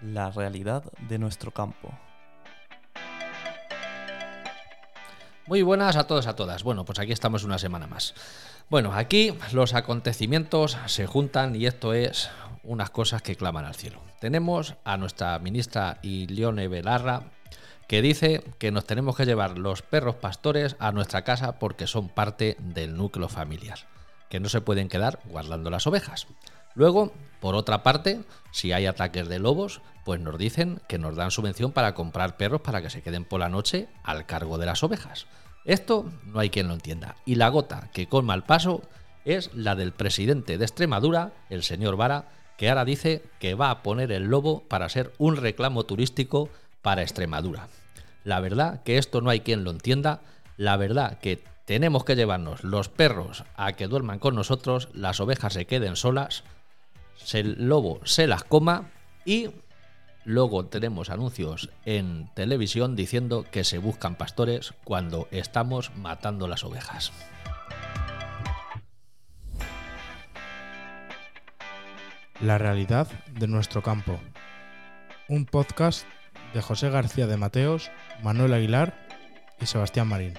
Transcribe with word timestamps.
la 0.00 0.30
realidad 0.30 0.84
de 1.08 1.18
nuestro 1.18 1.50
campo. 1.50 1.92
Muy 5.46 5.62
buenas 5.62 5.96
a 5.96 6.06
todos, 6.06 6.26
a 6.26 6.36
todas. 6.36 6.62
Bueno, 6.62 6.84
pues 6.84 6.98
aquí 6.98 7.12
estamos 7.12 7.42
una 7.42 7.58
semana 7.58 7.86
más. 7.86 8.14
Bueno, 8.68 8.92
aquí 8.92 9.34
los 9.52 9.72
acontecimientos 9.72 10.76
se 10.86 11.06
juntan 11.06 11.56
y 11.56 11.64
esto 11.64 11.94
es 11.94 12.28
unas 12.62 12.90
cosas 12.90 13.22
que 13.22 13.34
claman 13.34 13.64
al 13.64 13.74
cielo. 13.74 14.02
Tenemos 14.20 14.74
a 14.84 14.98
nuestra 14.98 15.38
ministra 15.38 16.00
Ilione 16.02 16.68
Belarra 16.68 17.22
que 17.86 18.02
dice 18.02 18.44
que 18.58 18.70
nos 18.70 18.84
tenemos 18.84 19.16
que 19.16 19.24
llevar 19.24 19.56
los 19.56 19.80
perros 19.80 20.16
pastores 20.16 20.76
a 20.78 20.92
nuestra 20.92 21.22
casa 21.22 21.58
porque 21.58 21.86
son 21.86 22.10
parte 22.10 22.56
del 22.58 22.94
núcleo 22.94 23.30
familiar, 23.30 23.78
que 24.28 24.40
no 24.40 24.50
se 24.50 24.60
pueden 24.60 24.90
quedar 24.90 25.20
guardando 25.24 25.70
las 25.70 25.86
ovejas. 25.86 26.26
Luego, 26.78 27.12
por 27.40 27.56
otra 27.56 27.82
parte, 27.82 28.20
si 28.52 28.70
hay 28.70 28.86
ataques 28.86 29.28
de 29.28 29.40
lobos, 29.40 29.80
pues 30.04 30.20
nos 30.20 30.38
dicen 30.38 30.80
que 30.88 30.96
nos 30.96 31.16
dan 31.16 31.32
subvención 31.32 31.72
para 31.72 31.92
comprar 31.92 32.36
perros 32.36 32.60
para 32.60 32.80
que 32.80 32.88
se 32.88 33.02
queden 33.02 33.24
por 33.24 33.40
la 33.40 33.48
noche 33.48 33.88
al 34.04 34.26
cargo 34.26 34.58
de 34.58 34.66
las 34.66 34.84
ovejas. 34.84 35.26
Esto 35.64 36.08
no 36.26 36.38
hay 36.38 36.50
quien 36.50 36.68
lo 36.68 36.74
entienda. 36.74 37.16
Y 37.26 37.34
la 37.34 37.48
gota 37.48 37.90
que 37.92 38.06
colma 38.06 38.34
el 38.34 38.44
paso 38.44 38.82
es 39.24 39.52
la 39.54 39.74
del 39.74 39.90
presidente 39.90 40.56
de 40.56 40.64
Extremadura, 40.64 41.32
el 41.50 41.64
señor 41.64 41.96
Vara, 41.96 42.28
que 42.56 42.68
ahora 42.68 42.84
dice 42.84 43.24
que 43.40 43.56
va 43.56 43.72
a 43.72 43.82
poner 43.82 44.12
el 44.12 44.26
lobo 44.26 44.62
para 44.68 44.88
ser 44.88 45.12
un 45.18 45.34
reclamo 45.34 45.82
turístico 45.82 46.48
para 46.80 47.02
Extremadura. 47.02 47.66
La 48.22 48.38
verdad 48.38 48.84
que 48.84 48.98
esto 48.98 49.20
no 49.20 49.30
hay 49.30 49.40
quien 49.40 49.64
lo 49.64 49.72
entienda. 49.72 50.20
La 50.56 50.76
verdad 50.76 51.18
que 51.18 51.42
tenemos 51.64 52.04
que 52.04 52.14
llevarnos 52.14 52.62
los 52.62 52.88
perros 52.88 53.42
a 53.56 53.72
que 53.72 53.88
duerman 53.88 54.20
con 54.20 54.36
nosotros, 54.36 54.88
las 54.92 55.18
ovejas 55.18 55.54
se 55.54 55.66
queden 55.66 55.96
solas 55.96 56.44
el 57.34 57.68
lobo 57.68 58.00
se 58.04 58.26
las 58.26 58.44
coma 58.44 58.90
y 59.24 59.50
luego 60.24 60.66
tenemos 60.66 61.10
anuncios 61.10 61.70
en 61.84 62.28
televisión 62.34 62.96
diciendo 62.96 63.44
que 63.50 63.64
se 63.64 63.78
buscan 63.78 64.16
pastores 64.16 64.74
cuando 64.84 65.28
estamos 65.30 65.94
matando 65.96 66.48
las 66.48 66.64
ovejas. 66.64 67.12
La 72.40 72.56
realidad 72.56 73.08
de 73.32 73.48
nuestro 73.48 73.82
campo. 73.82 74.20
Un 75.28 75.44
podcast 75.44 76.06
de 76.54 76.62
José 76.62 76.88
García 76.88 77.26
de 77.26 77.36
Mateos, 77.36 77.90
Manuel 78.22 78.54
Aguilar 78.54 78.94
y 79.60 79.66
Sebastián 79.66 80.06
Marín. 80.06 80.34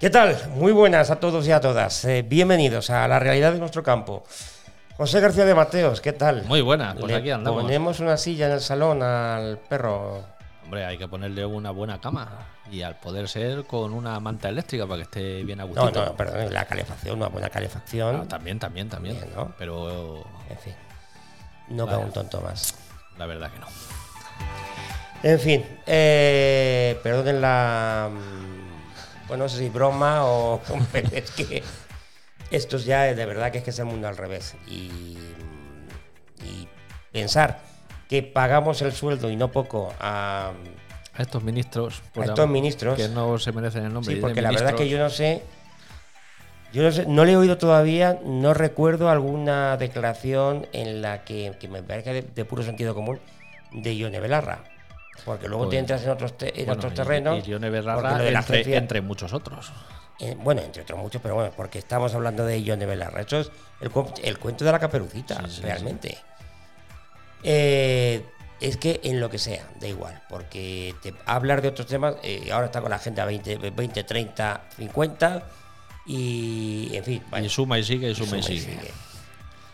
¿Qué 0.00 0.10
tal? 0.10 0.38
Muy 0.54 0.70
buenas 0.70 1.10
a 1.10 1.16
todos 1.16 1.44
y 1.48 1.50
a 1.50 1.60
todas. 1.60 2.04
Eh, 2.04 2.22
bienvenidos 2.22 2.88
a 2.90 3.08
la 3.08 3.18
realidad 3.18 3.52
de 3.52 3.58
nuestro 3.58 3.82
campo. 3.82 4.22
José 4.96 5.18
García 5.18 5.44
de 5.44 5.56
Mateos, 5.56 6.00
¿qué 6.00 6.12
tal? 6.12 6.44
Muy 6.44 6.60
buena, 6.60 6.94
pues 6.94 7.12
aquí 7.12 7.30
andamos. 7.32 7.64
Ponemos 7.64 7.98
una 7.98 8.16
silla 8.16 8.46
en 8.46 8.52
el 8.52 8.60
salón 8.60 9.02
al 9.02 9.58
perro. 9.58 10.22
Hombre, 10.62 10.84
hay 10.84 10.98
que 10.98 11.08
ponerle 11.08 11.44
una 11.44 11.72
buena 11.72 12.00
cama 12.00 12.28
y 12.70 12.82
al 12.82 12.94
poder 13.00 13.28
ser 13.28 13.64
con 13.64 13.92
una 13.92 14.20
manta 14.20 14.48
eléctrica 14.48 14.86
para 14.86 14.98
que 14.98 15.02
esté 15.02 15.42
bien 15.42 15.60
a 15.60 15.64
No, 15.64 15.90
no, 15.90 16.14
perdón, 16.14 16.54
la 16.54 16.64
calefacción, 16.64 17.16
una 17.16 17.26
buena 17.26 17.50
calefacción. 17.50 18.20
Ah, 18.22 18.28
también, 18.28 18.60
también, 18.60 18.88
también. 18.88 19.18
¿no? 19.34 19.52
Pero. 19.58 20.24
En 20.48 20.58
fin. 20.58 20.74
No 21.70 21.86
cabe 21.86 22.04
un 22.04 22.12
tonto 22.12 22.40
más. 22.40 22.72
La 23.18 23.26
verdad 23.26 23.50
que 23.50 23.58
no. 23.58 23.66
En 25.24 25.40
fin, 25.40 25.66
eh, 25.88 27.00
perdonen 27.02 27.40
la 27.40 28.08
bueno, 29.28 29.44
no 29.44 29.48
sé 29.48 29.58
si 29.58 29.68
broma 29.68 30.24
o... 30.24 30.60
es 31.12 31.30
que 31.30 31.62
esto 32.50 32.78
ya 32.78 33.02
de 33.02 33.26
verdad 33.26 33.52
que 33.52 33.58
es 33.58 33.64
que 33.64 33.70
es 33.70 33.78
el 33.78 33.84
mundo 33.84 34.08
al 34.08 34.16
revés. 34.16 34.54
Y, 34.66 35.16
pensar 37.12 37.60
que 38.08 38.22
pagamos 38.22 38.80
el 38.82 38.92
sueldo 38.92 39.30
y 39.30 39.36
no 39.36 39.50
poco 39.50 39.92
a, 39.98 40.52
a 41.14 41.22
estos 41.22 41.42
ministros, 41.42 42.02
a 42.14 42.24
estos 42.24 42.48
ministros 42.48 42.96
que 42.96 43.08
no 43.08 43.38
se 43.38 43.50
merecen 43.52 43.84
el 43.86 43.92
nombre. 43.92 44.14
Sí, 44.14 44.20
porque 44.20 44.40
la 44.40 44.50
verdad 44.50 44.74
que 44.74 44.88
yo 44.88 44.98
no 44.98 45.10
sé, 45.10 45.42
yo 46.72 46.82
no 46.82 46.92
sé, 46.92 47.06
no 47.06 47.24
le 47.24 47.32
he 47.32 47.36
oído 47.36 47.58
todavía, 47.58 48.20
no 48.24 48.54
recuerdo 48.54 49.10
alguna 49.10 49.76
declaración 49.78 50.66
en 50.72 51.02
la 51.02 51.24
que, 51.24 51.56
me 51.68 51.82
parezca 51.82 52.12
de, 52.12 52.22
de, 52.22 52.44
puro 52.44 52.62
sentido 52.62 52.94
común 52.94 53.18
de 53.72 53.96
Ione 53.96 54.20
Belarra. 54.20 54.64
Porque 55.24 55.48
luego 55.48 55.64
te 55.64 55.76
pues, 55.76 55.80
entras 55.80 56.04
en 56.04 56.10
otros, 56.10 56.34
en 56.40 56.70
otros 56.70 56.94
terrenos. 56.94 57.36
Y, 57.46 57.52
entre, 57.52 58.76
entre, 58.76 59.00
muchos 59.00 59.32
otros. 59.32 59.72
Eh, 60.20 60.36
bueno, 60.38 60.62
entre 60.62 60.82
otros 60.82 60.98
muchos, 60.98 61.22
pero 61.22 61.34
bueno, 61.34 61.52
porque 61.56 61.78
estamos 61.78 62.14
hablando 62.14 62.44
de 62.44 62.62
Ione 62.62 62.86
Belarra. 62.86 63.22
Eso 63.22 63.40
es 63.40 63.50
el, 63.80 63.90
el, 64.22 64.38
cuento 64.38 64.64
de 64.64 64.72
la 64.72 64.78
caperucita, 64.78 65.42
realmente. 65.62 66.18
Eh, 67.42 68.24
es 68.60 68.76
que 68.76 69.00
en 69.04 69.20
lo 69.20 69.30
que 69.30 69.38
sea, 69.38 69.68
da 69.80 69.86
igual, 69.86 70.20
porque 70.28 70.94
te, 71.00 71.14
hablar 71.26 71.62
de 71.62 71.68
otros 71.68 71.86
temas, 71.86 72.16
eh, 72.24 72.48
ahora 72.52 72.66
está 72.66 72.80
con 72.80 72.90
la 72.90 72.96
agenda 72.96 73.24
20, 73.24 73.70
20, 73.70 74.04
30, 74.04 74.62
50 74.76 75.42
y 76.06 76.90
en 76.92 77.04
fin. 77.04 77.22
Y 77.40 77.48
suma 77.48 77.78
y 77.78 77.84
sigue, 77.84 78.10
y 78.10 78.14
suma, 78.14 78.38
Y 78.38 78.42
sigue. 78.42 78.90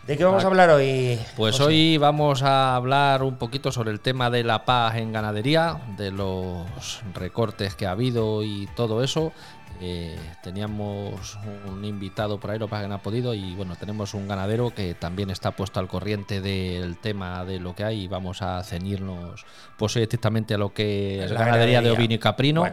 ¿De 0.07 0.17
qué 0.17 0.23
vamos 0.23 0.43
a 0.43 0.47
hablar 0.47 0.69
hoy? 0.69 1.19
Pues 1.35 1.59
hoy 1.59 1.97
vamos 1.97 2.43
a 2.43 2.75
hablar 2.75 3.23
un 3.23 3.37
poquito 3.37 3.71
sobre 3.71 3.89
el 3.89 3.99
tema 3.99 4.29
de 4.29 4.43
la 4.43 4.63
paz 4.63 4.97
en 4.97 5.11
ganadería, 5.11 5.81
de 5.97 6.11
los 6.11 7.01
recortes 7.15 7.73
que 7.73 7.87
ha 7.87 7.91
habido 7.91 8.43
y 8.43 8.69
todo 8.75 9.03
eso. 9.03 9.33
Eh, 9.81 10.15
teníamos 10.41 11.37
un 11.67 11.83
invitado 11.83 12.39
por 12.39 12.51
ahí, 12.51 12.59
lo 12.59 12.69
que 12.69 12.87
no 12.87 12.95
ha 12.95 13.01
podido, 13.01 13.33
y 13.33 13.55
bueno, 13.55 13.75
tenemos 13.75 14.13
un 14.13 14.27
ganadero 14.27 14.73
que 14.73 14.93
también 14.93 15.31
está 15.31 15.51
puesto 15.51 15.79
al 15.79 15.87
corriente 15.87 16.39
del 16.39 16.97
tema 16.97 17.43
de 17.43 17.59
lo 17.59 17.75
que 17.75 17.83
hay 17.83 18.03
y 18.03 18.07
vamos 18.07 18.41
a 18.41 18.63
ceñirnos 18.63 19.45
pues 19.75 19.97
estrictamente 19.97 20.53
a 20.53 20.57
lo 20.57 20.73
que 20.73 21.25
es 21.25 21.31
la 21.31 21.43
ganadería, 21.45 21.81
de 21.81 21.91
ovino 21.91 22.13
y 22.13 22.19
caprino. 22.19 22.65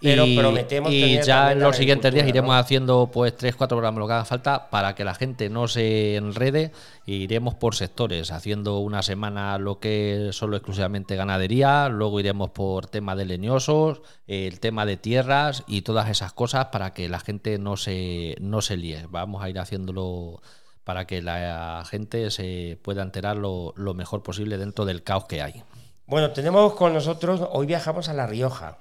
Pero 0.00 0.26
y, 0.26 0.36
prometemos 0.36 0.92
y 0.92 1.20
ya 1.22 1.52
en 1.52 1.60
los 1.60 1.76
siguientes 1.76 2.14
días 2.14 2.28
iremos 2.28 2.54
haciendo 2.54 3.10
pues 3.12 3.36
3, 3.36 3.56
4 3.56 3.76
programas 3.76 3.98
lo 3.98 4.06
que 4.06 4.12
haga 4.12 4.24
falta 4.24 4.70
para 4.70 4.94
que 4.94 5.04
la 5.04 5.14
gente 5.14 5.50
no 5.50 5.66
se 5.66 6.16
enrede 6.16 6.72
e 7.06 7.12
iremos 7.12 7.54
por 7.54 7.74
sectores, 7.74 8.30
haciendo 8.30 8.78
una 8.78 9.02
semana 9.02 9.58
lo 9.58 9.80
que 9.80 10.28
es 10.28 10.36
solo 10.36 10.56
exclusivamente 10.56 11.16
ganadería, 11.16 11.88
luego 11.88 12.20
iremos 12.20 12.50
por 12.50 12.86
tema 12.86 13.16
de 13.16 13.24
leñosos, 13.24 14.02
el 14.26 14.60
tema 14.60 14.86
de 14.86 14.96
tierras 14.96 15.64
y 15.66 15.82
todas 15.82 16.08
esas 16.08 16.32
cosas 16.32 16.66
para 16.66 16.94
que 16.94 17.08
la 17.08 17.18
gente 17.18 17.58
no 17.58 17.76
se, 17.76 18.36
no 18.40 18.62
se 18.62 18.76
líe. 18.76 19.06
Vamos 19.08 19.42
a 19.42 19.50
ir 19.50 19.58
haciéndolo 19.58 20.40
para 20.88 21.06
que 21.06 21.20
la 21.20 21.84
gente 21.84 22.30
se 22.30 22.78
pueda 22.82 23.02
enterar 23.02 23.36
lo, 23.36 23.74
mejor 23.94 24.22
posible 24.22 24.56
dentro 24.56 24.86
del 24.86 25.02
caos 25.02 25.26
que 25.26 25.42
hay. 25.42 25.62
Bueno, 26.06 26.30
tenemos 26.30 26.72
con 26.72 26.94
nosotros, 26.94 27.42
hoy 27.52 27.66
viajamos 27.66 28.08
a 28.08 28.14
La 28.14 28.26
Rioja. 28.26 28.78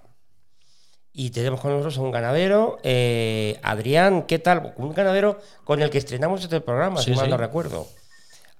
Y 1.20 1.32
tenemos 1.32 1.60
con 1.62 1.72
nosotros 1.72 1.98
a 1.98 2.02
un 2.02 2.12
ganadero, 2.12 2.78
eh, 2.84 3.60
Adrián, 3.64 4.28
¿qué 4.28 4.38
tal? 4.38 4.76
Un 4.78 4.94
ganadero 4.94 5.40
con 5.64 5.82
el 5.82 5.90
que 5.90 5.98
estrenamos 5.98 6.44
este 6.44 6.62
programa, 6.62 6.98
si 6.98 7.12
mal 7.16 7.28
no 7.28 7.38
recuerdo. 7.38 7.88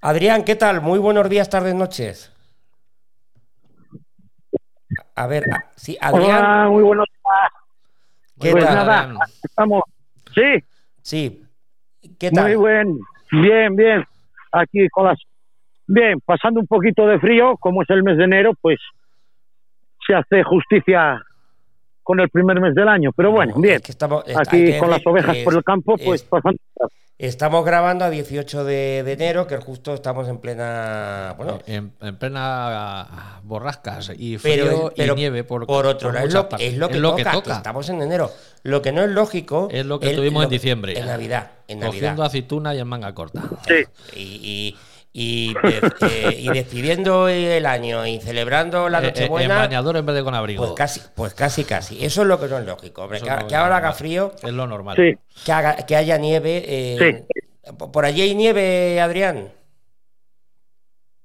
Adrián, 0.00 0.42
¿qué 0.42 0.56
tal? 0.56 0.80
Muy 0.80 0.98
buenos 0.98 1.28
días, 1.30 1.48
tardes, 1.48 1.76
noches. 1.76 2.34
A 5.14 5.28
ver, 5.28 5.44
sí, 5.76 5.96
Adrián. 6.00 6.70
muy 6.70 6.82
buenos 6.82 7.06
días. 7.06 7.52
¿Qué 8.40 8.50
pues 8.50 8.64
nada, 8.64 9.14
estamos. 9.44 9.84
Sí. 10.34 10.64
Sí. 11.00 11.46
¿Qué 12.18 12.32
tal? 12.32 12.42
Muy 12.42 12.56
buen. 12.56 12.98
Bien, 13.30 13.76
bien. 13.76 14.04
Aquí 14.50 14.88
con 14.88 15.06
las. 15.06 15.18
Bien, 15.86 16.18
pasando 16.26 16.58
un 16.58 16.66
poquito 16.66 17.06
de 17.06 17.20
frío, 17.20 17.56
como 17.58 17.84
es 17.84 17.90
el 17.90 18.02
mes 18.02 18.16
de 18.16 18.24
enero, 18.24 18.50
pues 18.60 18.80
se 20.04 20.16
hace 20.16 20.42
justicia 20.42 21.22
con 22.08 22.20
el 22.20 22.30
primer 22.30 22.58
mes 22.58 22.74
del 22.74 22.88
año. 22.88 23.12
Pero 23.14 23.30
bueno, 23.30 23.52
bien. 23.58 23.82
Aquí 24.34 24.78
con 24.78 24.88
las 24.88 25.06
ovejas 25.06 25.36
por 25.44 25.54
el 25.54 25.62
campo, 25.62 25.94
pues 26.02 26.22
pasando. 26.22 26.58
Estamos 27.18 27.66
grabando 27.66 28.06
a 28.06 28.10
18 28.10 28.64
de, 28.64 29.00
enero, 29.00 29.46
que 29.46 29.58
justo 29.58 29.92
estamos 29.92 30.26
en 30.28 30.38
plena. 30.38 31.34
Bueno, 31.36 31.58
en, 31.66 31.90
plena 32.16 33.40
borrascas 33.42 34.12
y 34.16 34.38
frío 34.38 34.90
y 34.96 35.02
nieve. 35.10 35.44
Por, 35.44 35.66
por 35.66 35.84
otro 35.84 36.10
lado, 36.10 36.26
es 36.58 36.78
lo, 36.78 36.88
que, 36.88 37.24
toca, 37.24 37.56
Estamos 37.58 37.90
en 37.90 38.00
enero. 38.00 38.30
Lo 38.62 38.80
que 38.80 38.90
no 38.92 39.02
es 39.02 39.10
lógico. 39.10 39.68
Es 39.70 39.84
lo 39.84 40.00
que 40.00 40.14
tuvimos 40.14 40.44
en 40.44 40.50
diciembre. 40.50 40.98
En 40.98 41.04
Navidad. 41.04 41.50
En 41.66 41.80
Cogiendo 41.80 42.22
aceituna 42.22 42.74
y 42.74 42.78
en 42.78 42.88
manga 42.88 43.14
corta. 43.14 43.42
Sí. 43.66 43.84
y 44.16 44.24
y, 44.42 44.76
eh, 45.14 46.36
y, 46.38 46.48
despidiendo 46.48 47.28
el 47.28 47.66
año 47.66 48.06
y 48.06 48.20
celebrando 48.20 48.88
la 48.88 48.98
eh, 48.98 49.06
eh, 49.06 49.06
Nochebuena. 49.08 49.54
en 49.54 49.60
bañador 49.62 49.96
en 49.96 50.06
vez 50.06 50.14
de 50.14 50.22
con 50.22 50.34
abrigo. 50.34 50.64
Pues 50.64 50.76
casi, 50.76 51.00
pues 51.16 51.34
casi, 51.34 51.64
casi. 51.64 52.04
Eso 52.04 52.22
es 52.22 52.28
lo 52.28 52.38
que 52.38 52.46
no 52.46 52.58
es 52.58 52.66
lógico. 52.66 53.08
que, 53.08 53.56
ahora 53.56 53.78
haga 53.78 53.92
frío. 53.92 54.32
Es 54.42 54.52
lo 54.52 54.66
normal. 54.66 54.96
Que, 54.96 55.18
que 55.86 55.96
haya 55.96 56.18
nieve. 56.18 57.24
¿Por 57.92 58.04
allí 58.04 58.22
hay 58.22 58.34
nieve, 58.34 59.00
Adrián? 59.00 59.48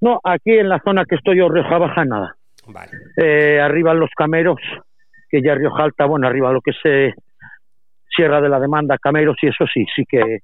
No, 0.02 0.20
aquí 0.24 0.52
en 0.52 0.70
la 0.70 0.80
zona 0.84 1.06
que 1.06 1.16
estoy 1.16 1.38
yo, 1.38 1.48
Rioja 1.50 1.78
Baja, 1.78 2.04
nada. 2.06 2.36
Vale. 2.68 2.92
arriba 3.62 3.94
los 3.94 4.10
cameros, 4.16 4.60
que 5.30 5.42
ya 5.42 5.56
Rioja 5.56 5.84
Alta, 5.84 6.06
bueno, 6.06 6.28
arriba 6.28 6.52
lo 6.52 6.62
que 6.62 6.72
se 6.82 7.14
Sierra 8.16 8.42
de 8.42 8.50
la 8.50 8.60
Demanda, 8.60 8.98
Cameros 8.98 9.38
y 9.42 9.48
eso 9.48 9.66
sí, 9.74 9.86
sí 9.96 10.04
que 10.08 10.40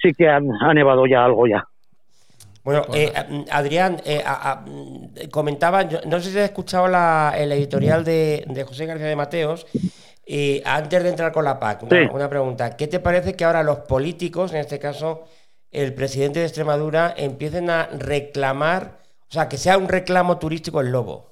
sí 0.00 0.12
que 0.12 0.28
ha, 0.28 0.36
ha 0.36 0.74
nevado 0.74 1.06
ya 1.06 1.24
algo 1.24 1.46
ya. 1.46 1.64
Bueno, 2.68 2.84
eh, 2.92 3.10
Adrián, 3.50 3.96
eh, 4.04 4.20
a- 4.22 4.52
a- 4.52 4.64
comentaba, 5.30 5.88
yo- 5.88 6.00
no 6.06 6.20
sé 6.20 6.30
si 6.30 6.38
has 6.38 6.44
escuchado 6.44 6.86
la, 6.86 7.32
el 7.34 7.50
editorial 7.52 8.04
de, 8.04 8.44
de 8.46 8.64
José 8.64 8.84
García 8.84 9.06
de 9.06 9.16
Mateos, 9.16 9.66
eh, 10.26 10.60
antes 10.66 11.02
de 11.02 11.08
entrar 11.08 11.32
con 11.32 11.46
la 11.46 11.58
PAC, 11.58 11.84
una, 11.84 11.96
Sí. 11.96 12.08
una 12.12 12.28
pregunta. 12.28 12.76
¿Qué 12.76 12.86
te 12.86 13.00
parece 13.00 13.32
que 13.32 13.46
ahora 13.46 13.62
los 13.62 13.78
políticos, 13.78 14.52
en 14.52 14.58
este 14.60 14.78
caso 14.78 15.24
el 15.70 15.94
presidente 15.94 16.40
de 16.40 16.44
Extremadura, 16.44 17.14
empiecen 17.16 17.70
a 17.70 17.86
reclamar, 17.98 18.98
o 19.30 19.32
sea, 19.32 19.48
que 19.48 19.56
sea 19.56 19.78
un 19.78 19.88
reclamo 19.88 20.38
turístico 20.38 20.82
el 20.82 20.92
lobo? 20.92 21.30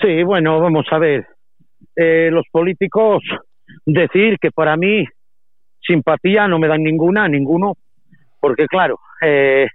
Sí, 0.00 0.22
bueno, 0.22 0.60
vamos 0.60 0.86
a 0.92 0.98
ver. 0.98 1.26
Eh, 1.96 2.28
los 2.30 2.44
políticos 2.52 3.24
decir 3.84 4.36
que 4.40 4.52
para 4.52 4.76
mí 4.76 5.04
simpatía 5.84 6.46
no 6.46 6.60
me 6.60 6.68
dan 6.68 6.84
ninguna, 6.84 7.26
ninguno, 7.26 7.74
porque 8.40 8.66
claro, 8.66 8.98
eh, 9.20 9.66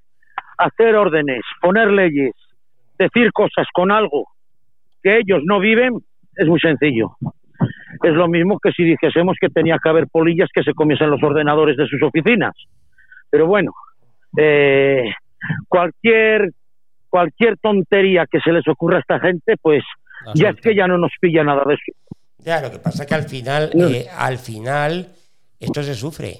hacer 0.57 0.95
órdenes, 0.95 1.41
poner 1.61 1.89
leyes, 1.91 2.33
decir 2.97 3.31
cosas 3.31 3.67
con 3.73 3.91
algo 3.91 4.27
que 5.03 5.17
ellos 5.17 5.41
no 5.45 5.59
viven 5.59 5.97
es 6.35 6.47
muy 6.47 6.59
sencillo. 6.59 7.17
Es 8.03 8.13
lo 8.13 8.27
mismo 8.27 8.59
que 8.59 8.71
si 8.71 8.83
dijésemos 8.83 9.37
que 9.39 9.49
tenía 9.49 9.77
que 9.81 9.89
haber 9.89 10.07
polillas 10.07 10.49
que 10.53 10.63
se 10.63 10.73
comiesen 10.73 11.09
los 11.09 11.21
ordenadores 11.21 11.77
de 11.77 11.87
sus 11.87 12.01
oficinas. 12.03 12.53
Pero 13.29 13.47
bueno, 13.47 13.71
eh, 14.37 15.03
cualquier 15.67 16.51
cualquier 17.09 17.57
tontería 17.57 18.25
que 18.25 18.39
se 18.39 18.51
les 18.53 18.65
ocurra 18.67 18.97
a 18.97 18.99
esta 19.01 19.19
gente, 19.19 19.55
pues 19.61 19.83
La 20.25 20.31
ya 20.33 20.49
es 20.49 20.61
que 20.61 20.73
ya 20.73 20.87
no 20.87 20.97
nos 20.97 21.11
pilla 21.19 21.43
nada 21.43 21.63
de 21.67 21.73
eso. 21.73 21.83
Ya, 22.37 22.61
lo 22.61 22.71
que 22.71 22.79
pasa 22.79 23.03
es 23.03 23.09
que 23.09 23.15
al 23.15 23.23
final, 23.27 23.69
No. 23.75 23.87
eh, 23.89 24.07
al 24.17 24.37
final, 24.37 25.09
esto 25.59 25.83
se 25.83 25.93
sufre. 25.93 26.35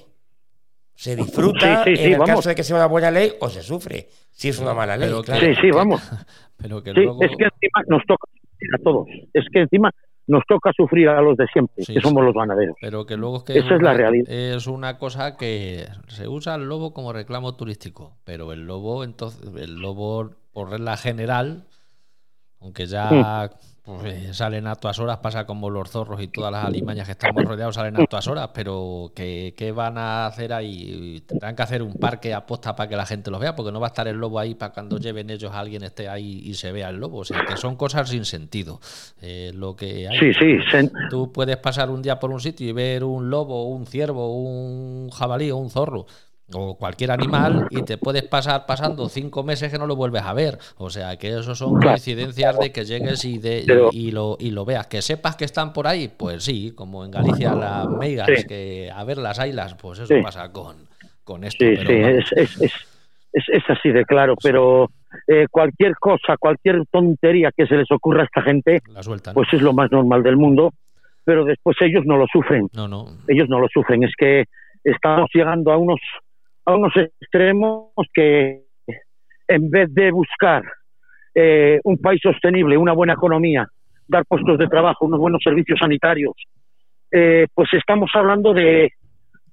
Se 1.02 1.16
disfruta 1.16 1.84
Sí, 1.84 1.90
sí, 1.90 1.96
sí, 1.96 2.02
en 2.04 2.12
el 2.12 2.18
vamos. 2.20 2.36
caso 2.36 2.48
de 2.48 2.54
que 2.54 2.62
sea 2.62 2.76
una 2.76 2.86
buena 2.86 3.10
ley 3.10 3.32
o 3.40 3.48
se 3.48 3.60
sufre 3.62 4.08
si 4.30 4.48
es 4.50 4.58
una 4.60 4.72
mala 4.72 4.96
ley. 4.96 5.08
Pero 5.08 5.22
claro. 5.22 5.40
Sí, 5.46 5.54
sí, 5.60 5.70
vamos. 5.72 6.00
Pero 6.56 6.82
que 6.82 6.92
Sí, 6.92 7.00
luego... 7.00 7.22
es 7.24 7.30
que 7.36 7.44
encima 7.44 7.82
nos 7.88 8.02
toca 8.06 8.28
sufrir 8.30 8.70
a 8.74 8.78
todos. 8.84 9.08
Es 9.34 9.44
que 9.52 9.60
encima 9.62 9.90
nos 10.28 10.44
toca 10.46 10.70
sufrir 10.76 11.08
a 11.08 11.20
los 11.20 11.36
de 11.36 11.46
siempre, 11.52 11.84
Sí, 11.84 11.94
que 11.94 12.00
sí. 12.00 12.06
somos 12.08 12.24
los 12.24 12.32
ganaderos. 12.32 12.76
Pero 12.80 13.04
que 13.04 13.16
luego 13.16 13.38
es 13.38 13.42
que 13.42 13.52
Esa 13.58 13.74
es 13.74 13.82
la 13.82 13.90
una- 13.90 13.94
realidad. 13.94 14.30
Es 14.30 14.68
una 14.68 14.96
cosa 14.98 15.36
que 15.36 15.86
se 16.06 16.28
usa 16.28 16.54
el 16.54 16.68
lobo 16.68 16.94
como 16.94 17.12
reclamo 17.12 17.56
turístico, 17.56 18.16
pero 18.22 18.52
el 18.52 18.64
lobo, 18.66 19.02
entonces, 19.02 19.40
el 19.56 19.74
lobo 19.80 20.30
por 20.52 20.70
regla 20.70 20.96
general, 20.96 21.66
aunque 22.60 22.86
ya 22.86 23.50
pues, 23.84 24.36
salen 24.36 24.68
a 24.68 24.76
todas 24.76 25.00
horas, 25.00 25.18
pasa 25.18 25.44
como 25.44 25.68
los 25.68 25.90
zorros 25.90 26.22
y 26.22 26.28
todas 26.28 26.52
las 26.52 26.64
alimañas 26.64 27.04
que 27.04 27.12
estamos 27.12 27.44
rodeados 27.44 27.74
salen 27.74 28.00
a 28.00 28.06
todas 28.06 28.28
horas, 28.28 28.50
pero 28.54 29.10
que 29.12 29.54
¿qué 29.56 29.72
van 29.72 29.98
a 29.98 30.26
hacer 30.26 30.52
ahí? 30.52 31.20
Tendrán 31.26 31.56
que 31.56 31.62
hacer 31.62 31.82
un 31.82 31.94
parque 31.94 32.32
aposta 32.32 32.76
para 32.76 32.88
que 32.88 32.96
la 32.96 33.06
gente 33.06 33.30
los 33.32 33.40
vea, 33.40 33.56
porque 33.56 33.72
no 33.72 33.80
va 33.80 33.88
a 33.88 33.90
estar 33.90 34.06
el 34.06 34.16
lobo 34.16 34.38
ahí 34.38 34.54
para 34.54 34.72
cuando 34.72 34.98
lleven 34.98 35.30
ellos 35.30 35.50
a 35.50 35.58
alguien 35.58 35.82
esté 35.82 36.08
ahí 36.08 36.42
y 36.44 36.54
se 36.54 36.70
vea 36.70 36.90
el 36.90 36.98
lobo. 36.98 37.18
O 37.18 37.24
sea, 37.24 37.44
que 37.44 37.56
son 37.56 37.74
cosas 37.74 38.08
sin 38.08 38.24
sentido. 38.24 38.80
Eh, 39.20 39.50
lo 39.52 39.74
que 39.74 40.08
hay. 40.08 40.18
Sí, 40.18 40.32
sí, 40.32 40.90
Tú 41.10 41.32
puedes 41.32 41.56
pasar 41.56 41.90
un 41.90 42.02
día 42.02 42.20
por 42.20 42.30
un 42.30 42.40
sitio 42.40 42.68
y 42.68 42.72
ver 42.72 43.02
un 43.02 43.30
lobo, 43.30 43.68
un 43.68 43.86
ciervo, 43.86 44.36
un 44.36 45.10
jabalí 45.10 45.50
o 45.50 45.56
un 45.56 45.70
zorro 45.70 46.06
o 46.54 46.74
cualquier 46.76 47.10
animal 47.10 47.66
y 47.70 47.82
te 47.82 47.98
puedes 47.98 48.22
pasar 48.24 48.66
pasando 48.66 49.08
cinco 49.08 49.42
meses 49.42 49.70
que 49.72 49.78
no 49.78 49.86
lo 49.86 49.96
vuelves 49.96 50.22
a 50.22 50.32
ver. 50.34 50.58
O 50.78 50.90
sea 50.90 51.16
que 51.16 51.28
eso 51.38 51.54
son 51.54 51.80
coincidencias 51.80 52.58
de 52.58 52.72
que 52.72 52.84
llegues 52.84 53.24
y, 53.24 53.38
de, 53.38 53.60
y- 53.60 53.66
Pero- 53.66 53.88
y 53.92 54.10
lo, 54.10 54.36
y 54.38 54.50
lo 54.50 54.64
veas. 54.64 54.86
Que 54.86 55.02
sepas 55.02 55.36
que 55.36 55.44
están 55.44 55.72
por 55.72 55.86
ahí, 55.86 56.08
pues 56.08 56.44
sí, 56.44 56.72
como 56.74 57.04
en 57.04 57.10
Galicia 57.10 57.54
las 57.54 57.86
meigas, 57.88 58.28
Sí. 58.36 58.46
que 58.46 58.90
a 58.94 59.04
ver 59.04 59.18
las 59.18 59.38
ailas, 59.38 59.74
pues 59.74 59.98
eso 60.00 60.14
Sí. 60.14 60.20
pasa 60.22 60.50
con, 60.52 60.76
con 61.24 61.44
esto. 61.44 61.64
sí, 61.64 61.74
pero 61.76 61.88
sí, 61.88 61.94
es, 61.94 62.32
es, 62.32 62.60
es, 62.62 62.72
es, 63.32 63.44
es 63.48 63.62
así 63.68 63.90
de 63.90 64.04
claro, 64.04 64.34
pero 64.42 64.90
eh, 65.28 65.46
cualquier 65.50 65.94
cosa, 65.96 66.36
cualquier 66.38 66.84
tontería 66.90 67.50
que 67.56 67.66
se 67.66 67.76
les 67.76 67.90
ocurra 67.90 68.22
a 68.22 68.24
esta 68.24 68.42
gente, 68.42 68.80
la 68.92 69.02
sueltan. 69.02 69.34
pues 69.34 69.48
es 69.52 69.62
lo 69.62 69.72
más 69.72 69.90
normal 69.92 70.22
del 70.22 70.36
mundo, 70.36 70.72
pero 71.24 71.44
después 71.44 71.76
ellos 71.80 72.02
no 72.04 72.16
lo 72.16 72.26
sufren. 72.32 72.68
no, 72.74 72.88
no. 72.88 73.06
ellos 73.28 73.48
no 73.48 73.58
lo 73.60 73.68
sufren. 73.72 74.02
Es 74.04 74.12
que 74.18 74.44
estamos 74.84 75.30
llegando 75.32 75.70
a 75.70 75.76
unos 75.76 76.00
a 76.64 76.74
unos 76.74 76.92
extremos 76.96 77.90
que 78.14 78.62
en 79.48 79.70
vez 79.70 79.92
de 79.92 80.10
buscar 80.12 80.62
eh, 81.34 81.80
un 81.84 81.98
país 81.98 82.20
sostenible, 82.22 82.76
una 82.76 82.92
buena 82.92 83.14
economía, 83.14 83.66
dar 84.08 84.24
puestos 84.26 84.58
de 84.58 84.68
trabajo, 84.68 85.06
unos 85.06 85.18
buenos 85.20 85.40
servicios 85.42 85.78
sanitarios, 85.80 86.34
eh, 87.10 87.46
pues 87.54 87.68
estamos 87.74 88.10
hablando 88.14 88.52
de, 88.52 88.90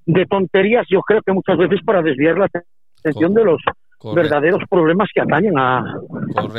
de 0.05 0.25
tonterías, 0.25 0.85
yo 0.89 1.01
creo 1.01 1.21
que 1.21 1.31
muchas 1.33 1.57
veces 1.57 1.79
para 1.85 2.01
desviar 2.01 2.37
la 2.37 2.47
atención 3.03 3.33
de 3.33 3.43
los 3.43 3.61
Correcto, 3.97 4.21
verdaderos 4.21 4.63
problemas 4.69 5.09
que 5.13 5.19
atañen 5.21 5.57
a, 5.57 5.79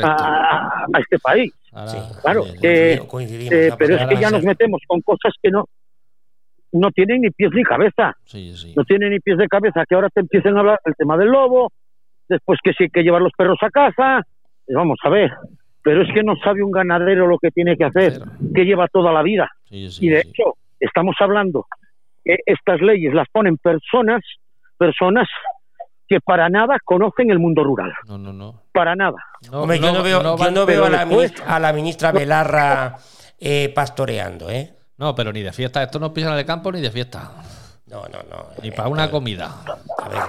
a, 0.03 0.85
a 0.93 0.99
este 0.99 1.17
país. 1.19 1.51
Ahora, 1.71 1.91
claro, 2.21 2.43
eh, 2.45 2.57
que- 2.61 3.07
Coincidimos, 3.07 3.07
coincidimos, 3.07 3.53
Eh, 3.53 3.71
pero 3.79 3.95
es 3.95 4.07
que 4.07 4.17
ya 4.21 4.29
nos 4.29 4.43
metemos 4.43 4.81
con 4.87 5.01
cosas 5.01 5.33
que 5.41 5.49
no 5.49 5.65
no 6.73 6.91
tienen 6.91 7.21
ni 7.21 7.29
pies 7.31 7.51
ni 7.53 7.63
cabeza. 7.63 8.15
sí, 8.25 8.55
sí. 8.55 8.73
no 8.75 8.83
tiene 8.83 9.09
ni 9.09 9.19
pies 9.19 9.37
de 9.37 9.47
cabeza, 9.47 9.83
que 9.87 9.95
ahora 9.95 10.09
te 10.09 10.21
empiecen 10.21 10.55
a 10.57 10.59
hablar 10.61 10.79
del 10.85 10.95
tema 10.95 11.17
del 11.17 11.29
lobo, 11.29 11.71
después 12.29 12.59
que 12.63 12.71
sí 12.73 12.83
hay 12.85 12.89
que 12.89 13.03
llevar 13.03 13.21
los 13.21 13.33
perros 13.37 13.57
a 13.61 13.69
casa, 13.69 14.21
y 14.67 14.73
vamos 14.73 14.97
a 15.03 15.09
ver, 15.09 15.31
pero 15.83 16.01
es 16.03 16.13
que 16.13 16.23
no 16.23 16.35
sabe 16.37 16.63
un 16.63 16.71
ganadero 16.71 17.27
lo 17.27 17.37
que 17.39 17.51
tiene 17.51 17.75
que 17.75 17.83
hacer, 17.85 18.13
Cero. 18.13 18.25
que 18.55 18.63
lleva 18.65 18.87
toda 18.87 19.11
la 19.11 19.21
vida. 19.23 19.49
Sí, 19.65 19.89
sí, 19.91 20.05
Y 20.05 20.09
de 20.09 20.21
sí. 20.21 20.29
hecho, 20.29 20.53
estamos 20.79 21.15
hablando 21.19 21.65
que 22.23 22.37
estas 22.45 22.79
leyes 22.81 23.13
las 23.13 23.27
ponen 23.31 23.57
personas, 23.57 24.21
personas 24.77 25.27
que 26.07 26.19
para 26.19 26.49
nada 26.49 26.77
conocen 26.83 27.31
el 27.31 27.39
mundo 27.39 27.63
rural, 27.63 27.91
No, 28.07 28.17
no, 28.17 28.31
no. 28.33 28.61
para 28.73 28.95
nada. 28.95 29.17
No, 29.51 29.61
Hombre, 29.63 29.79
yo 29.79 29.91
no 29.91 30.03
veo, 30.03 30.21
yo 30.37 30.51
no 30.51 30.65
veo 30.65 30.85
a, 30.85 30.89
la 30.89 30.99
después- 31.05 31.31
ministra, 31.31 31.55
a 31.55 31.59
la 31.59 31.73
ministra 31.73 32.11
Belarra 32.11 32.95
eh, 33.39 33.71
pastoreando, 33.73 34.49
¿eh? 34.49 34.69
No, 35.01 35.15
pero 35.15 35.33
ni 35.33 35.41
de 35.41 35.51
fiesta. 35.51 35.81
Esto 35.81 35.97
no 35.97 36.13
pisan 36.13 36.33
en 36.33 36.39
el 36.39 36.45
campo 36.45 36.71
ni 36.71 36.79
de 36.79 36.91
fiesta. 36.91 37.31
No, 37.87 38.03
no, 38.03 38.19
no. 38.29 38.45
Ni 38.61 38.69
eh, 38.69 38.71
para 38.71 38.87
una 38.87 39.09
comida. 39.09 39.51
A 39.97 40.07
ver, 40.09 40.21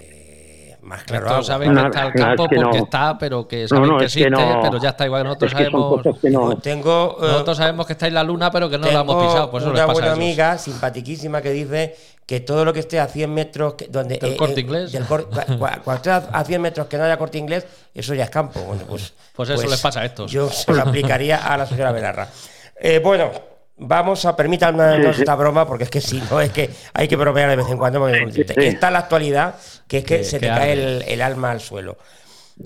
eh, 0.00 0.76
más 0.80 1.02
claro. 1.04 1.26
Nosotros 1.26 1.50
agua. 1.50 1.54
saben 1.54 1.68
que 1.68 1.74
Nada, 1.74 1.88
está 1.88 2.00
el 2.06 2.14
nada, 2.14 2.26
campo 2.28 2.44
es 2.44 2.48
que 2.48 2.56
porque 2.56 2.78
no. 2.78 2.84
está, 2.84 3.18
pero 3.18 3.46
que 3.46 3.68
saben 3.68 3.86
no, 3.90 3.98
que 3.98 4.04
es 4.06 4.14
que 4.14 4.20
existe, 4.24 4.30
no. 4.30 4.60
pero 4.62 4.78
ya 4.80 4.88
está 4.88 5.04
igual. 5.04 5.24
Nosotros 5.24 5.52
Es 5.52 5.58
que 5.58 5.64
sabemos, 5.64 6.02
que 6.22 6.30
no... 6.30 6.56
Tengo, 6.56 7.18
eh, 7.20 7.26
nosotros 7.26 7.56
sabemos 7.58 7.86
que 7.86 7.92
está 7.92 8.06
en 8.06 8.14
la 8.14 8.24
luna, 8.24 8.50
pero 8.50 8.70
que 8.70 8.78
no 8.78 8.90
la 8.90 9.00
hemos 9.00 9.24
pisado. 9.26 9.50
Por 9.50 9.60
eso 9.60 9.70
les 9.72 9.78
una 9.78 9.86
pasa 9.86 10.00
buena 10.00 10.12
amiga 10.14 10.56
simpatiquísima 10.56 11.42
que 11.42 11.50
dice 11.50 11.94
que 12.24 12.40
todo 12.40 12.64
lo 12.64 12.72
que 12.72 12.80
esté 12.80 12.98
a 13.00 13.06
100 13.08 13.32
metros 13.32 13.74
que- 13.74 13.88
donde 13.88 14.16
Del 14.16 14.36
Corte 14.36 14.62
Inglés. 14.62 14.90
del 14.92 15.04
cor- 15.04 15.28
cua- 15.30 15.46
cua- 15.58 15.80
cuando 15.82 15.96
esté 15.96 16.10
a 16.10 16.44
100 16.44 16.62
metros 16.62 16.86
que 16.86 16.96
no 16.96 17.04
haya 17.04 17.16
corte 17.18 17.36
inglés 17.38 17.66
eso 17.94 18.14
ya 18.14 18.24
es 18.24 18.30
campo 18.30 18.58
bueno, 18.60 18.84
pues, 18.88 19.12
Pues 19.34 19.48
eso 19.50 19.66
les 19.66 19.80
pasa 19.80 20.00
a 20.00 20.04
estos. 20.06 20.30
yo 20.30 20.48
se 20.50 20.72
lo 20.74 20.82
aplicaría 20.82 21.36
a 21.38 21.56
la 21.58 21.64
señora 21.66 21.90
Belarra 21.92 22.28
Eh, 22.80 23.00
bueno 23.02 23.30
vamos 23.78 24.24
a 24.24 24.34
permítanme 24.36 24.96
Sí, 24.96 25.12
sí. 25.14 25.20
esta 25.22 25.34
broma 25.36 25.66
porque 25.66 25.84
es 25.84 25.90
que 25.90 26.00
si 26.00 26.20
no 26.30 26.40
es 26.40 26.50
que 26.50 26.70
hay 26.94 27.06
que 27.08 27.16
bromear 27.16 27.48
de 27.50 27.56
vez 27.56 27.68
en 27.68 27.78
cuando 27.78 28.00
porque 28.00 28.32
sí. 28.32 28.44
está 28.66 28.90
la 28.90 28.98
actualidad 29.00 29.54
que 29.86 29.98
es 29.98 30.04
que 30.04 30.18
Que- 30.18 30.24
se 30.24 30.38
te 30.40 30.48
cae 30.48 30.72
el, 30.72 31.02
el 31.06 31.22
alma 31.22 31.50
al 31.52 31.60
suelo 31.60 31.96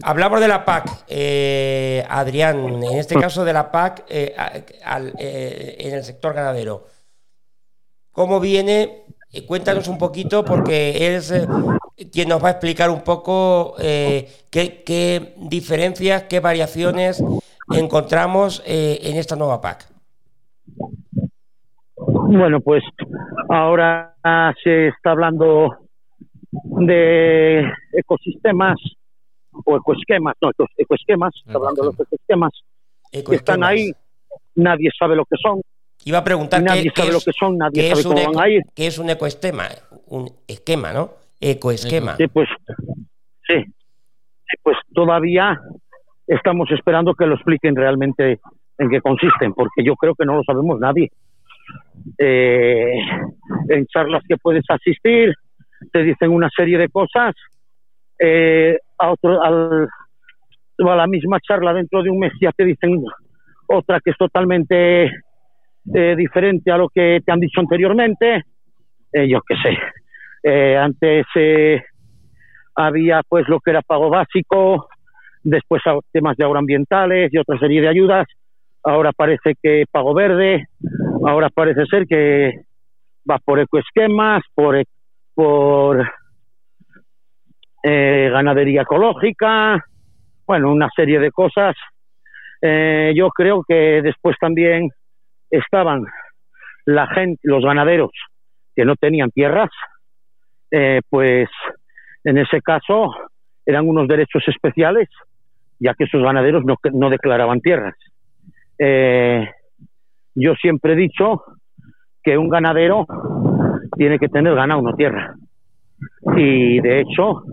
Hablamos 0.02 0.40
de 0.40 0.48
la 0.48 0.64
PAC, 0.64 1.04
eh, 1.06 2.02
Adrián, 2.08 2.82
en 2.82 2.96
este 2.96 3.14
caso 3.14 3.44
de 3.44 3.52
la 3.52 3.70
PAC 3.70 4.04
eh, 4.08 4.34
al- 4.82 5.12
eh, 5.18 5.76
en 5.80 5.92
el 5.92 6.02
sector 6.02 6.32
ganadero. 6.32 6.86
¿Cómo 8.10 8.40
viene? 8.40 9.04
Eh, 9.30 9.44
Cuéntanos 9.44 9.88
un 9.88 9.98
poquito 9.98 10.46
porque 10.46 11.04
eres 11.06 11.30
quien 12.10 12.30
nos 12.30 12.42
va 12.42 12.48
a 12.48 12.50
explicar 12.52 12.88
un 12.88 13.02
poco 13.02 13.74
eh, 13.80 14.30
qué, 14.48 14.82
qué 14.82 15.34
diferencias, 15.36 16.22
qué 16.22 16.40
variaciones 16.40 17.22
encontramos 17.70 18.62
eh, 18.64 18.98
en 19.02 19.18
esta 19.18 19.36
nueva 19.36 19.60
PAC. 19.60 19.86
Bueno, 21.96 22.60
pues 22.60 22.82
ahora 23.48 24.14
se 24.62 24.88
está 24.88 25.12
hablando 25.12 25.76
de 26.50 27.64
ecosistemas 27.92 28.76
o 29.64 29.76
ecoesquemas, 29.76 30.34
no, 30.40 30.50
eco- 30.50 30.66
ecoesquemas, 30.76 31.32
está 31.36 31.52
hablando 31.58 31.82
de 31.82 31.86
los 31.88 32.00
ecoesquemas 32.00 32.52
que 33.10 33.34
están 33.36 33.62
ahí, 33.62 33.92
nadie 34.54 34.90
sabe 34.98 35.16
lo 35.16 35.24
que 35.24 35.36
son, 35.40 35.60
Iba 36.04 36.18
a 36.18 36.24
preguntar 36.24 36.60
nadie 36.62 36.84
qué, 36.84 36.90
qué 36.90 37.00
sabe 37.02 37.12
lo 37.12 37.20
que 37.20 37.32
son, 37.38 37.58
nadie 37.58 37.88
sabe 37.88 38.02
cómo 38.02 38.18
eco- 38.18 38.32
van 38.32 38.44
a 38.44 38.48
ir. 38.48 38.62
qué 38.74 38.86
es 38.88 38.98
un 38.98 39.10
ecoesquema, 39.10 39.68
un 40.08 40.28
esquema, 40.48 40.92
¿no? 40.92 41.10
Ecoesquema. 41.40 42.16
Sí, 42.16 42.26
pues, 42.28 42.48
Sí, 43.46 43.54
pues 44.62 44.76
todavía 44.94 45.60
estamos 46.26 46.68
esperando 46.72 47.14
que 47.14 47.26
lo 47.26 47.34
expliquen 47.36 47.74
realmente 47.76 48.40
en 48.82 48.90
qué 48.90 49.00
consisten, 49.00 49.52
porque 49.54 49.84
yo 49.84 49.94
creo 49.96 50.14
que 50.14 50.24
no 50.24 50.36
lo 50.36 50.42
sabemos 50.42 50.78
nadie. 50.78 51.10
Eh, 52.18 52.92
en 53.68 53.86
charlas 53.86 54.22
que 54.28 54.36
puedes 54.36 54.64
asistir, 54.68 55.34
te 55.92 56.02
dicen 56.02 56.30
una 56.30 56.48
serie 56.54 56.78
de 56.78 56.88
cosas, 56.88 57.34
eh, 58.18 58.78
a, 58.98 59.12
otro, 59.12 59.42
al, 59.42 59.88
a 60.78 60.96
la 60.96 61.06
misma 61.06 61.38
charla 61.40 61.72
dentro 61.72 62.02
de 62.02 62.10
un 62.10 62.20
mes 62.20 62.32
ya 62.40 62.52
te 62.52 62.64
dicen 62.64 63.02
otra 63.66 64.00
que 64.00 64.10
es 64.10 64.16
totalmente 64.16 65.10
eh, 65.94 66.14
diferente 66.16 66.70
a 66.70 66.76
lo 66.76 66.88
que 66.88 67.20
te 67.24 67.32
han 67.32 67.40
dicho 67.40 67.60
anteriormente, 67.60 68.44
eh, 69.12 69.28
yo 69.28 69.40
qué 69.46 69.54
sé. 69.62 69.78
Eh, 70.44 70.76
antes 70.76 71.26
eh, 71.36 71.82
había 72.74 73.22
pues 73.28 73.48
lo 73.48 73.60
que 73.60 73.70
era 73.70 73.82
pago 73.82 74.10
básico, 74.10 74.88
después 75.42 75.82
temas 76.12 76.36
de 76.36 76.44
agroambientales 76.44 77.32
y 77.32 77.38
otra 77.38 77.58
serie 77.58 77.80
de 77.80 77.88
ayudas. 77.88 78.26
Ahora 78.84 79.12
parece 79.12 79.54
que 79.62 79.84
pago 79.90 80.12
verde, 80.14 80.66
ahora 81.26 81.50
parece 81.50 81.86
ser 81.86 82.06
que 82.06 82.52
va 83.30 83.38
por 83.38 83.60
ecoesquemas, 83.60 84.42
por, 84.54 84.76
e- 84.76 84.86
por 85.34 86.04
eh, 87.84 88.28
ganadería 88.32 88.82
ecológica, 88.82 89.84
bueno, 90.46 90.72
una 90.72 90.88
serie 90.96 91.20
de 91.20 91.30
cosas. 91.30 91.76
Eh, 92.60 93.12
yo 93.16 93.28
creo 93.30 93.64
que 93.66 94.02
después 94.02 94.36
también 94.40 94.88
estaban 95.50 96.04
la 96.86 97.06
gente, 97.08 97.40
los 97.44 97.64
ganaderos 97.64 98.10
que 98.74 98.84
no 98.84 98.96
tenían 98.96 99.30
tierras, 99.30 99.70
eh, 100.70 101.00
pues 101.08 101.48
en 102.24 102.38
ese 102.38 102.60
caso 102.62 103.12
eran 103.64 103.88
unos 103.88 104.08
derechos 104.08 104.42
especiales, 104.48 105.08
ya 105.78 105.94
que 105.94 106.04
esos 106.04 106.22
ganaderos 106.22 106.64
no, 106.64 106.76
no 106.92 107.10
declaraban 107.10 107.60
tierras. 107.60 107.94
Eh, 108.84 109.48
yo 110.34 110.54
siempre 110.54 110.94
he 110.94 110.96
dicho 110.96 111.42
que 112.20 112.36
un 112.36 112.48
ganadero 112.48 113.06
tiene 113.96 114.18
que 114.18 114.28
tener 114.28 114.56
ganado, 114.56 114.82
no 114.82 114.94
tierra. 114.94 115.36
Y 116.36 116.80
de 116.80 117.00
hecho, 117.00 117.44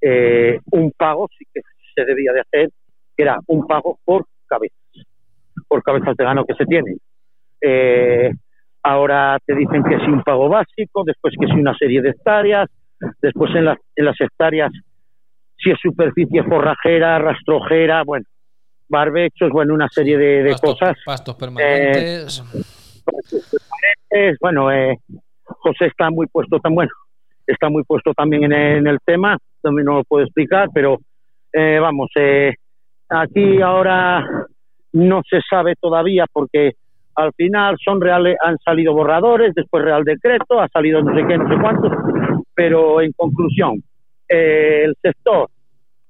eh, 0.00 0.58
un 0.72 0.90
pago 0.90 1.28
sí 1.38 1.44
que 1.54 1.60
se 1.94 2.04
debía 2.04 2.32
de 2.32 2.40
hacer, 2.40 2.70
que 3.16 3.22
era 3.22 3.38
un 3.46 3.64
pago 3.66 3.98
por 4.04 4.24
cabezas, 4.48 4.76
por 5.68 5.84
cabezas 5.84 6.16
de 6.16 6.24
ganado 6.24 6.46
que 6.46 6.54
se 6.54 6.66
tienen. 6.66 6.98
Eh, 7.60 8.32
ahora 8.82 9.38
te 9.46 9.54
dicen 9.54 9.84
que 9.84 9.98
sí 10.00 10.10
un 10.10 10.24
pago 10.24 10.48
básico, 10.48 11.04
después 11.04 11.32
que 11.38 11.46
sí 11.46 11.52
una 11.52 11.76
serie 11.76 12.02
de 12.02 12.10
hectáreas, 12.10 12.68
después 13.22 13.54
en 13.54 13.66
las, 13.66 13.78
en 13.94 14.04
las 14.04 14.20
hectáreas 14.20 14.72
si 15.58 15.70
es 15.70 15.78
superficie 15.80 16.42
forrajera, 16.42 17.18
rastrojera, 17.18 18.02
bueno, 18.04 18.26
barbechos, 18.88 19.50
bueno, 19.50 19.74
una 19.74 19.88
serie 19.88 20.16
de, 20.16 20.42
de 20.42 20.50
pastos, 20.52 20.78
cosas. 20.78 20.96
pastos 21.04 21.34
permanentes. 21.36 22.42
Es, 24.10 24.36
bueno, 24.40 24.70
eh, 24.72 24.96
José 25.44 25.86
está 25.86 26.10
muy 26.10 26.26
puesto 26.26 26.58
tan 26.58 26.74
bueno, 26.74 26.90
está 27.46 27.68
muy 27.68 27.84
puesto 27.84 28.12
también 28.14 28.44
en 28.44 28.52
el, 28.52 28.78
en 28.78 28.86
el 28.86 28.98
tema, 29.04 29.38
también 29.62 29.86
no 29.86 29.96
lo 29.96 30.04
puedo 30.04 30.24
explicar, 30.24 30.68
pero 30.72 30.98
eh, 31.52 31.78
vamos, 31.80 32.10
eh, 32.16 32.54
aquí 33.08 33.60
ahora 33.60 34.24
no 34.92 35.22
se 35.28 35.40
sabe 35.48 35.74
todavía 35.80 36.26
porque 36.32 36.72
al 37.14 37.32
final 37.32 37.76
son 37.82 38.00
reales, 38.00 38.36
han 38.42 38.58
salido 38.58 38.92
borradores, 38.92 39.54
después 39.54 39.84
Real 39.84 40.04
Decreto, 40.04 40.60
ha 40.60 40.68
salido 40.68 41.02
no 41.02 41.14
sé 41.14 41.26
qué, 41.26 41.38
no 41.38 41.48
sé 41.48 41.60
cuántos, 41.60 41.92
pero 42.54 43.00
en 43.00 43.12
conclusión, 43.12 43.82
eh, 44.28 44.82
el 44.84 44.94
sector, 45.00 45.48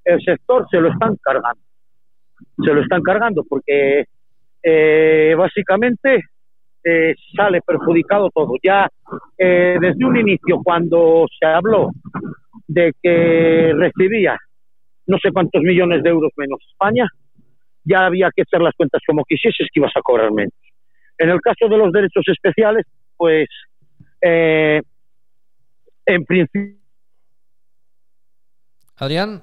el 0.05 0.21
sector 0.23 0.67
se 0.71 0.81
lo 0.81 0.91
están 0.91 1.17
cargando, 1.23 1.61
se 2.57 2.73
lo 2.73 2.81
están 2.81 3.03
cargando 3.03 3.45
porque 3.49 4.05
eh, 4.63 5.35
básicamente 5.37 6.23
eh, 6.85 7.15
sale 7.35 7.61
perjudicado 7.63 8.31
todo. 8.31 8.55
Ya 8.63 8.89
eh, 9.39 9.77
desde 9.81 10.05
un 10.05 10.17
inicio, 10.17 10.61
cuando 10.63 11.27
se 11.39 11.47
habló 11.47 11.91
de 12.67 12.93
que 13.03 13.73
recibía 13.75 14.37
no 15.07 15.19
sé 15.19 15.31
cuántos 15.33 15.63
millones 15.63 16.03
de 16.03 16.11
euros 16.11 16.33
menos 16.37 16.59
España, 16.69 17.07
ya 17.85 18.07
había 18.07 18.31
que 18.35 18.43
hacer 18.43 18.61
las 18.61 18.75
cuentas 18.75 19.01
como 19.07 19.25
quisieses 19.25 19.69
que 19.73 19.81
ibas 19.81 19.93
a 19.97 20.03
cobrar 20.03 20.33
menos. 20.33 20.53
En 21.19 21.31
el 21.31 21.41
caso 21.41 21.69
de 21.69 21.79
los 21.79 21.93
derechos 21.93 22.25
especiales, 22.27 22.85
pues 23.17 23.49
eh, 24.21 24.83
en 26.05 26.25
principio 26.25 26.77
Adrián, 28.99 29.43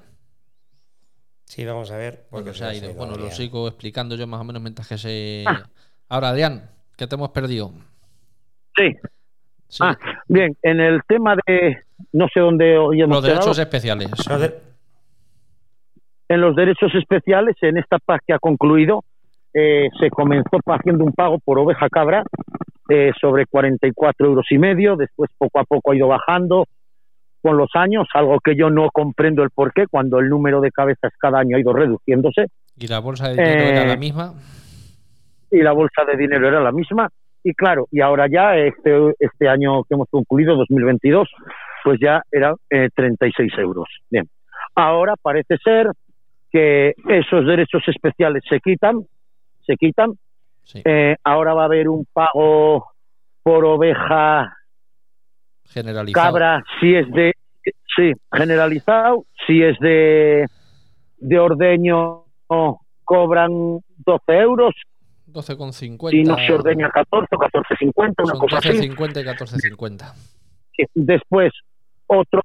Sí, 1.54 1.64
vamos 1.64 1.88
a 1.92 1.96
ver. 1.96 2.24
porque 2.30 2.50
bueno, 2.50 2.54
se 2.58 2.64
ha 2.64 2.74
ido. 2.74 2.86
ido 2.90 2.94
Bueno, 2.94 3.16
lo 3.16 3.30
sigo 3.30 3.68
explicando 3.68 4.16
yo 4.16 4.26
más 4.26 4.40
o 4.40 4.44
menos 4.44 4.60
mientras 4.60 4.88
que 4.88 4.98
se. 4.98 5.44
Ah. 5.46 5.62
Ahora, 6.08 6.30
Adrián, 6.30 6.68
que 6.96 7.06
te 7.06 7.14
hemos 7.14 7.30
perdido. 7.30 7.70
sí. 8.76 8.92
Sí, 9.68 9.78
Ah, 9.82 9.96
bien, 10.28 10.56
en 10.62 10.78
el 10.78 11.00
tema 11.08 11.34
de 11.46 11.78
no 12.12 12.26
sé 12.32 12.38
dónde 12.40 12.76
hoy 12.78 13.00
hemos 13.00 13.16
los 13.16 13.24
quedado. 13.24 13.40
derechos 13.40 13.58
especiales. 13.58 14.10
En 16.28 16.40
los 16.40 16.54
derechos 16.56 16.92
especiales, 16.94 17.56
en 17.62 17.78
esta 17.78 17.98
PAC 17.98 18.22
que 18.26 18.32
ha 18.34 18.38
concluido, 18.38 19.04
eh, 19.52 19.88
se 20.00 20.10
comenzó 20.10 20.58
haciendo 20.66 21.04
un 21.04 21.12
pago 21.12 21.38
por 21.38 21.58
oveja 21.58 21.88
cabra 21.88 22.22
eh, 22.88 23.12
sobre 23.20 23.46
44 23.46 24.26
euros 24.26 24.46
y 24.50 24.58
medio, 24.58 24.96
después 24.96 25.30
poco 25.38 25.58
a 25.60 25.64
poco 25.64 25.92
ha 25.92 25.96
ido 25.96 26.08
bajando 26.08 26.66
con 27.44 27.58
los 27.58 27.68
años, 27.74 28.08
algo 28.14 28.40
que 28.40 28.56
yo 28.56 28.70
no 28.70 28.88
comprendo 28.90 29.42
el 29.42 29.50
porqué, 29.50 29.86
cuando 29.86 30.18
el 30.18 30.30
número 30.30 30.60
de 30.62 30.70
cabezas 30.70 31.12
cada 31.18 31.40
año 31.40 31.56
ha 31.56 31.60
ido 31.60 31.74
reduciéndose 31.74 32.46
Y 32.76 32.86
la 32.88 33.00
bolsa 33.00 33.28
de 33.28 33.34
dinero 33.36 33.64
era 33.68 33.82
Eh, 33.84 33.86
la 33.88 33.96
misma. 33.96 34.32
y 35.50 35.58
la 35.62 35.72
bolsa 35.72 36.04
de 36.10 36.16
dinero 36.16 36.48
era 36.48 36.60
la 36.60 36.72
misma. 36.72 37.08
Y 37.44 37.52
claro, 37.52 37.86
y 37.92 38.00
ahora 38.00 38.26
ya 38.28 38.56
este, 38.56 38.90
este 39.18 39.46
año 39.48 39.84
que 39.84 39.94
hemos 39.94 40.08
concluido, 40.10 40.56
2022, 40.56 41.28
pues 41.84 42.00
ya 42.00 42.22
era 42.32 42.54
eh, 42.70 42.88
36 42.94 43.52
euros. 43.58 43.86
Bien, 44.10 44.26
ahora 44.74 45.14
parece 45.20 45.58
ser 45.58 45.88
que 46.50 46.94
esos 47.08 47.44
derechos 47.46 47.82
especiales 47.86 48.42
se 48.48 48.58
quitan, 48.60 49.02
se 49.66 49.76
quitan. 49.76 50.12
Sí, 50.62 50.80
Eh, 50.86 51.16
ahora 51.22 51.52
va 51.52 51.62
a 51.62 51.66
haber 51.66 51.90
un 51.90 52.06
pago 52.10 52.86
por 53.42 53.66
oveja 53.66 54.56
generalizado. 55.70 56.26
cabra 56.26 56.64
si 56.80 56.94
es 56.94 57.10
de, 57.10 57.32
sí, 57.96 58.12
generalizado, 58.32 59.24
si 59.46 59.62
es 59.62 59.78
de, 59.80 60.46
de 61.18 61.38
ordeño 61.38 62.24
cobran 63.04 63.80
12 63.98 64.22
euros, 64.28 64.74
12,50. 65.28 66.10
si 66.10 66.22
no 66.22 66.36
se 66.36 66.52
ordeña 66.52 66.90
14 66.90 67.28
o 67.34 67.38
14.50, 67.38 68.14
una 68.24 68.34
cosa 68.34 68.58
así. 68.58 68.88
12,50 68.88 69.20
y 69.20 69.70
14,50. 69.70 70.14
que 70.72 70.84
después 70.94 71.52
otro 72.06 72.42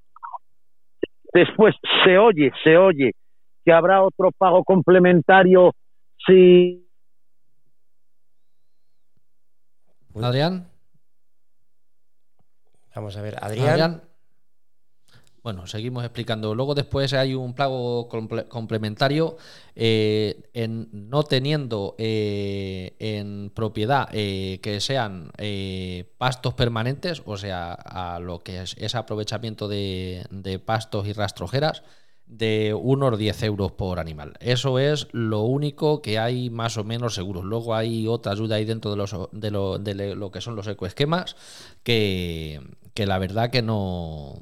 después 1.33 1.75
se 2.03 2.17
oye 2.17 2.51
se 2.63 2.77
oye 2.77 3.11
que 3.63 3.71
habrá 3.71 4.01
otro 4.01 4.31
pago 4.31 4.63
complementario 4.63 5.73
si. 6.25 6.85
Adrián, 10.21 10.68
Vamos 12.99 13.15
a 13.15 13.21
ver, 13.21 13.37
Adrián. 13.41 13.69
Adrián. 13.69 14.01
Bueno, 15.41 15.67
seguimos 15.67 16.03
explicando. 16.03 16.53
Luego 16.53 16.75
después 16.75 17.13
hay 17.13 17.33
un 17.33 17.55
comple- 17.55 18.49
complementario 18.49 19.37
eh, 19.73 20.49
en 20.53 20.89
no 20.91 21.23
teniendo 21.23 21.95
eh, 21.97 22.97
en 22.99 23.51
propiedad 23.55 24.09
eh, 24.11 24.59
que 24.61 24.81
sean 24.81 25.31
pastos 26.17 26.55
permanentes, 26.55 27.21
o 27.25 27.37
sea, 27.37 27.71
a 27.71 28.19
lo 28.19 28.39
que 28.39 28.63
es, 28.63 28.75
es 28.77 28.95
aprovechamiento 28.95 29.69
de, 29.69 30.61
pastos 30.65 31.07
y 31.07 31.13
rastrojeras, 31.13 31.83
de 32.25 32.73
unos 32.73 33.17
10 33.17 33.41
euros 33.43 33.71
por 33.71 33.99
animal. 33.99 34.33
Eso 34.41 34.77
es 34.77 35.07
lo 35.13 35.43
único 35.43 36.01
que 36.01 36.19
hay 36.19 36.49
más 36.49 36.77
o 36.77 36.83
menos 36.83 37.15
seguros. 37.15 37.45
Luego 37.45 37.73
hay 37.75 38.07
otra 38.07 38.33
ayuda 38.33 38.57
ahí 38.57 38.65
dentro 38.65 38.91
de, 38.91 38.97
los, 38.97 39.13
lo, 39.13 39.79
de 39.79 40.15
lo 40.15 40.31
que 40.31 40.41
son 40.41 40.57
los 40.57 40.67
ecoesquemas 40.67 41.37
que, 41.81 42.59
que 42.93 43.05
la 43.05 43.19
verdad 43.19 43.49
que 43.49 43.61
no, 43.61 44.41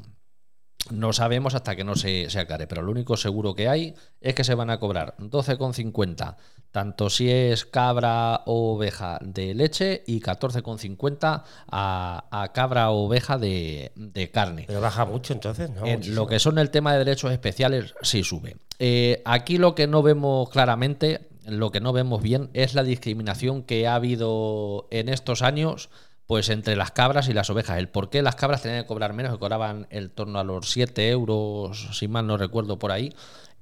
no 0.92 1.14
sabemos 1.14 1.56
hasta 1.56 1.76
que 1.76 1.84
no 1.84 1.96
se, 1.96 2.30
se 2.30 2.40
aclare. 2.40 2.68
Pero 2.68 2.82
lo 2.82 2.92
único 2.92 3.18
seguro 3.18 3.56
que 3.56 3.68
hay 3.70 3.96
es 4.22 4.36
que 4.36 4.44
se 4.44 4.56
van 4.56 4.70
a 4.70 4.80
cobrar 4.80 5.16
12,50 5.18 6.36
tanto 6.72 7.10
si 7.10 7.32
es 7.32 7.66
cabra 7.66 8.44
o 8.46 8.76
oveja 8.76 9.20
de 9.24 9.56
leche 9.56 10.04
y 10.06 10.20
14,50 10.20 11.44
a, 11.72 12.28
a 12.30 12.54
cabra 12.54 12.92
o 12.92 13.06
oveja 13.06 13.38
de, 13.38 13.92
de 13.96 14.30
carne. 14.30 14.66
Pero 14.68 14.82
baja 14.82 15.06
mucho 15.06 15.34
entonces, 15.34 15.70
¿no? 15.70 15.86
En 15.86 16.14
lo 16.14 16.28
que 16.28 16.40
son 16.40 16.60
el 16.60 16.70
tema 16.70 16.92
de 16.94 17.00
derechos 17.00 17.32
especiales, 17.32 17.96
sí 18.02 18.24
sube. 18.24 18.58
Eh, 18.80 19.22
aquí 19.26 19.58
lo 19.58 19.76
que 19.76 19.88
no 19.88 20.04
vemos 20.04 20.50
claramente, 20.50 21.30
lo 21.46 21.72
que 21.72 21.80
no 21.80 21.94
vemos 21.94 22.22
bien, 22.22 22.50
es 22.54 22.76
la 22.76 22.84
discriminación 22.84 23.64
que 23.64 23.88
ha 23.88 23.96
habido 23.96 24.88
en 24.92 25.10
estos 25.10 25.42
años 25.42 25.90
pues 26.28 26.50
entre 26.50 26.76
las 26.76 26.92
cabras 26.92 27.30
y 27.30 27.34
las 27.34 27.50
ovejas. 27.50 27.78
El 27.78 27.90
por 27.90 28.10
qué 28.10 28.22
las 28.22 28.36
cabras 28.36 28.62
tenían 28.62 28.84
que 28.84 28.88
cobrar 28.88 29.14
menos, 29.14 29.32
que 29.34 29.40
cobraban 29.40 29.88
en 29.90 30.10
torno 30.10 30.40
a 30.40 30.44
los 30.44 30.70
7 30.70 31.10
euros, 31.10 31.90
si 31.98 32.08
mal 32.08 32.28
no 32.28 32.38
recuerdo 32.38 32.78
por 32.80 32.92
ahí, 32.92 33.14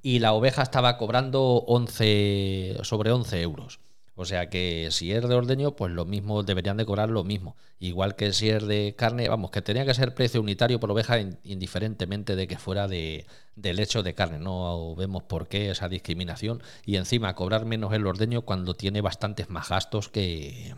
y 0.02 0.18
la 0.18 0.32
oveja 0.34 0.62
estaba 0.62 0.98
cobrando 0.98 1.42
11, 1.66 2.78
sobre 2.82 3.10
11 3.12 3.40
euros. 3.42 3.80
O 4.18 4.24
sea 4.24 4.48
que 4.48 4.88
si 4.92 5.12
es 5.12 5.28
de 5.28 5.34
ordeño, 5.34 5.76
pues 5.76 5.92
lo 5.92 6.06
mismo, 6.06 6.42
deberían 6.42 6.78
de 6.78 6.86
cobrar 6.86 7.10
lo 7.10 7.22
mismo. 7.22 7.54
Igual 7.78 8.16
que 8.16 8.32
si 8.32 8.48
es 8.48 8.66
de 8.66 8.94
carne, 8.96 9.28
vamos, 9.28 9.50
que 9.50 9.60
tenía 9.60 9.84
que 9.84 9.92
ser 9.92 10.14
precio 10.14 10.40
unitario 10.40 10.80
por 10.80 10.90
oveja 10.90 11.18
in- 11.20 11.38
indiferentemente 11.44 12.34
de 12.34 12.48
que 12.48 12.56
fuera 12.56 12.88
de, 12.88 13.26
de 13.56 13.74
leche 13.74 13.98
o 13.98 14.02
de 14.02 14.14
carne. 14.14 14.38
No 14.38 14.94
vemos 14.96 15.22
por 15.24 15.48
qué 15.48 15.70
esa 15.70 15.88
discriminación. 15.90 16.62
Y 16.86 16.96
encima 16.96 17.34
cobrar 17.34 17.66
menos 17.66 17.92
el 17.92 18.06
ordeño 18.06 18.40
cuando 18.42 18.72
tiene 18.74 19.02
bastantes 19.02 19.50
más 19.50 19.68
gastos 19.68 20.08
que, 20.08 20.74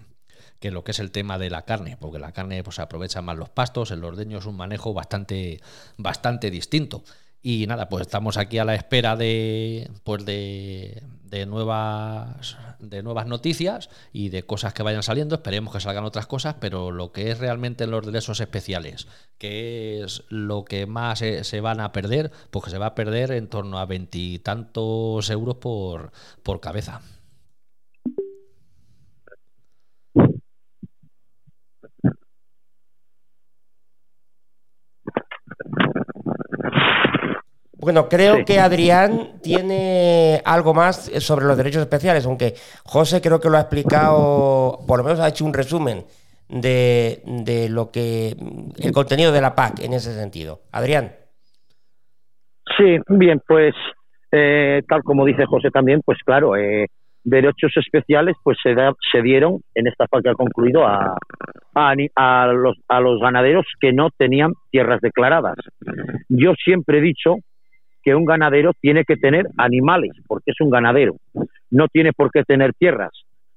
que 0.61 0.71
lo 0.71 0.85
que 0.85 0.93
es 0.93 0.99
el 0.99 1.11
tema 1.11 1.39
de 1.39 1.51
la 1.51 1.63
carne, 1.63 1.97
porque 1.99 2.19
la 2.19 2.33
carne 2.33 2.63
pues 2.63 2.79
aprovecha 2.79 3.23
más 3.23 3.37
los 3.37 3.49
pastos, 3.49 3.91
el 3.91 4.05
ordeño 4.05 4.39
es 4.39 4.47
un 4.47 4.57
manejo 4.57 4.93
bastante, 4.93 5.61
bastante 5.97 6.51
distinto. 6.51 7.03
Y 7.41 7.67
nada, 7.69 7.89
pues 7.89 8.03
estamos 8.03 8.37
aquí 8.37 8.59
a 8.59 8.65
la 8.65 8.75
espera 8.75 9.15
de, 9.15 9.91
pues 10.03 10.25
de, 10.25 11.05
de, 11.23 11.47
nuevas, 11.47 12.57
de 12.81 13.05
nuevas 13.05 13.27
noticias 13.27 13.91
y 14.13 14.31
de 14.31 14.43
cosas 14.43 14.75
que 14.75 14.83
vayan 14.83 15.05
saliendo. 15.05 15.37
Esperemos 15.37 15.73
que 15.73 15.79
salgan 15.81 16.05
otras 16.05 16.27
cosas, 16.27 16.57
pero 16.59 16.91
lo 16.91 17.13
que 17.13 17.31
es 17.31 17.39
realmente 17.39 17.87
los 17.87 18.05
derechos 18.05 18.41
especiales, 18.41 19.07
que 19.39 20.03
es 20.03 20.25
lo 20.29 20.65
que 20.65 20.87
más 20.87 21.21
se, 21.21 21.61
van 21.61 21.81
a 21.81 21.93
perder, 21.93 22.33
pues 22.51 22.65
que 22.65 22.71
se 22.73 22.79
va 22.79 22.87
a 22.87 22.95
perder 22.97 23.31
en 23.31 23.47
torno 23.47 23.79
a 23.79 23.87
veintitantos 23.87 25.31
euros 25.31 25.57
por, 25.57 26.11
por 26.43 26.61
cabeza. 26.61 27.03
Bueno, 37.81 38.09
creo 38.09 38.45
que 38.45 38.59
Adrián 38.59 39.41
tiene 39.41 40.43
algo 40.45 40.75
más 40.75 41.11
sobre 41.21 41.47
los 41.47 41.57
derechos 41.57 41.83
especiales, 41.83 42.27
aunque 42.27 42.55
José 42.85 43.21
creo 43.21 43.39
que 43.39 43.49
lo 43.49 43.57
ha 43.57 43.61
explicado, 43.61 44.81
por 44.87 44.99
lo 44.99 45.05
menos 45.05 45.21
ha 45.21 45.29
hecho 45.29 45.45
un 45.45 45.55
resumen 45.55 46.05
de, 46.49 47.23
de 47.25 47.69
lo 47.69 47.93
que 47.93 48.35
el 48.79 48.93
contenido 48.93 49.31
de 49.31 49.41
la 49.41 49.55
PAC 49.55 49.81
en 49.85 49.93
ese 49.93 50.13
sentido. 50.13 50.61
Adrián. 50.73 51.13
Sí, 52.77 52.99
bien, 53.09 53.41
pues 53.47 53.75
eh, 54.33 54.83
tal 54.89 55.05
como 55.05 55.25
dice 55.25 55.47
José 55.47 55.71
también, 55.71 56.01
pues 56.05 56.19
claro, 56.25 56.57
eh, 56.57 56.89
derechos 57.23 57.73
especiales 57.77 58.35
pues 58.43 58.59
se, 58.63 58.75
da, 58.75 58.93
se 59.13 59.23
dieron 59.23 59.61
en 59.75 59.87
esta 59.87 60.07
PAC 60.07 60.25
que 60.25 60.31
ha 60.31 60.35
concluido 60.35 60.85
a, 60.85 61.17
a, 61.75 61.95
a, 62.17 62.47
los, 62.49 62.77
a 62.89 63.01
los 63.01 63.21
ganaderos 63.21 63.67
que 63.81 63.93
no 63.93 64.09
tenían 64.11 64.53
tierras 64.71 65.01
declaradas. 65.01 65.57
Yo 66.29 66.55
siempre 66.55 66.99
he 66.99 67.03
dicho 67.03 67.37
que 68.03 68.15
un 68.15 68.25
ganadero 68.25 68.73
tiene 68.81 69.05
que 69.05 69.17
tener 69.17 69.47
animales, 69.57 70.13
porque 70.27 70.51
es 70.53 70.61
un 70.61 70.71
ganadero, 70.71 71.17
no 71.71 71.89
tiene 71.89 72.13
por 72.13 72.31
qué 72.31 72.43
tener 72.45 72.73
tierras. 72.75 73.11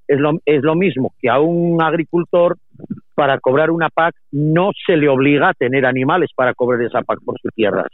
Es 0.07 0.19
lo, 0.19 0.31
es 0.45 0.61
lo 0.61 0.75
mismo 0.75 1.13
que 1.21 1.29
a 1.29 1.39
un 1.39 1.81
agricultor, 1.81 2.57
para 3.15 3.39
cobrar 3.39 3.71
una 3.71 3.89
PAC, 3.89 4.15
no 4.31 4.71
se 4.85 4.97
le 4.97 5.07
obliga 5.07 5.49
a 5.49 5.53
tener 5.53 5.85
animales 5.85 6.31
para 6.35 6.53
cobrar 6.53 6.81
esa 6.81 7.01
PAC 7.01 7.19
por 7.23 7.39
sus 7.39 7.51
tierras. 7.53 7.87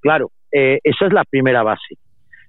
Claro, 0.00 0.30
eh, 0.52 0.78
esa 0.84 1.06
es 1.06 1.12
la 1.12 1.24
primera 1.24 1.62
base. 1.62 1.96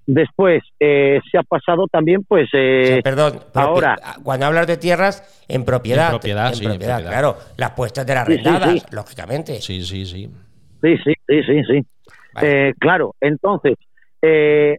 Después 0.06 0.62
eh, 0.78 1.20
se 1.32 1.36
ha 1.36 1.42
pasado 1.42 1.88
también, 1.90 2.22
pues. 2.22 2.48
Eh, 2.52 2.82
o 2.82 2.86
sea, 2.86 3.02
perdón, 3.02 3.40
ahora. 3.54 3.96
Cuando 4.22 4.46
hablas 4.46 4.68
de 4.68 4.76
tierras, 4.76 5.44
en 5.48 5.64
propiedad. 5.64 6.06
En 6.06 6.10
propiedad, 6.12 6.48
en 6.48 6.54
sí, 6.54 6.64
propiedad, 6.64 6.98
en 7.00 7.04
propiedad. 7.06 7.20
claro. 7.22 7.36
Las 7.56 7.70
puestas 7.72 8.06
de 8.06 8.14
las 8.14 8.22
arrendadas, 8.22 8.70
Sí, 8.70 8.78
sí, 8.78 8.86
sí. 8.88 8.94
lógicamente. 8.94 9.54
Sí, 9.60 9.82
sí. 9.82 10.04
Sí, 10.06 10.96
sí, 11.02 11.14
sí, 11.26 11.42
sí, 11.42 11.62
sí. 11.64 11.86
Vale. 12.36 12.68
Eh, 12.68 12.74
claro, 12.78 13.14
entonces, 13.20 13.74
eh, 14.22 14.76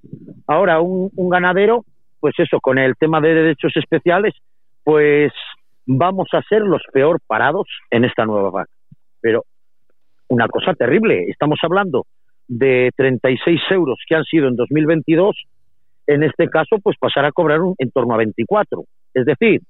ahora 0.47 0.79
un, 0.81 1.11
un 1.15 1.29
ganadero, 1.29 1.83
pues 2.19 2.33
eso, 2.39 2.59
con 2.59 2.77
el 2.77 2.95
tema 2.95 3.21
de 3.21 3.33
derechos 3.33 3.71
especiales, 3.75 4.33
pues 4.83 5.31
vamos 5.85 6.27
a 6.33 6.41
ser 6.49 6.61
los 6.61 6.81
peor 6.91 7.19
parados 7.27 7.67
en 7.91 8.05
esta 8.05 8.25
nueva 8.25 8.51
PAC. 8.51 8.67
Pero 9.21 9.43
una 10.29 10.47
cosa 10.47 10.73
terrible, 10.73 11.25
estamos 11.29 11.59
hablando 11.61 12.05
de 12.47 12.91
36 12.95 13.59
euros 13.71 13.97
que 14.07 14.15
han 14.15 14.23
sido 14.23 14.47
en 14.47 14.55
2022, 14.55 15.35
en 16.07 16.23
este 16.23 16.47
caso, 16.49 16.77
pues 16.81 16.97
pasar 16.99 17.25
a 17.25 17.31
cobrar 17.31 17.61
un, 17.61 17.75
en 17.77 17.91
torno 17.91 18.13
a 18.13 18.17
24. 18.17 18.83
Es 19.13 19.25
decir, 19.25 19.61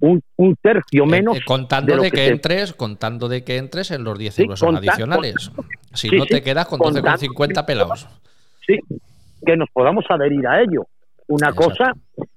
un, 0.00 0.22
un 0.36 0.56
tercio 0.60 1.06
menos. 1.06 1.36
Eh, 1.36 1.40
eh, 1.40 1.42
contando 1.46 1.96
de 1.96 2.10
que 2.10 2.26
entres, 2.28 2.72
contando 2.74 3.28
de 3.28 3.44
que 3.44 3.56
entres 3.58 3.90
en 3.90 4.04
los 4.04 4.18
10 4.18 4.34
Sí, 4.34 4.42
euros 4.42 4.60
conta- 4.60 4.78
adicionales. 4.78 5.50
Si 5.96 6.08
sí, 6.08 6.16
no 6.16 6.24
sí, 6.24 6.34
te 6.34 6.42
quedas 6.42 6.66
con 6.66 6.78
contando- 6.78 7.10
12,50 7.10 7.64
pelados. 7.66 8.08
sí, 8.66 8.78
que 9.44 9.56
nos 9.56 9.68
podamos 9.70 10.04
adherir 10.08 10.46
a 10.46 10.60
ello. 10.60 10.86
Una 11.28 11.48
Exacto. 11.48 11.70
cosa 11.70 11.92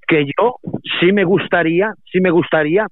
que 0.07 0.25
yo 0.37 0.55
sí 0.99 1.11
me 1.11 1.23
gustaría, 1.23 1.93
sí 2.11 2.19
me 2.21 2.31
gustaría 2.31 2.87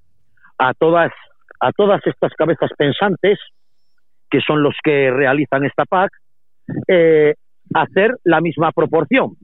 a 0.58 0.74
todas, 0.74 1.12
a 1.60 1.72
todas 1.72 2.00
estas 2.06 2.32
cabezas 2.34 2.70
pensantes, 2.76 3.38
que 4.30 4.40
son 4.40 4.62
los 4.62 4.74
que 4.82 5.10
realizan 5.10 5.64
esta 5.64 5.84
PAC, 5.84 6.10
eh, 6.86 7.34
hacer 7.74 8.14
la 8.24 8.40
misma 8.40 8.72
proporción. 8.72 9.36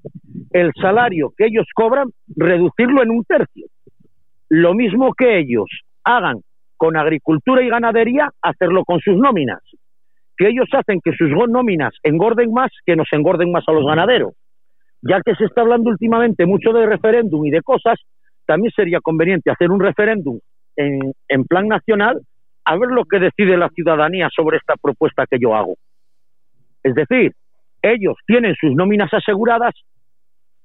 El 0.51 0.73
salario 0.81 1.33
que 1.37 1.47
ellos 1.47 1.67
cobran, 1.75 2.09
reducirlo 2.37 3.03
en 3.03 3.11
un 3.11 3.25
tercio. 3.25 3.67
Lo 4.49 4.75
mismo 4.75 5.13
que 5.15 5.39
ellos 5.39 5.67
hagan 6.05 6.41
con 6.77 6.97
agricultura 6.97 7.63
y 7.63 7.69
ganadería, 7.69 8.31
hacerlo 8.43 8.85
con 8.85 9.01
sus 9.01 9.17
nóminas. 9.17 9.61
Que 10.37 10.49
ellos 10.49 10.67
hacen 10.73 11.01
que 11.03 11.13
sus 11.13 11.31
nóminas 11.49 11.95
engorden 12.03 12.53
más, 12.53 12.71
que 12.85 12.97
nos 12.97 13.09
engorden 13.13 13.53
más 13.53 13.65
a 13.67 13.73
los 13.73 13.87
ganaderos. 13.87 14.35
Ya 15.03 15.21
que 15.25 15.35
se 15.35 15.45
está 15.45 15.61
hablando 15.61 15.91
últimamente 15.91 16.47
mucho 16.47 16.73
de 16.73 16.87
referéndum 16.87 17.45
y 17.47 17.51
de 17.51 17.63
cosas, 17.63 17.99
también 18.47 18.73
sería 18.75 19.01
conveniente 19.01 19.51
hacer 19.51 19.71
un 19.71 19.81
referéndum 19.81 20.39
en, 20.77 21.13
en 21.29 21.45
plan 21.45 21.69
nacional 21.69 22.21
a 22.65 22.77
ver 22.77 22.91
lo 22.91 23.05
que 23.05 23.19
decide 23.19 23.57
la 23.57 23.69
ciudadanía 23.69 24.29
sobre 24.35 24.57
esta 24.57 24.75
propuesta 24.81 25.27
que 25.31 25.39
yo 25.39 25.55
hago. 25.55 25.77
Es 26.83 26.95
decir, 26.95 27.33
ellos 27.83 28.17
tienen 28.27 28.55
sus 28.59 28.75
nóminas 28.75 29.13
aseguradas 29.13 29.75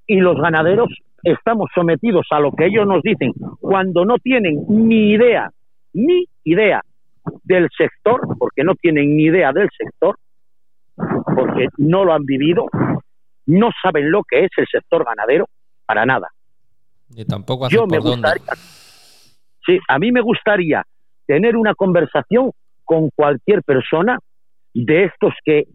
y 0.08 0.18
los 0.18 0.40
ganaderos 0.40 0.90
estamos 1.24 1.70
sometidos 1.76 2.26
a 2.32 2.40
lo 2.40 2.52
que 2.52 2.66
ellos 2.66 2.88
nos 2.88 3.02
dicen 3.04 3.34
cuando 3.60 4.06
no 4.06 4.18
tienen 4.18 4.64
ni 4.70 5.12
idea, 5.12 5.50
ni 5.94 6.26
idea 6.44 6.82
del 7.44 7.68
sector, 7.78 8.22
porque 8.38 8.64
no 8.64 8.76
tienen 8.76 9.16
ni 9.16 9.24
idea 9.24 9.52
del 9.52 9.70
sector, 9.78 10.18
porque 10.96 11.68
no 11.78 12.06
lo 12.06 12.14
han 12.14 12.26
vivido, 12.26 12.66
no 13.46 13.70
saben 13.82 14.12
lo 14.12 14.24
que 14.24 14.46
es 14.46 14.52
el 14.58 14.66
sector 14.72 15.06
ganadero, 15.06 15.46
para 15.86 16.06
nada. 16.06 16.28
Ni 17.16 17.26
tampoco 17.26 17.70
Yo 17.70 17.88
me 17.88 17.98
dónde. 17.98 18.30
gustaría, 18.30 18.54
sí, 19.66 19.80
a 19.88 19.98
mí 19.98 20.12
me 20.12 20.22
gustaría 20.22 20.84
tener 21.26 21.56
una 21.56 21.74
conversación 21.74 22.52
con 22.84 23.10
cualquier 23.16 23.64
persona 23.64 24.20
de 24.74 25.06
estos 25.06 25.34
que 25.44 25.66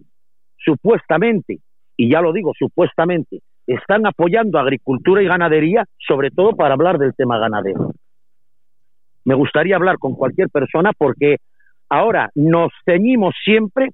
supuestamente, 0.65 1.59
y 1.97 2.11
ya 2.11 2.21
lo 2.21 2.33
digo, 2.33 2.53
supuestamente, 2.59 3.41
están 3.67 4.07
apoyando 4.07 4.59
agricultura 4.59 5.23
y 5.23 5.27
ganadería, 5.27 5.85
sobre 6.07 6.31
todo 6.31 6.55
para 6.55 6.75
hablar 6.75 6.99
del 6.99 7.15
tema 7.15 7.39
ganadero. 7.39 7.93
Me 9.25 9.35
gustaría 9.35 9.77
hablar 9.77 9.99
con 9.99 10.15
cualquier 10.15 10.49
persona 10.51 10.93
porque 10.97 11.37
ahora 11.89 12.31
nos 12.35 12.73
ceñimos 12.85 13.35
siempre 13.45 13.89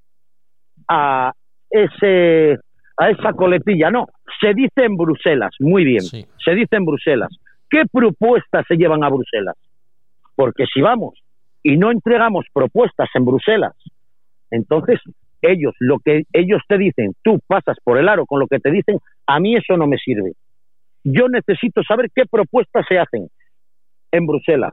a 0.89 1.33
ese 1.71 2.59
a 2.97 3.09
esa 3.11 3.33
coletilla, 3.33 3.91
no, 3.91 4.09
se 4.43 4.53
dice 4.53 4.85
en 4.85 4.95
Bruselas, 4.95 5.55
muy 5.59 5.85
bien, 5.85 6.03
Sí. 6.03 6.27
se 6.45 6.55
dice 6.55 6.77
en 6.77 6.85
Bruselas. 6.85 7.31
¿Qué 7.71 7.85
propuestas 7.91 8.67
se 8.69 8.77
llevan 8.77 9.03
a 9.05 9.09
Bruselas? 9.09 9.57
Porque 10.35 10.67
si 10.67 10.83
vamos 10.83 11.19
y 11.63 11.79
no 11.79 11.91
entregamos 11.91 12.45
propuestas 12.53 13.09
en 13.15 13.25
Bruselas, 13.25 13.73
entonces 14.51 15.01
ellos, 15.41 15.75
lo 15.79 15.99
que 16.01 16.25
ellos 16.35 16.61
te 16.69 16.77
dicen, 16.77 17.15
tú 17.23 17.41
pasas 17.47 17.79
por 17.83 17.97
el 17.97 18.07
aro 18.07 18.27
con 18.27 18.39
lo 18.39 18.47
que 18.47 18.59
te 18.59 18.71
dicen, 18.71 18.99
a 19.27 19.41
mí 19.41 19.57
eso 19.57 19.79
no 19.79 19.87
me 19.87 19.97
sirve. 19.97 20.33
Yo 21.03 21.29
necesito 21.29 21.83
saber 21.83 22.11
qué 22.15 22.25
propuestas 22.31 22.85
se 22.87 22.99
hacen 22.99 23.29
en 24.13 24.27
Bruselas. 24.27 24.73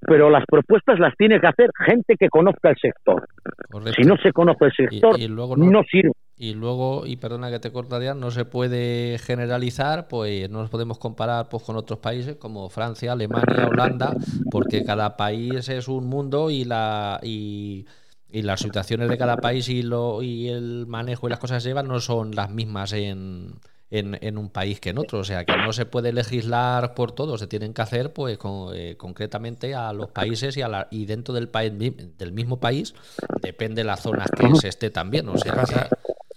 Pero 0.00 0.28
las 0.30 0.44
propuestas 0.46 0.98
las 0.98 1.16
tiene 1.16 1.40
que 1.40 1.46
hacer 1.46 1.70
gente 1.86 2.16
que 2.18 2.28
conozca 2.28 2.70
el 2.70 2.76
sector. 2.76 3.28
Correcto. 3.70 4.02
Si 4.02 4.08
no 4.08 4.16
se 4.16 4.32
conoce 4.32 4.66
el 4.66 4.72
sector, 4.72 5.18
y, 5.18 5.24
y 5.24 5.28
luego 5.28 5.56
no, 5.56 5.70
no 5.70 5.82
sirve. 5.84 6.12
y 6.36 6.54
luego, 6.54 7.06
y 7.06 7.16
perdona 7.16 7.50
que 7.50 7.60
te 7.60 7.70
cortaría, 7.70 8.14
no 8.14 8.30
se 8.32 8.44
puede 8.44 9.18
generalizar, 9.18 10.08
pues 10.08 10.50
no 10.50 10.60
nos 10.62 10.70
podemos 10.70 10.98
comparar 10.98 11.48
pues, 11.48 11.62
con 11.62 11.76
otros 11.76 12.00
países 12.00 12.36
como 12.36 12.68
Francia, 12.70 13.12
Alemania, 13.12 13.68
Holanda, 13.70 14.14
porque 14.50 14.84
cada 14.84 15.16
país 15.16 15.68
es 15.68 15.86
un 15.86 16.08
mundo 16.08 16.50
y 16.50 16.64
la 16.64 17.20
y, 17.22 17.86
y 18.28 18.42
las 18.42 18.60
situaciones 18.60 19.08
de 19.08 19.18
cada 19.18 19.36
país 19.36 19.68
y 19.68 19.82
lo 19.82 20.22
y 20.22 20.48
el 20.48 20.86
manejo 20.88 21.28
y 21.28 21.30
las 21.30 21.38
cosas 21.38 21.58
que 21.58 21.60
se 21.60 21.68
llevan 21.68 21.86
no 21.86 22.00
son 22.00 22.32
las 22.34 22.50
mismas 22.50 22.92
en, 22.94 23.52
en, 23.90 24.16
en 24.20 24.38
un 24.38 24.50
país 24.50 24.80
que 24.80 24.90
en 24.90 24.98
otro. 24.98 25.18
O 25.18 25.24
sea 25.24 25.44
que 25.44 25.56
no 25.56 25.72
se 25.72 25.84
puede 25.86 26.12
legislar 26.12 26.94
por 26.94 27.12
todo, 27.12 27.36
se 27.38 27.46
tienen 27.46 27.74
que 27.74 27.82
hacer 27.82 28.12
pues 28.12 28.38
con- 28.38 28.74
eh, 28.74 28.96
concretamente 28.96 29.74
a 29.74 29.92
los 29.92 30.10
países 30.10 30.56
y, 30.56 30.62
a 30.62 30.68
la, 30.68 30.88
y 30.90 31.06
dentro 31.06 31.34
del, 31.34 31.48
país, 31.48 31.72
del 31.76 32.32
mismo 32.32 32.60
país 32.60 32.94
depende 33.42 33.80
de 33.80 33.84
las 33.84 34.00
zonas 34.00 34.28
que 34.36 34.54
se 34.56 34.68
esté 34.68 34.90
también. 34.90 35.28
O 35.28 35.36
sea 35.38 35.54
pasa 35.54 35.88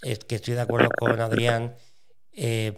que- 0.02 0.10
es 0.12 0.18
que 0.18 0.34
estoy 0.34 0.54
de 0.54 0.60
acuerdo 0.62 0.90
con 0.98 1.18
Adrián. 1.20 1.74
eh, 2.36 2.72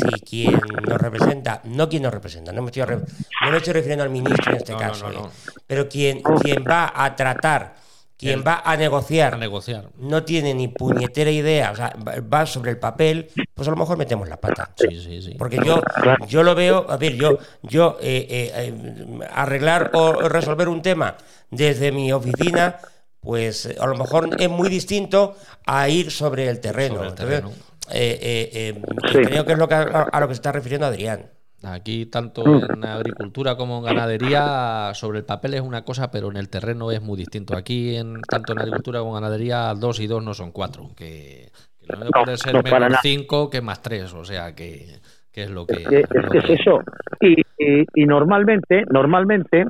si 0.00 0.20
quien 0.22 0.58
nos 0.88 0.98
representa, 0.98 1.60
no 1.64 1.90
quien 1.90 2.02
nos 2.04 2.14
representa, 2.14 2.52
no 2.52 2.62
me 2.62 2.70
estoy, 2.70 2.84
no 2.86 3.50
me 3.50 3.56
estoy 3.58 3.74
refiriendo 3.74 4.02
al 4.02 4.08
ministro 4.08 4.52
en 4.52 4.56
este 4.56 4.72
no, 4.72 4.78
caso, 4.78 5.10
no, 5.10 5.20
no. 5.20 5.26
eh, 5.26 5.30
pero 5.66 5.88
quien, 5.90 6.22
quien 6.42 6.64
va 6.66 6.90
a 6.96 7.14
tratar 7.14 7.74
quien 8.16 8.42
va 8.46 8.62
a 8.64 8.76
negociar 8.76 9.34
A 9.34 9.36
negociar. 9.38 9.88
no 9.98 10.22
tiene 10.24 10.54
ni 10.54 10.68
puñetera 10.68 11.30
idea, 11.30 11.72
o 11.72 11.76
sea, 11.76 11.94
va- 12.32 12.46
sobre 12.46 12.70
el 12.70 12.78
papel, 12.78 13.28
pues 13.54 13.66
a 13.68 13.70
lo 13.72 13.76
mejor 13.76 13.98
metemos 13.98 14.28
la 14.28 14.40
pata. 14.40 14.72
Sí, 14.76 15.00
sí, 15.02 15.20
sí. 15.22 15.34
Porque 15.38 15.58
yo, 15.64 15.82
yo 16.28 16.42
lo 16.42 16.54
veo, 16.54 16.86
a 16.88 16.96
ver, 16.96 17.14
yo, 17.16 17.38
yo 17.62 17.98
eh, 18.00 18.26
eh, 18.30 18.52
eh, 18.54 19.18
arreglar 19.32 19.90
o 19.94 20.12
resolver 20.28 20.68
un 20.68 20.80
tema 20.82 21.16
desde 21.50 21.90
mi 21.92 22.12
oficina, 22.12 22.76
pues 23.20 23.66
eh, 23.66 23.76
a 23.80 23.86
lo 23.86 23.96
mejor 23.96 24.30
es 24.38 24.48
muy 24.48 24.68
distinto 24.68 25.36
a 25.66 25.88
ir 25.88 26.10
sobre 26.10 26.48
el 26.48 26.60
terreno. 26.60 26.94
Sobre 26.96 27.06
el 27.08 27.12
Entonces, 27.12 27.40
terreno. 27.40 27.54
eh, 27.90 28.18
eh, 28.22 28.50
eh, 28.52 28.82
Sí. 29.12 29.18
Creo 29.18 29.44
que 29.44 29.52
es 29.52 29.58
lo 29.58 29.68
que, 29.68 29.74
a, 29.74 29.82
a 30.12 30.20
lo 30.20 30.28
que 30.28 30.34
se 30.34 30.38
está 30.38 30.52
refiriendo 30.52 30.86
Adrián. 30.86 31.30
Aquí, 31.66 32.06
tanto 32.06 32.44
en 32.44 32.84
agricultura 32.84 33.56
como 33.56 33.78
en 33.78 33.84
ganadería, 33.84 34.90
sobre 34.94 35.18
el 35.20 35.24
papel 35.24 35.54
es 35.54 35.60
una 35.60 35.84
cosa, 35.84 36.10
pero 36.10 36.30
en 36.30 36.36
el 36.36 36.48
terreno 36.48 36.90
es 36.90 37.00
muy 37.02 37.16
distinto. 37.18 37.56
Aquí, 37.56 37.96
en, 37.96 38.20
tanto 38.22 38.52
en 38.52 38.60
agricultura 38.60 39.00
como 39.00 39.16
en 39.16 39.22
ganadería, 39.22 39.72
dos 39.74 40.00
y 40.00 40.06
dos 40.06 40.22
no 40.22 40.34
son 40.34 40.52
cuatro. 40.52 40.90
Que, 40.96 41.48
que 41.80 41.96
no 41.96 42.10
puede 42.10 42.36
ser 42.36 42.54
no, 42.54 42.62
menos 42.62 42.98
cinco 43.02 43.48
que 43.50 43.60
más 43.60 43.80
tres. 43.82 44.12
O 44.14 44.24
sea, 44.24 44.54
que, 44.54 44.86
que 45.32 45.44
es 45.44 45.50
lo 45.50 45.66
que. 45.66 45.74
Es 45.82 45.88
que, 45.88 45.96
es 46.00 46.08
lo 46.24 46.30
que 46.30 46.38
es 46.38 46.44
que- 46.44 46.52
eso. 46.54 46.80
Y, 47.20 47.40
y- 47.58 47.86
y 47.94 48.04
normalmente, 48.06 48.84
normalmente 48.90 49.64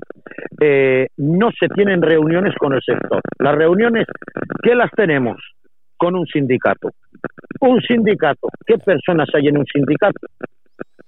eh, 0.60 1.06
no 1.18 1.50
se 1.58 1.68
tienen 1.68 2.02
reuniones 2.02 2.54
con 2.58 2.72
el 2.72 2.80
sector. 2.82 3.20
Las 3.38 3.54
reuniones, 3.54 4.06
¿qué 4.62 4.74
las 4.74 4.90
tenemos? 4.96 5.36
Con 5.96 6.16
un 6.16 6.26
sindicato. 6.26 6.90
Un 7.60 7.80
sindicato. 7.82 8.48
¿Qué 8.66 8.78
personas 8.78 9.28
hay 9.34 9.46
en 9.48 9.58
un 9.58 9.64
sindicato? 9.66 10.18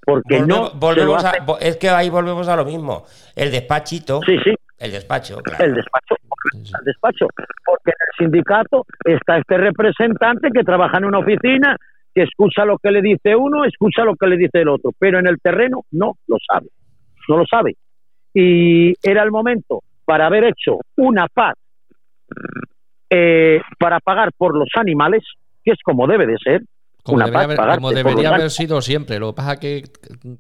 Porque 0.07 0.39
Volvemos- 0.39 0.73
no 0.75 0.79
volvemos 0.81 1.25
a- 1.25 1.35
es 1.61 1.77
que 1.79 1.89
ahí 1.91 2.09
volvemos 2.09 2.47
a 2.49 2.55
lo 2.57 2.65
mismo. 2.65 3.05
El 3.35 3.51
despachito, 3.51 4.21
Sí, 4.25 4.37
sí, 4.45 4.55
el 4.79 4.93
despacho, 4.93 5.39
claro. 5.43 5.65
el 5.65 5.75
despacho. 5.75 6.15
El 6.55 6.85
despacho. 6.85 7.27
Porque 7.65 7.91
en 7.91 7.97
el 8.01 8.25
sindicato 8.27 8.85
está 9.05 9.37
este 9.39 9.59
representante 9.59 10.51
que 10.55 10.63
trabaja 10.63 10.99
en 10.99 11.07
una 11.07 11.19
oficina, 11.19 11.77
que 12.15 12.23
escucha 12.23 12.65
lo 12.65 12.79
que 12.79 12.93
le 12.93 13.03
dice 13.03 13.35
uno, 13.35 13.65
escucha 13.65 14.05
lo 14.05 14.15
que 14.15 14.29
le 14.29 14.37
dice 14.37 14.61
el 14.61 14.69
otro. 14.69 14.93
Pero 14.97 15.19
en 15.19 15.27
el 15.27 15.41
terreno 15.41 15.83
no 15.91 16.13
lo 16.29 16.37
sabe. 16.51 16.69
No 17.29 17.39
lo 17.39 17.45
sabe. 17.47 17.75
Y 18.33 18.95
era 19.03 19.25
el 19.25 19.33
momento 19.33 19.81
para 20.05 20.27
haber 20.27 20.45
hecho 20.45 20.79
una 20.97 21.27
paz 21.27 21.55
eh, 23.11 23.61
para 23.79 24.01
pagar 24.01 24.31
por 24.37 24.57
los 24.57 24.69
animales, 24.77 25.23
que 25.65 25.73
es 25.73 25.79
como 25.83 26.07
debe 26.07 26.27
de 26.27 26.37
ser. 26.39 26.63
Como 27.07 27.17
una 27.17 27.27
debería, 27.27 27.63
haber, 27.63 27.75
como 27.77 27.91
debería 27.93 28.29
sido 28.51 28.83
siempre. 28.83 29.19
Lo 29.19 29.33
que 29.33 29.37
pasa 29.37 29.53
es 29.55 29.59
que 29.61 29.85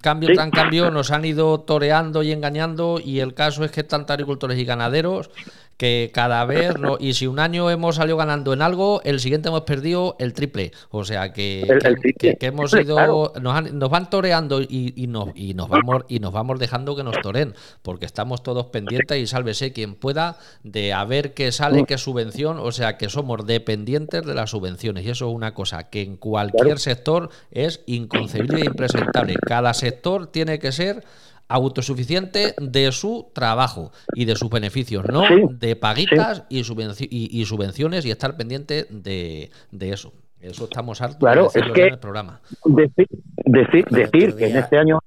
cambio 0.00 0.28
Sí. 0.30 0.34
tras 0.34 0.50
cambio 0.50 0.90
nos 0.90 1.10
han 1.12 1.24
ido 1.24 1.60
toreando 1.60 2.22
y 2.22 2.32
engañando 2.32 3.00
y 3.02 3.20
el 3.20 3.34
caso 3.34 3.64
es 3.64 3.70
que 3.70 3.84
tanto 3.84 4.12
agricultores 4.12 4.58
y 4.58 4.64
ganaderos 4.64 5.30
que 5.76 6.10
cada 6.14 6.44
vez, 6.46 6.78
no, 6.78 6.96
y 6.98 7.12
si 7.12 7.26
un 7.26 7.38
año 7.38 7.70
hemos 7.70 7.96
salido 7.96 8.16
ganando 8.16 8.52
en 8.54 8.62
algo, 8.62 9.02
el 9.04 9.20
siguiente 9.20 9.48
hemos 9.48 9.60
perdido 9.62 10.16
el 10.18 10.32
triple. 10.32 10.72
O 10.90 11.04
sea 11.04 11.32
que, 11.34 11.62
El- 11.62 11.78
que, 11.80 11.88
el 11.88 11.94
triple, 11.96 12.14
que- 12.32 12.36
que 12.36 12.46
hemos 12.46 12.72
ido, 12.72 12.94
claro. 12.96 13.32
nos, 13.42 13.54
han- 13.54 13.78
nos 13.78 13.90
van 13.90 14.08
toreando 14.08 14.62
y, 14.62 14.94
y 14.96 15.06
nos, 15.06 15.28
y, 15.34 15.52
nos 15.52 15.68
vamos, 15.68 16.04
y 16.08 16.18
nos 16.20 16.32
vamos 16.32 16.58
dejando 16.58 16.96
que 16.96 17.02
nos 17.04 17.20
toren, 17.20 17.54
porque 17.82 18.06
estamos 18.06 18.42
todos 18.42 18.66
pendientes 18.66 19.18
y 19.18 19.26
sálvese 19.26 19.72
quien 19.74 19.94
pueda 19.96 20.38
de 20.62 20.94
a 20.94 21.04
ver 21.04 21.34
qué 21.34 21.52
sale, 21.52 21.84
qué 21.84 21.98
subvención, 21.98 22.58
o 22.58 22.72
sea 22.72 22.96
que 22.96 23.10
somos 23.10 23.46
dependientes 23.46 24.24
de 24.24 24.34
las 24.34 24.50
subvenciones 24.50 25.04
y 25.04 25.10
eso 25.10 25.28
es 25.28 25.34
una 25.34 25.52
cosa 25.52 25.90
que 25.90 26.00
en 26.02 26.16
cualquier 26.16 26.78
sector 26.78 27.28
es 27.50 27.82
inconcebible 27.86 28.62
e 28.62 28.66
impresentable. 28.66 29.34
Cada 29.46 29.74
sector 29.74 30.26
tiene 30.28 30.58
que 30.58 30.72
ser 30.72 31.04
autosuficiente 31.48 32.54
de 32.60 32.90
su 32.92 33.30
trabajo 33.34 33.92
y 34.14 34.24
de 34.24 34.36
sus 34.36 34.50
beneficios, 34.50 35.04
no 35.10 35.26
Sí, 35.26 35.34
de 35.50 35.76
paguitas 35.76 36.44
y, 36.48 36.60
subvenci- 36.62 37.08
y- 37.10 37.40
y 37.40 37.44
subvenciones 37.44 38.04
y 38.04 38.10
estar 38.10 38.36
pendiente 38.36 38.86
de, 38.90 39.50
de 39.70 39.90
eso. 39.92 40.12
Eso 40.40 40.64
estamos 40.64 41.00
hartos 41.00 41.18
Claro, 41.18 41.48
de 41.52 41.60
es 41.60 41.72
que- 41.72 41.86
en 41.86 41.92
el 41.94 41.98
programa. 41.98 42.40
Decir, 42.64 43.84
decir, 43.90 44.34
que 44.36 44.48
en 44.48 44.56
este 44.56 44.78
año, 44.78 44.98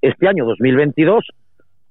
este 0.00 0.28
año 0.28 0.44
2022 0.46 1.24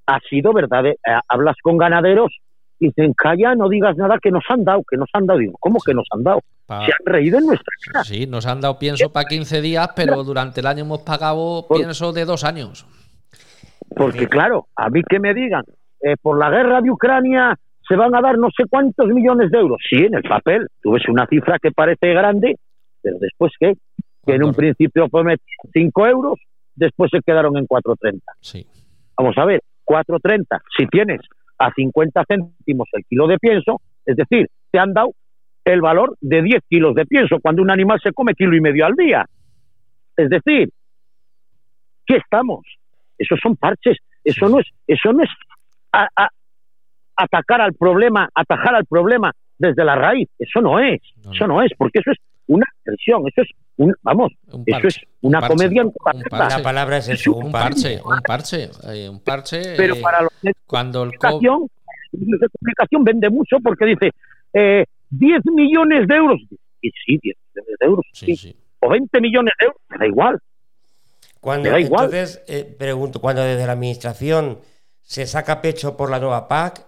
ha 0.08 0.20
sido 0.30 0.54
verdad. 0.54 0.86
eh, 0.88 0.96
hablas 1.28 1.56
con 1.64 1.78
ganaderos 1.78 2.32
y 2.80 2.88
dicen, 2.88 3.14
calla, 3.14 3.56
no 3.56 3.70
digas 3.70 3.96
nada 3.96 4.18
que 4.22 4.32
nos 4.32 4.44
han 4.50 4.64
dado, 4.64 4.84
que 4.90 4.98
nos 4.98 5.10
han 5.14 5.26
dado. 5.28 5.40
Digo, 5.40 5.56
¿cómo 5.60 5.80
que 5.86 5.94
nos 5.94 6.08
han 6.12 6.24
dado? 6.24 6.42
Pa- 6.66 6.86
Se 6.86 6.92
han 6.92 7.06
reído 7.06 7.38
en 7.38 7.46
nuestra 7.46 7.72
cara. 7.86 8.04
Sí, 8.04 8.26
nos 8.28 8.46
han 8.48 8.60
dado 8.62 8.80
pienso 8.80 9.12
para 9.12 9.28
15 9.28 9.62
días, 9.62 9.90
pero 9.96 10.24
durante 10.24 10.62
el 10.62 10.68
año 10.68 10.82
hemos 10.82 11.02
pagado 11.02 11.68
pienso 11.74 12.12
de 12.12 12.26
dos 12.26 12.44
años. 12.44 12.86
Porque 13.96 14.28
claro, 14.28 14.68
a 14.76 14.90
mí 14.90 15.02
que 15.08 15.20
me 15.20 15.34
digan, 15.34 15.64
eh, 16.02 16.16
por 16.22 16.40
la 16.40 16.50
guerra 16.50 16.82
de 16.82 16.92
Ucrania 16.92 17.56
se 17.88 17.96
van 17.96 18.16
a 18.16 18.22
dar 18.22 18.38
no 18.38 18.50
sé 18.56 18.64
cuántos 18.70 19.08
millones 19.08 19.52
de 19.52 19.58
euros. 19.60 19.78
Sí, 19.90 19.98
en 19.98 20.16
el 20.16 20.24
papel. 20.24 20.68
Tú 20.82 20.92
ves 20.92 21.04
una 21.10 21.28
cifra 21.28 21.58
que 21.60 21.72
parece 21.72 22.14
grande, 22.14 22.56
pero 23.02 23.18
después 23.20 23.52
qué? 23.60 23.74
Que 24.26 24.36
en 24.36 24.44
un 24.44 24.54
principio 24.54 25.10
prometían 25.10 25.48
5 25.74 26.08
euros, 26.08 26.40
después 26.76 27.12
se 27.12 27.22
quedaron 27.22 27.58
en 27.58 27.68
4,30. 27.68 28.20
Sí, 28.40 28.66
Vamos 29.18 29.38
a 29.38 29.46
ver, 29.46 29.62
4,30. 29.86 30.46
Si 30.78 30.88
tienes 30.88 31.20
a 31.58 31.72
50 31.72 32.24
céntimos 32.28 32.88
el 32.94 33.04
kilo 33.06 33.28
de 33.28 33.38
pienso, 33.38 33.82
es 34.06 34.16
decir, 34.16 34.48
te 34.72 34.80
han 34.80 34.94
dado 34.94 35.12
el 35.66 35.82
valor 35.82 36.18
de 36.22 36.42
10 36.42 36.64
kilos 36.68 36.96
de 36.96 37.06
pienso 37.06 37.38
cuando 37.42 37.62
un 37.62 37.70
animal 37.70 38.00
se 38.02 38.14
come 38.14 38.34
kilo 38.34 38.56
y 38.56 38.62
medio 38.62 38.86
al 38.86 38.96
día. 38.96 39.26
Es 40.18 40.30
decir, 40.30 40.70
¿qué 42.06 42.16
estamos? 42.18 42.66
Esos 43.22 43.40
son 43.42 43.56
parches. 43.56 43.98
Eso 44.24 44.48
no 44.50 44.60
es, 44.60 44.68
eso 44.88 45.14
no 45.14 45.24
es 45.24 45.30
a- 45.94 46.10
a- 46.16 46.30
atacar 47.16 47.62
al 47.62 47.74
problema, 47.74 48.30
atajar 48.34 48.76
al 48.76 48.86
problema 48.86 49.32
desde 49.58 49.84
la 49.86 49.96
raíz. 49.96 50.28
Eso 50.40 50.62
no 50.62 50.80
es. 50.80 51.00
No, 51.24 51.34
Eso 51.34 51.48
no. 51.48 51.62
es, 51.62 51.72
porque 51.78 52.00
eso 52.00 52.12
es 52.12 52.18
una 52.48 52.66
agresión. 52.86 53.24
Eso 53.28 53.42
es 53.42 53.50
un, 53.78 53.94
vamos, 54.02 54.32
Un 54.52 54.64
eso 54.66 54.88
es 54.88 55.00
una 55.22 55.38
un 55.38 55.42
parche, 55.42 55.56
comedia 55.56 55.82
en. 55.84 55.92
La 56.32 56.64
palabra 56.64 56.98
es 56.98 57.10
eso, 57.10 57.34
un 57.36 57.52
parche, 57.52 58.00
un 58.04 58.20
parche, 58.22 58.70
eh, 58.90 59.10
un 59.10 59.24
parche. 59.24 59.62
Pero 59.78 59.96
eh, 59.96 60.02
para 60.02 60.22
los 60.24 60.32
cuando 60.66 61.04
el 61.04 61.12
co- 61.18 61.30
comunicación, 61.30 61.68
de 62.12 62.48
comunicación 62.60 63.04
vende 63.04 63.30
mucho 63.30 63.58
porque 63.64 63.86
dice 63.86 64.12
eh, 64.54 64.86
10 65.12 65.42
millones 65.54 66.08
de 66.08 66.16
euros. 66.16 66.40
Y 66.82 66.90
sí, 67.06 67.20
10 67.22 67.38
millones 67.56 67.78
de 67.80 67.86
euros. 67.86 68.06
Sí, 68.14 68.26
sí. 68.36 68.36
sí. 68.36 68.56
O 68.80 68.90
20 68.90 69.22
millones 69.22 69.54
de 69.60 69.66
euros, 69.68 69.82
da 70.00 70.08
igual. 70.08 70.40
Cuando, 71.42 71.64
Me 71.66 71.70
da 71.72 71.80
igual. 71.80 72.06
Entonces, 72.06 72.44
eh, 72.48 72.64
pregunto, 72.78 73.20
cuando 73.20 73.42
desde 73.44 73.66
la 73.66 73.74
administración 73.74 74.60
se 75.02 75.26
saca 75.26 75.62
pecho 75.62 75.98
por 75.98 76.10
la 76.10 76.20
nueva 76.20 76.48
PAC, 76.48 76.86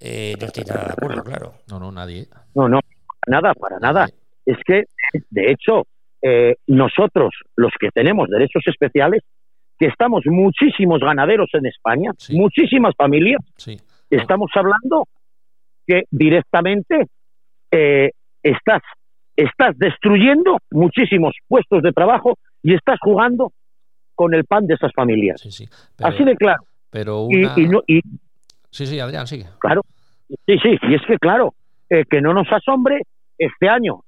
eh, 0.00 0.34
no 0.38 0.46
estoy 0.46 0.64
nada 0.64 0.86
de 0.86 0.92
acuerdo, 0.92 1.22
claro. 1.24 1.54
No, 1.68 1.78
no, 1.78 1.92
nadie. 1.92 2.26
No, 2.54 2.68
no, 2.68 2.80
para 2.80 3.40
nada, 3.40 3.54
para 3.54 3.78
nada. 3.78 4.08
Es 4.44 4.56
que, 4.66 4.84
de 5.30 5.52
hecho, 5.52 5.86
eh, 6.20 6.56
nosotros, 6.66 7.32
los 7.56 7.72
que 7.78 7.90
tenemos 7.90 8.28
derechos 8.28 8.62
especiales, 8.66 9.22
que 9.78 9.86
estamos 9.86 10.22
muchísimos 10.26 11.00
ganaderos 11.00 11.48
en 11.54 11.66
España, 11.66 12.10
Sí. 12.18 12.36
muchísimas 12.36 12.94
familias, 12.96 13.40
Sí. 13.56 13.78
estamos 14.10 14.50
hablando 14.54 15.06
que 15.86 16.02
directamente 16.10 17.06
eh, 17.72 18.10
estás, 18.42 18.82
estás 19.36 19.78
destruyendo 19.78 20.58
muchísimos 20.72 21.34
puestos 21.46 21.82
de 21.82 21.92
trabajo 21.92 22.36
y 22.64 22.74
estás 22.74 22.98
jugando 23.00 23.52
con 24.20 24.34
el 24.34 24.44
pan 24.44 24.66
de 24.66 24.74
esas 24.74 24.92
familias. 24.92 25.40
Sí, 25.40 25.50
sí. 25.50 25.66
Pero, 25.96 26.10
Así 26.10 26.24
de 26.24 26.36
claro. 26.36 26.62
pero 26.90 27.26
Y, 27.30 27.36
una... 27.42 27.54
y 27.56 27.66
no- 27.68 27.82
y, 27.86 28.00
Sí, 28.70 28.84
sí, 28.86 29.00
Adrián, 29.00 29.26
sigue. 29.26 29.46
claro, 29.58 29.80
sí, 30.28 30.58
sí, 30.62 30.76
y 30.82 30.94
es 30.94 31.00
que 31.06 31.16
claro, 31.18 31.54
eh, 31.88 32.04
que 32.04 32.20
no 32.20 32.34
nos 32.34 32.46
asombre 32.52 33.00
este 33.38 33.68
año, 33.70 34.00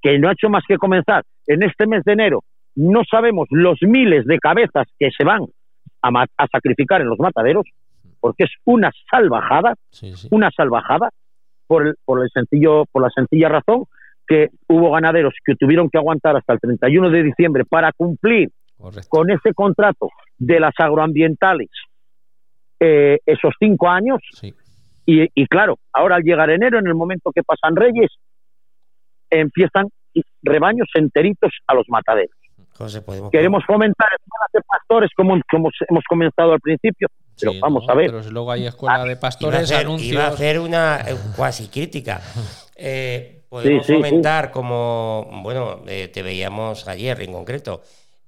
que 0.00 0.18
no 0.18 0.30
ha 0.30 0.32
hecho 0.32 0.48
más 0.48 0.64
que 0.66 0.78
comenzar 0.78 1.24
en 1.46 1.62
este 1.62 1.86
mes 1.86 2.02
de 2.04 2.14
enero, 2.14 2.42
no 2.74 3.02
sabemos 3.08 3.46
los 3.50 3.76
miles 3.82 4.24
de 4.24 4.38
cabezas 4.38 4.86
que 4.98 5.10
se 5.16 5.24
van 5.24 5.42
a, 6.00 6.10
ma- 6.10 6.24
a 6.38 6.46
sacrificar 6.48 7.02
en 7.02 7.08
los 7.08 7.18
mataderos, 7.18 7.66
porque 8.18 8.44
es 8.44 8.50
una 8.64 8.90
salvajada, 9.10 9.74
Sí, 9.90 10.16
sí. 10.16 10.26
una 10.30 10.50
salvajada 10.50 11.10
por 11.66 11.86
el, 11.86 11.94
por 12.06 12.22
el 12.24 12.30
sencillo 12.30 12.84
por 12.90 13.02
la 13.02 13.10
sencilla 13.10 13.50
razón 13.50 13.84
que 14.26 14.48
hubo 14.68 14.90
ganaderos 14.92 15.34
que 15.44 15.54
tuvieron 15.56 15.90
que 15.90 15.98
aguantar 15.98 16.36
hasta 16.36 16.54
el 16.54 16.60
31 16.60 17.10
de 17.10 17.22
diciembre 17.24 17.64
para 17.64 17.92
cumplir 17.92 18.48
Correcto. 18.80 19.08
con 19.10 19.30
ese 19.30 19.52
contrato 19.54 20.08
de 20.38 20.58
las 20.60 20.72
agroambientales 20.78 21.68
eh, 22.80 23.18
esos 23.26 23.52
cinco 23.58 23.88
años 23.88 24.18
Sí. 24.32 24.54
y, 25.06 25.28
y 25.34 25.46
claro 25.46 25.78
ahora 25.92 26.16
al 26.16 26.22
llegar 26.22 26.48
enero 26.50 26.78
en 26.78 26.86
el 26.86 26.94
momento 26.94 27.30
que 27.32 27.42
pasan 27.42 27.76
Reyes 27.76 28.10
empiezan 29.30 29.88
rebaños 30.42 30.88
enteritos 30.94 31.52
a 31.66 31.74
los 31.74 31.84
mataderos 31.88 32.34
José, 32.76 33.02
podemos 33.02 33.30
queremos 33.30 33.62
fomentar 33.66 34.08
escuelas 34.18 34.48
de 34.54 34.60
pastores 34.62 35.10
como, 35.14 35.38
como 35.50 35.70
hemos 35.88 36.04
comenzado 36.08 36.52
al 36.52 36.60
principio 36.60 37.08
pero 37.38 37.52
Sí, 37.52 37.60
vamos 37.60 37.84
no, 37.86 37.92
a 37.92 37.96
ver 37.96 38.10
Pero 38.10 38.22
si 38.22 38.30
luego 38.30 38.50
hay 38.52 38.66
escuela 38.66 38.98
de 39.04 39.12
Iba 39.12 39.16
a, 39.16 39.20
pastores, 39.20 39.60
hacer, 39.62 39.86
anuncios. 39.86 40.12
iba 40.12 40.24
a 40.24 40.28
hacer 40.28 40.58
una 40.60 40.96
eh, 41.08 41.14
cuasi 41.36 41.68
crítica. 41.68 42.20
Eh, 42.82 43.42
podemos 43.50 43.86
Sí, 43.86 43.92
sí, 43.92 44.02
sí. 44.02 44.10
fomentar 44.10 44.50
como, 44.50 45.28
bueno, 45.42 45.82
eh, 45.86 46.08
te 46.08 46.22
veíamos 46.22 46.88
ayer 46.88 47.20
en 47.20 47.32
concreto, 47.32 47.82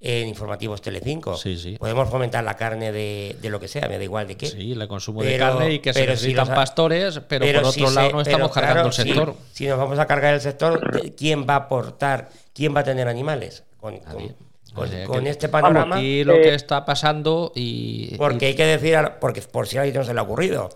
en 0.05 0.27
informativos 0.29 0.83
Telecinco. 0.83 1.37
Sí, 1.37 1.57
sí. 1.57 1.77
Podemos 1.79 2.09
fomentar 2.11 2.43
la 2.43 2.55
carne 2.57 2.91
de, 2.91 3.37
de 3.41 3.51
lo 3.51 3.61
que 3.61 3.69
sea, 3.69 3.87
me 3.89 3.99
da 3.99 4.05
igual 4.05 4.27
de 4.27 4.37
qué. 4.37 4.47
Sí, 4.47 4.73
el 4.73 4.89
consumo 4.89 5.23
de 5.23 5.31
Pero- 5.31 5.47
carne 5.59 5.75
y 5.75 5.79
que 5.79 5.93
se 5.95 6.01
si 6.01 6.07
necesitan 6.07 6.49
pastores, 6.49 7.21
pero, 7.29 7.63
por 7.63 7.73
si 7.73 7.83
otro 7.85 7.95
lado 7.95 8.09
se- 8.09 8.13
no 8.13 8.19
pero 8.19 8.21
estamos 8.23 8.51
cargando 8.53 8.75
claro, 8.75 8.89
el 8.89 8.93
sector. 8.93 9.35
Si, 9.53 9.67
nos 9.69 9.79
vamos 9.79 9.99
a 10.01 10.07
cargar 10.07 10.35
el 10.35 10.41
sector, 10.41 11.01
¿de- 11.03 11.15
¿quién 11.15 11.47
va 11.49 11.55
a 11.55 11.57
aportar? 11.59 12.31
¿Quién 12.53 12.75
va 12.75 12.81
a 12.81 12.85
tener 12.85 13.07
animales? 13.07 13.63
Con, 13.81 13.99
con- 13.99 14.35
O 14.75 14.87
sea 14.87 15.07
con 15.07 15.23
que- 15.25 15.31
este 15.31 15.49
panorama. 15.49 15.97
Aquí 15.97 16.25
lo 16.25 16.35
Eh, 16.35 16.43
que 16.43 16.55
está 16.55 16.85
pasando 16.85 17.53
y... 17.55 18.17
Porque 18.17 18.47
y- 18.47 18.49
hay 18.49 18.55
que 18.57 18.67
decir, 18.67 18.99
porque 19.21 19.41
por 19.43 19.69
si 19.69 19.77
a 19.79 19.83
alguien 19.83 19.99
no 20.01 20.05
se 20.05 20.15
le 20.15 20.19
ha 20.21 20.23
ocurrido, 20.25 20.71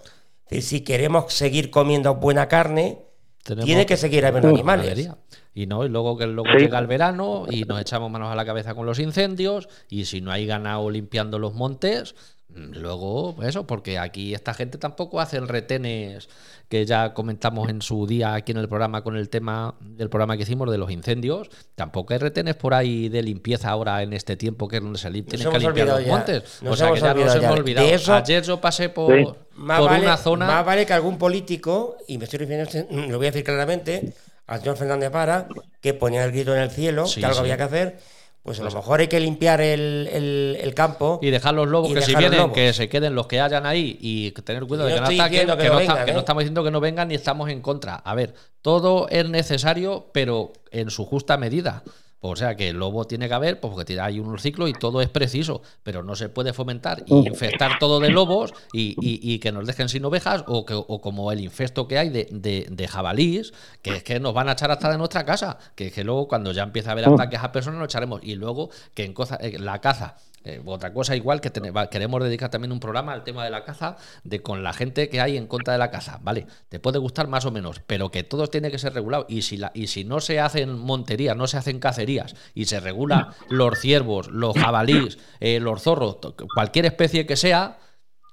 si 0.61 0.83
queremos 0.83 1.33
seguir 1.35 1.71
comiendo 1.71 2.15
buena 2.15 2.47
carne, 2.47 2.99
Tenemos- 3.47 3.65
tiene 3.67 3.87
que 3.87 3.97
seguir 3.97 4.27
habiendo 4.27 4.49
animales. 4.49 5.09
Y 5.55 5.67
no, 5.67 5.85
y 5.85 5.89
luego 5.89 6.19
que 6.19 6.27
luego 6.27 6.51
Sí. 6.53 6.65
llega 6.65 6.79
el 6.79 6.87
verano 6.87 7.47
y 7.51 7.63
nos 7.65 7.81
echamos 7.81 8.11
manos 8.11 8.31
a 8.31 8.35
la 8.35 8.45
cabeza 8.45 8.75
con 8.75 8.85
los 8.87 8.99
incendios 8.99 9.69
y 9.89 10.05
si 10.05 10.21
no 10.21 10.31
hay 10.33 10.47
ganado 10.47 10.91
limpiando 10.91 11.39
los 11.39 11.55
montes, 11.55 12.15
luego 12.55 13.37
eso, 13.43 13.67
porque 13.67 13.99
aquí 13.99 14.33
esta 14.35 14.55
gente 14.55 14.79
tampoco 14.79 15.21
hace 15.21 15.39
retenes 15.41 16.29
que 16.69 16.85
ya 16.87 17.13
comentamos 17.15 17.69
en 17.69 17.83
su 17.83 18.07
día 18.07 18.35
aquí 18.35 18.53
en 18.53 18.59
el 18.59 18.69
programa 18.69 19.03
con 19.05 19.17
el 19.17 19.29
tema 19.29 19.75
del 19.81 20.09
programa 20.09 20.37
que 20.37 20.43
hicimos 20.45 20.71
de 20.71 20.79
los 20.79 20.91
incendios, 20.91 21.49
tampoco 21.75 22.13
hay 22.13 22.19
retenes 22.19 22.57
por 22.57 22.75
ahí 22.75 23.09
de 23.09 23.23
limpieza 23.23 23.71
ahora 23.71 24.03
en 24.03 24.13
este 24.13 24.37
tiempo 24.37 24.67
que 24.69 24.77
es 24.77 24.83
donde 24.83 24.99
se 24.99 25.11
lim- 25.11 25.27
tienen 25.27 25.51
que 25.51 25.59
limpiar 25.59 25.87
los 25.87 26.05
ya. 26.05 26.11
montes. 26.13 26.63
Nos 26.63 26.73
o 26.73 26.77
sea 26.77 26.93
que 26.93 27.01
ya 27.01 27.15
nos 27.15 27.35
hemos 27.37 27.59
olvidado. 27.59 27.87
Eso- 27.89 28.15
Ayer 28.15 28.43
yo 28.43 28.61
pasé 28.61 28.89
por, 28.89 29.15
Sí. 29.17 29.25
Por 29.25 29.67
vale, 29.91 30.03
una 30.03 30.17
zona 30.17 30.47
más 30.47 30.67
vale 30.67 30.85
que 30.85 30.93
algún 30.93 31.19
político, 31.19 31.97
y 32.09 32.19
me 32.19 32.25
estoy 32.25 32.41
refiriendo, 32.41 32.71
lo 33.09 33.17
voy 33.19 33.27
a 33.27 33.31
decir 33.31 33.45
claramente, 33.45 34.13
al 34.47 34.61
señor 34.61 34.77
Fernández 34.77 35.11
Para, 35.11 35.49
que 35.81 35.95
ponía 35.95 36.25
el 36.25 36.33
grito 36.33 36.55
en 36.55 36.61
el 36.63 36.71
cielo, 36.71 37.07
Sí, 37.07 37.21
que 37.21 37.27
algo 37.27 37.37
sí. 37.37 37.41
había 37.41 37.57
que 37.57 37.63
hacer, 37.63 37.99
pues 38.47 38.61
a 38.61 38.65
lo 38.65 38.71
mejor 38.71 39.01
hay 39.01 39.09
que 39.09 39.21
limpiar 39.21 39.61
el, 39.61 40.09
el- 40.13 40.59
el 40.61 40.75
campo. 40.75 41.19
Y 41.21 41.31
dejar 41.31 41.53
los 41.55 41.69
lobos 41.69 41.93
que 41.93 42.01
si 42.01 42.15
vienen, 42.15 42.39
lobos. 42.39 42.55
que 42.55 42.73
se 42.73 42.89
queden 42.89 43.15
los 43.15 43.27
que 43.27 43.41
hayan 43.41 43.67
ahí 43.67 43.99
y 44.01 44.31
tener 44.31 44.65
cuidado 44.65 44.89
Y 44.89 44.93
de 44.93 44.95
que 44.97 45.01
no 45.01 45.07
ataquen, 45.07 45.29
diciendo 45.31 45.57
que, 45.57 45.63
que 45.65 45.69
no, 45.69 45.75
no 45.75 45.81
está- 45.81 45.93
vengan, 45.93 46.07
que 46.07 46.13
no 46.13 46.19
¿eh? 46.19 46.21
estamos 46.21 46.41
diciendo 46.43 46.65
que 46.65 46.71
no 46.71 46.81
vengan 46.81 47.09
ni 47.09 47.15
estamos 47.17 47.51
en 47.51 47.61
contra. 47.61 47.97
A 47.97 48.15
ver, 48.15 48.35
todo 48.63 49.09
es 49.11 49.29
necesario, 49.29 50.07
pero 50.13 50.53
en 50.71 50.89
su 50.91 51.05
justa 51.05 51.37
medida. 51.37 51.83
O 52.21 52.35
sea 52.35 52.57
que 52.57 52.71
el 52.71 52.77
lobo 52.79 53.05
tiene 53.07 53.29
que 53.29 53.35
haber, 53.35 53.61
pues 53.61 53.75
porque 53.75 54.01
hay 54.01 54.19
un 54.19 54.39
ciclo 54.39 54.67
y 54.69 54.73
todo 54.73 55.01
es 55.03 55.09
preciso, 55.09 55.63
pero 55.83 56.03
no 56.03 56.17
se 56.17 56.29
puede 56.29 56.53
fomentar 56.53 57.05
y 57.07 57.15
infestar 57.29 57.79
todo 57.79 58.01
de 58.01 58.11
lobos 58.11 58.53
y, 58.73 58.97
y- 59.01 59.21
y 59.35 59.39
que 59.39 59.53
nos 59.53 59.67
dejen 59.67 59.89
sin 59.89 60.05
ovejas 60.05 60.43
o, 60.47 60.65
que, 60.65 60.75
o 60.75 61.01
como 61.01 61.31
el 61.31 61.41
infesto 61.41 61.87
que 61.87 61.99
hay 61.99 62.09
de, 62.09 62.27
de- 62.33 62.67
de 62.71 62.89
jabalís, 62.89 63.53
que 63.83 63.97
es 63.97 64.03
que 64.03 64.19
nos 64.19 64.33
van 64.35 64.49
a 64.49 64.53
echar 64.53 64.71
hasta 64.71 64.91
de 64.91 64.99
nuestra 64.99 65.25
casa, 65.25 65.59
que 65.75 65.89
es 65.89 65.93
que 65.93 66.05
luego 66.05 66.27
cuando 66.27 66.53
ya 66.53 66.63
empieza 66.63 66.89
a 66.89 66.93
haber 66.93 67.05
ataques 67.15 67.41
a 67.41 67.53
personas 67.53 67.79
nos 67.79 67.87
echaremos. 67.89 68.21
Y 68.25 68.35
luego 68.35 68.71
que 68.95 69.05
en 69.05 69.13
cosa- 69.13 69.37
eh, 69.41 69.59
la 69.59 69.81
caza 69.81 70.17
eh, 70.49 70.63
otra 70.65 70.93
cosa 70.93 71.17
igual 71.17 71.41
que 71.41 71.51
tene- 71.51 71.73
va- 71.73 71.91
queremos 71.91 72.23
dedicar 72.23 72.49
también 72.51 72.71
un 72.71 72.79
programa 72.81 73.13
al 73.13 73.25
tema 73.25 73.45
de 73.45 73.51
la 73.51 73.65
caza, 73.65 73.97
de 74.23 74.41
con 74.43 74.63
la 74.63 74.73
gente 74.73 75.09
que 75.09 75.21
hay 75.21 75.37
en 75.37 75.47
contra 75.47 75.73
de 75.73 75.79
la 75.79 75.91
caza, 75.91 76.21
¿vale? 76.23 76.47
Te 76.69 76.79
puede 76.79 76.99
gustar 76.99 77.27
más 77.27 77.45
o 77.47 77.51
menos, 77.51 77.81
pero 77.87 78.11
que 78.11 78.23
todo 78.23 78.47
tiene 78.47 78.71
que 78.71 78.79
ser 78.79 78.95
regulado. 78.95 79.27
Y 79.29 79.43
si, 79.43 79.57
la, 79.57 79.73
y 79.75 79.89
si 79.89 80.05
no 80.05 80.21
se 80.21 80.39
hacen 80.39 80.79
monterías, 80.79 81.37
no 81.37 81.47
se 81.49 81.57
hacen 81.57 81.81
cacerías, 81.81 82.35
y 82.55 82.67
se 82.67 82.79
regula 82.81 83.35
los 83.51 83.79
ciervos, 83.81 84.29
los 84.29 84.57
jabalís, 84.57 85.19
eh, 85.41 85.59
los 85.61 85.83
zorros, 85.83 86.19
cualquier 86.55 86.87
especie 86.87 87.27
que 87.27 87.37
sea, 87.37 87.79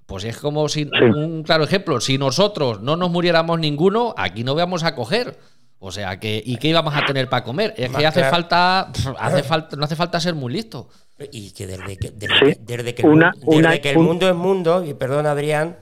pues 0.06 0.24
es 0.26 0.38
como 0.38 0.70
si, 0.70 0.88
un 1.16 1.42
claro 1.44 1.64
ejemplo, 1.64 2.00
si 2.00 2.18
nosotros 2.18 2.82
no 2.82 2.96
nos 2.96 3.10
muriéramos 3.10 3.60
ninguno, 3.60 4.14
aquí 4.18 4.44
no 4.44 4.54
vamos 4.54 4.84
a 4.84 4.94
coger. 4.94 5.40
O 5.86 5.92
sea 5.92 6.18
que, 6.18 6.42
¿y 6.46 6.56
qué 6.58 6.70
íbamos 6.70 6.96
a 6.96 7.06
tener 7.06 7.28
para 7.28 7.44
comer? 7.44 7.74
Es 7.76 7.90
que 8.00 8.06
hace 8.08 8.22
falta, 8.32 8.92
hace 9.20 9.44
falta, 9.44 9.76
no 9.76 9.84
hace 9.84 9.96
falta 9.98 10.18
ser 10.22 10.34
muy 10.34 10.54
listo. 10.54 10.88
Y 11.32 11.54
que 11.54 11.68
desde 11.68 11.98
que, 11.98 12.12
desde 12.12 12.36
Sí. 12.40 12.46
que- 12.46 12.60
desde 12.76 12.96
que 12.96 13.02
el, 13.04 13.10
Una- 13.10 13.32
desde 13.36 13.48
una- 13.58 13.78
que 13.78 13.92
el 13.92 13.98
un- 13.98 14.06
mundo 14.06 14.28
es 14.30 14.36
mundo, 14.36 14.84
y 14.84 14.94
perdón 14.94 15.26
Adrián, 15.28 15.78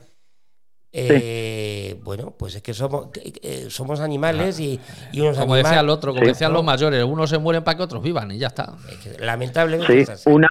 eh, 0.94 1.96
bueno, 2.04 2.34
pues 2.38 2.56
es 2.56 2.62
que 2.62 2.74
somos, 2.74 3.12
que 3.12 3.70
somos 3.70 4.02
animales 4.02 4.60
y, 4.60 4.80
y 5.14 5.22
unos 5.22 5.38
Como 5.38 5.54
animales. 5.54 5.64
decía 5.70 5.80
el 5.82 5.90
otro, 5.90 6.12
como 6.12 6.24
Sí. 6.26 6.32
decían 6.32 6.52
los 6.54 6.64
mayores, 6.66 7.04
unos 7.04 7.30
se 7.30 7.38
mueren 7.38 7.64
para 7.64 7.78
que 7.78 7.84
otros 7.84 8.04
vivan 8.04 8.32
y 8.32 8.38
ya 8.40 8.48
está. 8.48 8.74
es 8.90 8.98
que 8.98 9.26
lamentablemente 9.26 10.06
Sí, 10.06 10.12
es 10.12 10.28
una, 10.28 10.48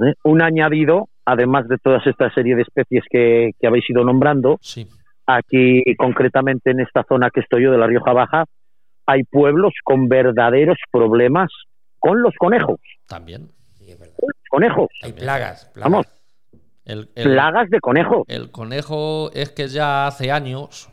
¿eh? 0.00 0.14
un 0.24 0.42
añadido, 0.42 1.08
además 1.26 1.68
de 1.68 1.76
todas 1.78 2.06
esta 2.06 2.32
serie 2.32 2.56
de 2.56 2.62
especies 2.62 3.04
que, 3.10 3.50
que 3.60 3.66
habéis 3.66 3.88
ido 3.90 4.02
nombrando, 4.02 4.56
Sí. 4.62 4.88
aquí 5.26 5.82
concretamente 5.98 6.70
en 6.70 6.80
esta 6.80 7.04
zona 7.06 7.28
que 7.30 7.40
estoy 7.40 7.64
yo 7.64 7.70
de 7.70 7.78
la 7.78 7.86
Rioja 7.86 8.12
Baja, 8.14 8.44
hay 9.06 9.24
pueblos 9.24 9.74
con 9.84 10.08
verdaderos 10.08 10.78
problemas 10.90 11.50
con 11.98 12.22
los 12.22 12.34
conejos. 12.38 12.80
También. 13.06 13.50
Es 13.94 13.98
verdad. 14.00 14.14
Conejos, 14.50 14.88
Hay 15.02 15.12
plagas, 15.12 15.64
plagas. 15.74 15.90
vamos, 15.90 16.06
El, 16.84 17.10
el- 17.14 17.24
plagas 17.24 17.70
de 17.70 17.80
conejos. 17.80 18.22
el 18.28 18.50
conejo 18.52 19.30
es 19.32 19.50
que 19.50 19.66
ya 19.68 20.06
hace 20.06 20.30
años. 20.30 20.88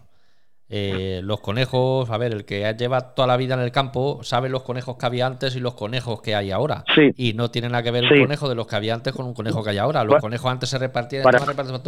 Eh, 0.74 1.20
los 1.24 1.42
conejos, 1.42 2.10
a 2.10 2.18
ver, 2.18 2.32
el 2.34 2.46
que 2.46 2.74
lleva 2.80 3.14
toda 3.14 3.28
la 3.28 3.36
vida 3.38 3.56
en 3.56 3.60
el 3.60 3.72
campo 3.72 4.22
sabe 4.24 4.48
los 4.48 4.64
conejos 4.64 4.96
que 4.98 5.06
había 5.06 5.28
antes 5.28 5.56
y 5.56 5.60
los 5.60 5.74
conejos 5.74 6.22
que 6.22 6.34
hay 6.34 6.50
ahora. 6.50 6.86
Sí. 6.96 7.12
Y 7.18 7.34
no 7.34 7.52
tiene 7.52 7.68
nada 7.68 7.84
que 7.84 7.92
ver 7.92 8.06
Sí. 8.08 8.14
un 8.16 8.22
conejo 8.22 8.48
de 8.48 8.56
los 8.56 8.68
que 8.68 8.76
había 8.78 8.94
antes 8.94 9.14
con 9.14 9.26
un 9.26 9.34
conejo 9.34 9.64
que 9.64 9.72
hay 9.72 9.78
ahora. 9.78 10.04
Los 10.06 10.22
conejos 10.22 10.50
antes 10.50 10.70
se 10.70 10.78
repartían 10.78 11.24
para- 11.24 11.40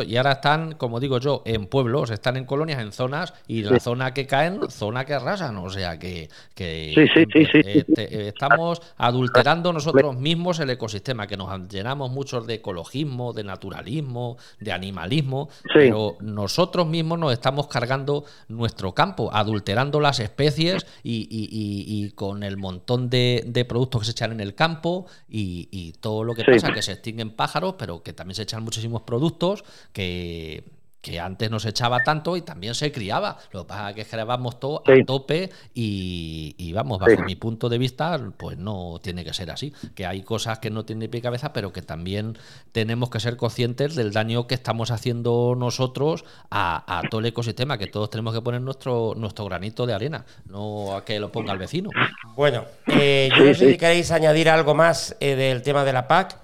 y 0.06 0.18
ahora 0.18 0.34
están, 0.34 0.74
como 0.74 1.00
digo 1.00 1.18
yo, 1.20 1.42
en 1.46 1.66
pueblos, 1.68 2.10
están 2.12 2.36
en 2.36 2.44
colonias, 2.46 2.82
en 2.82 2.92
zonas, 2.92 3.34
y 3.48 3.64
la 3.64 3.80
zona 3.80 4.14
que 4.14 4.28
caen, 4.28 4.60
zona 4.70 5.06
que 5.06 5.14
arrasan. 5.14 5.56
O 5.58 5.70
sea 5.70 5.98
que, 5.98 6.30
que 6.54 6.92
Sí, 6.94 7.08
sí, 7.14 7.26
sí, 7.32 7.46
sí, 7.46 7.84
eh, 7.98 8.32
estamos 8.34 8.82
adulterando 8.98 9.72
nosotros 9.72 10.16
mismos 10.18 10.60
el 10.60 10.70
ecosistema, 10.70 11.26
que 11.28 11.38
nos 11.38 11.70
llenamos 11.70 12.12
muchos 12.12 12.46
de 12.48 12.56
ecologismo, 12.56 13.32
de 13.32 13.44
naturalismo, 13.46 14.38
de 14.60 14.72
animalismo, 14.74 15.50
Sí. 15.64 15.70
pero 15.74 16.18
nosotros 16.20 16.88
mismos 16.88 17.18
nos 17.20 17.32
estamos 17.32 17.68
cargando 17.68 18.26
nuestro 18.74 18.94
campo, 18.96 19.30
adulterando 19.32 20.00
las 20.00 20.20
especies 20.20 20.86
y, 21.04 21.28
y- 21.30 21.48
y- 21.52 22.06
y 22.06 22.12
con 22.12 22.42
el 22.44 22.58
montón 22.58 23.10
de, 23.10 23.44
de 23.46 23.66
productos 23.66 24.02
que 24.02 24.06
se 24.06 24.12
echan 24.12 24.32
en 24.32 24.40
el 24.42 24.56
campo 24.56 25.06
y, 25.30 25.94
todo 26.02 26.24
lo 26.24 26.34
que 26.34 26.42
Sí. 26.44 26.52
pasa, 26.52 26.74
que 26.74 26.82
se 26.82 26.94
extinguen 26.94 27.30
pájaros, 27.36 27.76
pero 27.78 28.02
que 28.02 28.14
también 28.14 28.36
se 28.36 28.42
echan 28.44 28.64
muchísimos 28.64 29.04
productos 29.04 29.64
que 29.94 30.64
que 31.04 31.20
antes 31.20 31.52
no 31.52 31.60
se 31.60 31.68
echaba 31.70 32.00
tanto 32.00 32.38
y 32.38 32.42
también 32.44 32.74
se 32.76 32.90
criaba. 32.94 33.38
Lo 33.52 33.64
que 33.64 33.68
pasa 33.68 33.90
es 33.90 33.96
que 33.98 34.04
grabamos 34.16 34.58
todo 34.58 34.82
Sí. 34.86 35.02
a 35.02 35.06
tope 35.06 35.50
y, 35.74 36.56
y 36.58 36.72
vamos, 36.72 36.98
bajo 36.98 37.12
Sí. 37.18 37.24
mi 37.26 37.36
punto 37.36 37.68
de 37.68 37.78
vista, 37.78 38.18
pues 38.38 38.58
no 38.58 39.00
tiene 39.04 39.26
que 39.26 39.34
ser 39.34 39.52
así. 39.52 39.74
Que 39.96 40.06
hay 40.06 40.24
cosas 40.24 40.60
que 40.60 40.70
no 40.70 40.86
tienen 40.86 41.12
pie 41.12 41.20
y 41.20 41.22
cabeza, 41.22 41.52
pero 41.52 41.74
que 41.74 41.82
también 41.82 42.38
tenemos 42.72 43.10
que 43.10 43.20
ser 43.20 43.36
conscientes 43.36 43.96
del 43.96 44.14
daño 44.14 44.48
que 44.48 44.56
estamos 44.56 44.92
haciendo 44.92 45.56
nosotros 45.58 46.24
a, 46.50 47.00
a 47.00 47.02
todo 47.10 47.20
el 47.20 47.26
ecosistema, 47.26 47.78
que 47.78 47.88
todos 47.88 48.10
tenemos 48.10 48.34
que 48.34 48.42
poner 48.42 48.62
nuestro, 48.62 49.14
nuestro 49.18 49.44
granito 49.44 49.86
de 49.86 49.94
arena, 49.94 50.26
no 50.46 50.96
a 50.96 51.04
que 51.04 51.20
lo 51.20 51.34
ponga 51.34 51.52
el 51.52 51.60
vecino. 51.60 51.90
Bueno, 52.38 52.64
eh, 52.88 53.28
yo 53.32 53.44
Sí, 53.44 53.50
no 53.50 53.54
sé 53.56 53.66
sí. 53.66 53.72
si 53.74 53.78
queréis 53.78 54.10
añadir 54.12 54.50
algo 54.50 54.74
más 54.74 55.18
eh, 55.20 55.36
del 55.36 55.62
tema 55.64 55.84
de 55.84 55.92
la 55.92 56.08
PAC 56.08 56.38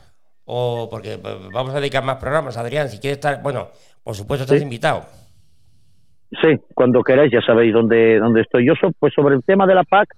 o 0.51 0.87
porque 0.89 1.13
eh, 1.13 1.19
vamos 1.53 1.73
a 1.75 1.79
dedicar 1.79 2.03
más 2.03 2.17
programas. 2.17 2.57
Adrián, 2.57 2.89
si 2.89 2.99
quieres 2.99 3.17
estar, 3.17 3.41
bueno, 3.43 3.67
por 4.03 4.15
supuesto 4.15 4.43
estás 4.43 4.57
Sí. 4.57 4.63
invitado. 4.63 5.03
Sí, 6.41 6.57
cuando 6.75 7.03
queráis, 7.03 7.31
ya 7.31 7.41
sabéis 7.41 7.73
dónde, 7.73 8.19
dónde 8.19 8.41
estoy. 8.41 8.65
Yo, 8.67 8.73
so- 8.79 8.91
pues 8.99 9.13
sobre 9.13 9.35
el 9.35 9.43
tema 9.43 9.65
de 9.67 9.75
la 9.75 9.83
PAC, 9.83 10.09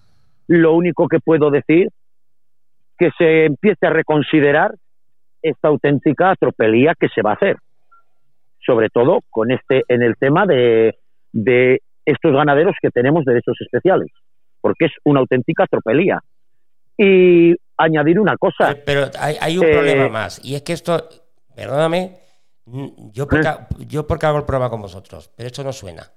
lo 0.48 0.74
único 0.74 1.08
que 1.08 1.20
puedo 1.20 1.50
decir 1.52 1.89
que 2.98 3.10
se 3.17 3.46
empiece 3.46 3.88
a 3.88 3.89
reconsiderar 3.89 4.76
esta 5.41 5.70
auténtica 5.70 6.32
atropelía 6.32 6.94
que 7.00 7.08
se 7.10 7.22
va 7.22 7.32
a 7.32 7.36
hacer. 7.36 7.58
Sobre 8.65 8.89
todo 8.89 9.20
con 9.30 9.52
este, 9.52 9.84
en 9.88 10.02
el 10.04 10.15
tema 10.17 10.46
de, 10.46 10.96
de 11.32 11.82
estos 12.06 12.32
ganaderos 12.34 12.76
que 12.82 12.89
tenemos 12.91 13.26
derechos 13.26 13.58
especiales, 13.60 14.10
porque 14.62 14.86
es 14.86 14.91
una 15.04 15.20
auténtica 15.22 15.63
atropelía. 15.63 16.20
Y 16.98 17.56
añadir 17.84 18.20
una 18.20 18.38
cosa, 18.38 18.76
Pero 18.86 19.10
hay, 19.20 19.38
hay 19.39 19.58
un 19.58 19.65
Eh, 19.65 19.72
problema 19.72 20.10
más, 20.10 20.39
y 20.44 20.56
es 20.56 20.62
que 20.62 20.74
esto, 20.74 21.08
perdóname, 21.56 22.17
yo 23.13 23.28
porque, 23.28 23.48
Eh. 23.48 23.86
yo 23.88 24.06
porque 24.08 24.26
hago 24.26 24.38
el 24.38 24.46
programa 24.46 24.70
con 24.70 24.82
vosotros, 24.82 25.30
pero 25.36 25.48
esto 25.48 25.63
no 25.63 25.74
suena. 25.74 26.10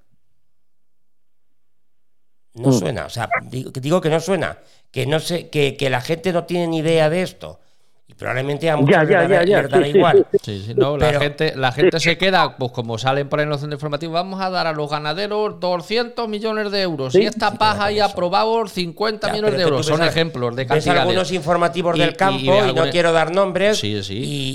No 2.55 2.69
Mm. 2.69 2.73
suena, 2.73 3.05
o 3.05 3.09
sea, 3.09 3.29
digo, 3.43 3.71
que 3.73 3.81
digo 3.81 3.99
que 3.99 4.09
no 4.09 4.19
suena, 4.19 4.57
que 4.91 5.05
no 5.05 5.19
sé, 5.19 5.49
que, 5.49 5.75
que 5.75 5.89
la 5.89 5.99
gente 5.99 6.31
no 6.31 6.45
tiene 6.45 6.67
ni 6.67 6.77
idea 6.77 7.09
de 7.09 7.21
esto. 7.21 7.59
Y 8.07 8.13
probablemente 8.13 8.69
a 8.69 8.77
muchos 8.77 8.91
Ya, 8.91 9.03
ya, 9.03 9.21
dará- 9.23 9.27
ya, 9.27 9.43
ya, 9.45 9.61
les 9.63 9.71
dará 9.71 9.87
igual. 9.87 10.27
sí, 10.31 10.37
Sí, 10.43 10.63
sí, 10.67 10.73
no, 10.75 10.95
la 10.95 11.19
gente, 11.19 11.53
la 11.55 11.71
gente 11.71 11.99
se 11.99 12.19
queda, 12.19 12.55
pues 12.55 12.71
como 12.71 12.99
salen 12.99 13.27
por 13.27 13.39
ahí 13.39 13.43
en 13.45 13.49
los 13.49 13.59
centros 13.61 13.79
informativos, 13.79 14.13
vamos 14.13 14.39
a 14.41 14.51
dar 14.51 14.67
a 14.67 14.73
los 14.73 14.91
ganaderos 14.91 15.59
200 15.59 16.29
millones 16.29 16.69
de 16.71 16.81
euros. 16.83 17.13
Sí. 17.13 17.23
y 17.23 17.25
esta 17.25 17.49
Sí, 17.49 17.57
paja 17.57 17.91
y 17.91 17.99
aprobamos 17.99 18.71
50 18.73 19.25
Ya, 19.27 19.33
millones 19.33 19.57
de 19.57 19.63
euros. 19.63 19.85
Son 19.87 20.03
ejemplos 20.03 20.55
de 20.55 20.63
ves 20.65 20.67
cantidades. 20.67 21.01
algunos 21.01 21.31
informativos 21.31 21.95
Y- 21.95 21.99
del 21.99 22.09
y- 22.11 22.13
campo 22.13 22.39
y 22.39 22.43
y, 22.43 22.47
no 22.47 22.59
algunos- 22.59 22.89
quiero 22.91 23.11
dar 23.11 23.33
nombres. 23.33 23.79
Sí, 23.79 24.03
sí. 24.03 24.13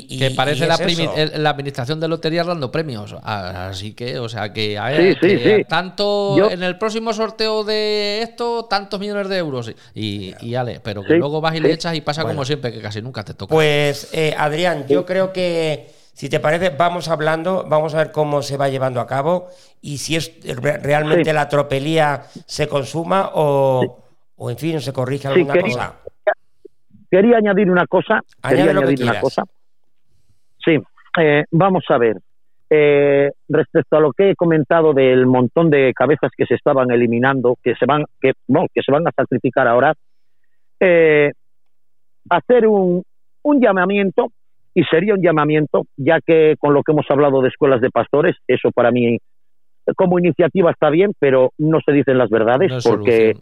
y- 0.09 0.15
y- 0.15 0.19
que 0.21 0.31
parece 0.31 0.65
y 0.65 0.69
la, 0.69 0.75
es 0.77 1.35
administración 1.45 1.99
de 1.99 2.07
loterías 2.07 2.47
dando 2.47 2.71
premios. 2.71 3.17
Ah, 3.25 3.69
Así 3.71 3.95
que, 3.95 4.21
o 4.21 4.29
sea, 4.29 4.53
que, 4.53 4.79
a 4.79 4.97
Sí, 4.97 5.13
sí, 5.15 5.19
que 5.21 5.57
sí. 5.59 5.65
tanto 5.69 6.37
Yo- 6.39 6.51
en 6.53 6.63
el 6.63 6.79
próximo 6.79 7.13
sorteo 7.13 7.65
de 7.65 8.23
esto, 8.23 8.67
tantos 8.71 9.01
millones 9.01 9.29
de 9.29 9.39
euros. 9.39 9.73
Y, 9.95 10.35
y 10.41 10.55
ale, 10.55 10.79
pero 10.81 11.03
que 11.03 11.15
Sí, 11.15 11.19
luego 11.19 11.41
vas 11.41 11.57
y 11.57 11.61
le 11.61 11.73
echas 11.73 11.97
y 11.97 12.01
pasa 12.01 12.23
Bueno. 12.23 12.37
como 12.37 12.45
siempre, 12.45 12.73
que 12.73 12.81
casi 12.81 13.03
nunca 13.03 13.25
te 13.25 13.35
toca. 13.47 13.55
Pues 13.55 14.13
eh, 14.15 14.35
Adrián, 14.37 14.87
yo 14.89 15.05
creo 15.05 15.33
que 15.33 15.87
si 16.13 16.29
te 16.29 16.39
parece, 16.41 16.71
vamos 16.71 17.09
hablando, 17.09 17.65
vamos 17.69 17.95
a 17.95 17.99
ver 17.99 18.13
cómo 18.13 18.43
se 18.43 18.57
va 18.57 18.69
llevando 18.69 19.01
a 19.01 19.07
cabo 19.07 19.49
y 19.81 19.99
si 19.99 20.17
es 20.17 20.33
re- 20.61 20.79
realmente 20.79 21.31
Sí. 21.31 21.33
la 21.35 21.49
tropelía 21.49 22.23
se 22.47 22.69
consuma 22.69 23.31
o, 23.35 24.05
o 24.37 24.51
en 24.51 24.59
fin, 24.59 24.81
se 24.81 24.93
corrige 24.93 25.29
alguna 25.29 25.55
quería- 25.55 25.75
cosa. 25.75 25.95
Quería 27.11 27.39
añadir 27.39 27.71
una 27.71 27.87
cosa. 27.87 28.21
Añade 28.43 28.57
quería 28.69 28.73
lo 28.75 28.81
que 28.83 28.87
añadir 28.87 29.03
una 29.11 29.21
cosa. 29.21 29.43
Sí, 30.65 30.79
eh, 31.21 31.45
vamos 31.51 31.85
a 31.89 31.99
ver. 31.99 32.17
Eh, 32.73 33.31
respecto 33.49 33.97
a 33.97 34.01
lo 34.01 34.13
que 34.13 34.31
he 34.31 34.37
comentado 34.37 34.93
del 34.93 35.27
montón 35.27 35.71
de 35.71 35.93
cabezas 35.93 36.31
que 36.37 36.47
se 36.47 36.55
estaban 36.55 36.89
eliminando, 36.93 37.57
que 37.65 37.75
se 37.75 37.85
van, 37.85 38.05
que, 38.21 38.35
bueno, 38.47 38.69
que 38.73 38.81
se 38.83 38.93
van 38.93 39.09
a 39.09 39.11
sacrificar 39.11 39.67
ahora, 39.67 39.93
eh, 40.79 41.33
hacer 42.29 42.69
un, 42.69 43.03
un 43.43 43.61
llamamiento, 43.61 44.29
y 44.75 44.85
sería 44.85 45.15
un 45.15 45.23
llamamiento, 45.23 45.85
ya 45.97 46.21
que 46.25 46.55
con 46.59 46.75
lo 46.75 46.83
que 46.83 46.93
hemos 46.93 47.07
hablado 47.11 47.43
de 47.43 47.49
escuelas 47.49 47.81
de 47.81 47.91
pastores, 47.91 48.37
eso 48.47 48.71
para 48.73 48.91
mí 48.91 49.19
como 49.97 50.19
iniciativa 50.19 50.71
está 50.71 50.91
bien, 50.91 51.13
pero 51.19 51.51
no 51.59 51.81
se 51.85 51.93
dicen 51.93 52.17
las 52.19 52.31
verdades, 52.31 52.71
No 52.71 52.79
porque 52.91 53.35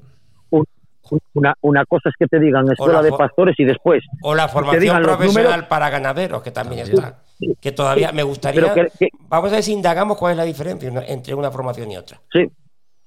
una, 1.34 1.54
una 1.62 1.84
cosa 1.86 2.10
es 2.10 2.14
que 2.18 2.26
te 2.26 2.38
digan 2.38 2.70
escuela 2.70 2.94
la 2.94 3.02
de 3.02 3.12
pastores 3.12 3.54
y 3.58 3.64
después 3.64 4.04
O 4.22 4.34
la 4.34 4.46
te 4.46 4.52
formación 4.52 4.80
digan 4.82 5.02
los 5.02 5.16
profesional 5.16 5.50
números. 5.52 5.68
para 5.68 5.88
ganaderos, 5.90 6.42
que 6.42 6.50
también 6.50 6.86
También. 6.86 7.04
está. 7.04 7.22
Que 7.60 7.72
todavía 7.72 8.12
me 8.12 8.22
gustaría. 8.22 8.60
Pero 8.60 8.74
que- 8.74 8.98
que- 8.98 9.08
Vamos 9.28 9.50
a 9.52 9.56
ver 9.56 9.62
si 9.62 9.72
indagamos 9.72 10.18
cuál 10.18 10.32
es 10.32 10.36
la 10.38 10.44
diferencia 10.44 10.90
entre 11.06 11.34
una 11.34 11.50
formación 11.50 11.90
y 11.90 11.96
otra. 11.96 12.18
Sí, 12.32 12.46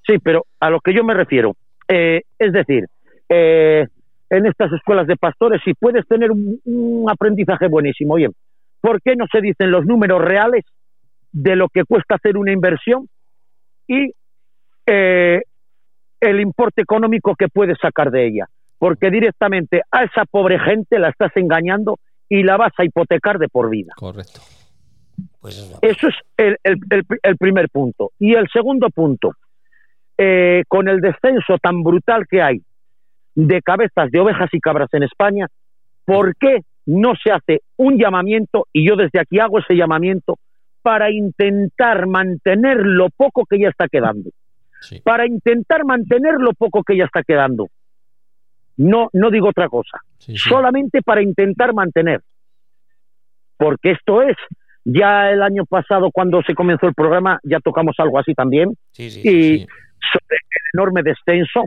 sí, 0.06 0.18
pero 0.18 0.46
a 0.60 0.70
lo 0.70 0.80
que 0.80 0.94
yo 0.94 1.04
me 1.04 1.14
refiero, 1.14 1.54
eh, 1.86 2.22
es 2.38 2.52
decir, 2.52 2.86
eh, 3.28 3.86
en 4.32 4.46
estas 4.46 4.72
escuelas 4.72 5.06
de 5.06 5.16
pastores, 5.16 5.60
si 5.64 5.74
puedes 5.74 6.06
tener 6.08 6.30
un, 6.32 6.58
un 6.64 7.10
aprendizaje 7.10 7.68
buenísimo, 7.68 8.14
oye, 8.14 8.28
¿por 8.80 9.00
qué 9.02 9.14
no 9.14 9.26
se 9.30 9.40
dicen 9.42 9.70
los 9.70 9.84
números 9.84 10.22
reales 10.22 10.64
de 11.32 11.54
lo 11.54 11.68
que 11.68 11.84
cuesta 11.84 12.14
hacer 12.14 12.36
una 12.38 12.50
inversión 12.52 13.08
y 13.86 14.12
eh, 14.86 15.42
el 16.20 16.40
importe 16.40 16.80
económico 16.82 17.34
que 17.36 17.48
puedes 17.48 17.76
sacar 17.78 18.10
de 18.10 18.26
ella? 18.26 18.46
Porque 18.78 19.10
directamente 19.10 19.82
a 19.90 20.04
esa 20.04 20.24
pobre 20.24 20.58
gente 20.58 20.98
la 20.98 21.10
estás 21.10 21.30
engañando 21.36 21.98
y 22.28 22.42
la 22.42 22.56
vas 22.56 22.72
a 22.78 22.84
hipotecar 22.84 23.38
de 23.38 23.48
por 23.48 23.68
vida. 23.68 23.92
Correcto. 23.96 24.40
Pues 25.40 25.58
eso. 25.58 25.78
Eso 25.82 26.08
es 26.08 26.14
el, 26.38 26.56
el- 26.64 26.78
el- 26.90 27.04
el 27.22 27.36
primer 27.36 27.68
punto. 27.68 28.12
Y 28.18 28.34
el 28.34 28.48
segundo 28.50 28.88
punto, 28.88 29.34
eh, 30.16 30.62
con 30.68 30.88
el 30.88 31.00
descenso 31.02 31.58
tan 31.62 31.82
brutal 31.82 32.26
que 32.28 32.40
hay 32.40 32.62
de 33.34 33.62
cabezas 33.62 34.10
de 34.10 34.20
ovejas 34.20 34.48
y 34.52 34.60
cabras 34.60 34.88
en 34.92 35.02
España, 35.04 35.46
¿por 36.04 36.36
qué 36.36 36.60
no 36.86 37.14
se 37.22 37.30
hace 37.30 37.62
un 37.76 37.98
llamamiento? 37.98 38.66
Y 38.72 38.86
yo 38.86 38.96
desde 38.96 39.20
aquí 39.20 39.38
hago 39.38 39.58
ese 39.58 39.74
llamamiento 39.74 40.38
para 40.82 41.10
intentar 41.10 42.06
mantener 42.06 42.78
lo 42.78 43.08
poco 43.10 43.44
que 43.46 43.58
ya 43.58 43.68
está 43.68 43.86
quedando. 43.88 44.30
Sí. 44.80 45.00
Para 45.00 45.26
intentar 45.26 45.84
mantener 45.84 46.34
lo 46.34 46.52
poco 46.54 46.82
que 46.82 46.96
ya 46.96 47.04
está 47.04 47.22
quedando. 47.22 47.68
No, 48.76 49.08
no 49.12 49.30
digo 49.30 49.50
otra 49.50 49.68
cosa 49.68 49.98
Sí, 50.18 50.36
sí. 50.36 50.48
solamente 50.48 51.02
para 51.02 51.22
intentar 51.22 51.72
mantener. 51.72 52.20
Porque 53.56 53.92
esto 53.92 54.22
es, 54.22 54.36
ya 54.84 55.30
el 55.30 55.42
año 55.42 55.64
pasado 55.66 56.10
cuando 56.12 56.42
se 56.42 56.54
comenzó 56.54 56.88
el 56.88 56.94
programa 56.94 57.38
ya 57.44 57.60
tocamos 57.60 57.94
algo 57.98 58.18
así 58.18 58.34
también, 58.34 58.70
y 58.98 59.02
sobre 59.04 60.36
el 60.36 60.62
enorme 60.74 61.02
descenso, 61.04 61.62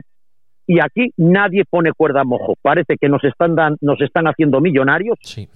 y 0.66 0.80
aquí 0.80 1.10
nadie 1.16 1.64
pone 1.68 1.92
cuerda 1.92 2.20
a 2.20 2.24
mojo. 2.24 2.54
Parece 2.60 2.96
que 3.00 3.08
nos 3.08 3.22
están, 3.24 3.54
dan- 3.54 3.76
nos 3.80 4.00
están 4.00 4.26
haciendo 4.26 4.60
millonarios 4.60 5.16
Sí. 5.22 5.48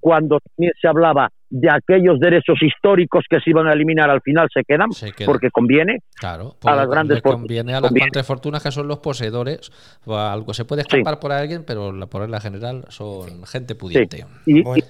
cuando 0.00 0.38
se 0.80 0.88
hablaba 0.88 1.30
de 1.50 1.70
aquellos 1.70 2.20
derechos 2.20 2.58
históricos 2.62 3.24
que 3.28 3.40
se 3.40 3.48
iban 3.50 3.66
a 3.66 3.72
eliminar 3.72 4.10
al 4.10 4.20
final 4.20 4.48
se 4.52 4.62
quedan, 4.64 4.92
Se 4.92 5.12
porque 5.24 5.50
conviene. 5.50 6.00
Claro, 6.14 6.56
a 6.64 6.74
las 6.76 6.86
grandes 6.88 7.22
conviene 7.22 7.72
a 7.72 7.80
las 7.80 7.88
Conviene. 7.88 8.10
grandes 8.12 8.26
fortunas 8.26 8.62
que 8.62 8.70
son 8.70 8.86
los 8.86 8.98
poseedores. 8.98 9.70
algo 10.06 10.52
se 10.52 10.64
puede 10.66 10.82
escapar 10.82 11.18
por 11.18 11.32
alguien, 11.32 11.64
pero 11.66 11.90
la, 11.92 12.06
por 12.06 12.20
regla 12.20 12.38
general 12.40 12.84
son 12.88 13.44
gente 13.46 13.74
pudiente. 13.74 14.26
Y, 14.46 14.62
Bueno, 14.62 14.84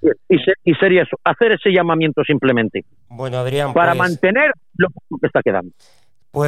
y- 0.00 0.34
y 0.34 0.38
se- 0.38 0.52
y 0.64 0.74
sería 0.76 1.02
eso, 1.02 1.16
hacer 1.24 1.52
ese 1.52 1.70
llamamiento 1.70 2.22
simplemente, 2.24 2.84
bueno, 3.10 3.36
Adrián, 3.38 3.74
para 3.74 3.94
pues, 3.94 4.10
mantener 4.10 4.52
lo 4.76 4.88
poco 4.90 5.18
que 5.20 5.26
está 5.26 5.42
quedando. 5.42 5.72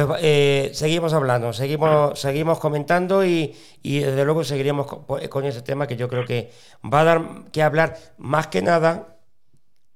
Pues, 0.07 0.19
eh, 0.21 0.71
seguimos 0.73 1.13
hablando, 1.13 1.53
seguimos, 1.53 2.19
seguimos 2.19 2.59
comentando 2.59 3.25
y, 3.25 3.53
y 3.81 3.99
desde 3.99 4.23
luego 4.25 4.43
seguiremos 4.43 4.87
con, 4.87 5.03
con 5.27 5.45
ese 5.45 5.61
tema 5.61 5.87
que 5.87 5.95
yo 5.97 6.07
creo 6.07 6.25
que 6.25 6.51
va 6.91 7.01
a 7.01 7.03
dar 7.03 7.21
que 7.51 7.61
hablar 7.63 7.97
más 8.17 8.47
que 8.47 8.61
nada 8.61 9.07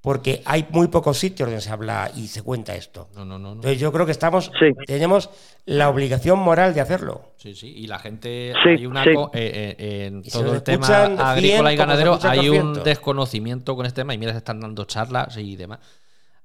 porque 0.02 0.44
hay 0.46 0.68
muy 0.70 0.88
pocos 0.88 1.18
sitios 1.18 1.50
donde 1.50 1.62
se 1.62 1.72
habla 1.72 2.12
y 2.16 2.28
se 2.28 2.44
cuenta 2.44 2.76
esto. 2.76 3.10
No, 3.16 3.26
no, 3.26 3.40
no. 3.40 3.48
no. 3.50 3.54
Entonces 3.56 3.80
yo 3.80 3.92
creo 3.92 4.06
que 4.06 4.12
estamos, 4.12 4.52
Sí. 4.60 4.68
tenemos 4.86 5.32
la 5.66 5.90
obligación 5.90 6.38
moral 6.38 6.76
de 6.76 6.82
hacerlo. 6.82 7.32
Sí, 7.38 7.56
sí, 7.56 7.74
y 7.76 7.88
la 7.88 7.98
gente, 7.98 8.54
Sí, 8.64 8.70
hay 8.70 8.86
una 8.86 9.04
sí. 9.04 9.10
eh, 9.34 9.76
eh, 9.80 10.06
en 10.06 10.22
Y 10.24 10.30
todo 10.30 10.54
el 10.54 10.62
tema 10.62 10.88
agrícola 11.06 11.40
y 11.40 11.42
100 11.46 11.58
como 11.58 11.70
se 11.70 11.76
ganadero 11.78 12.20
hay 12.22 12.50
un 12.50 12.56
200. 12.74 12.84
desconocimiento 12.84 13.76
con 13.76 13.88
este 13.88 14.02
tema 14.02 14.14
y 14.14 14.20
mira, 14.20 14.32
se 14.34 14.38
están 14.38 14.60
dando 14.60 14.86
charlas 14.86 15.36
y 15.38 15.56
demás. 15.56 15.80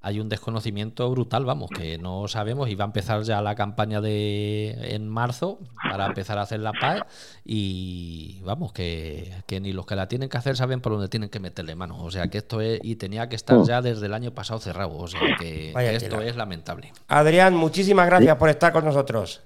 Hay 0.03 0.19
un 0.19 0.31
desconocimiento 0.31 1.11
brutal, 1.11 1.45
vamos, 1.45 1.69
que 1.69 1.99
no 1.99 2.27
sabemos 2.27 2.71
y 2.71 2.75
va 2.75 2.85
a 2.85 2.87
empezar 2.87 3.21
ya 3.23 3.43
la 3.43 3.55
campaña 3.55 4.01
de 4.01 4.95
en 4.95 5.07
marzo 5.07 5.59
para 5.91 6.07
empezar 6.07 6.39
a 6.39 6.43
hacer 6.43 6.61
la 6.61 6.73
PAE 6.73 7.03
y 7.45 8.41
vamos, 8.43 8.73
que, 8.73 9.31
que 9.47 9.61
ni 9.61 9.73
los 9.75 9.85
que 9.85 9.97
la 9.97 10.09
tienen 10.09 10.31
que 10.31 10.39
hacer 10.39 10.57
saben 10.57 10.81
por 10.81 10.93
dónde 10.93 11.09
tienen 11.09 11.29
que 11.29 11.39
meterle 11.39 11.75
mano. 11.75 12.03
O 12.03 12.11
sea 12.11 12.29
que 12.29 12.39
esto 12.39 12.63
es, 12.63 12.81
y 12.83 12.97
tenía 12.97 13.29
que 13.29 13.37
estar 13.37 13.59
ya 13.65 13.83
desde 13.83 14.07
el 14.07 14.15
año 14.15 14.31
pasado 14.31 14.59
cerrado, 14.61 14.97
o 14.97 15.07
sea 15.07 15.21
que, 15.39 15.73
esto 15.95 16.23
es 16.23 16.35
lamentable. 16.35 16.93
Adrián, 17.09 17.55
muchísimas 17.55 18.07
gracias 18.07 18.37
por 18.37 18.49
estar 18.49 18.73
con 18.73 18.85
nosotros. 18.87 19.43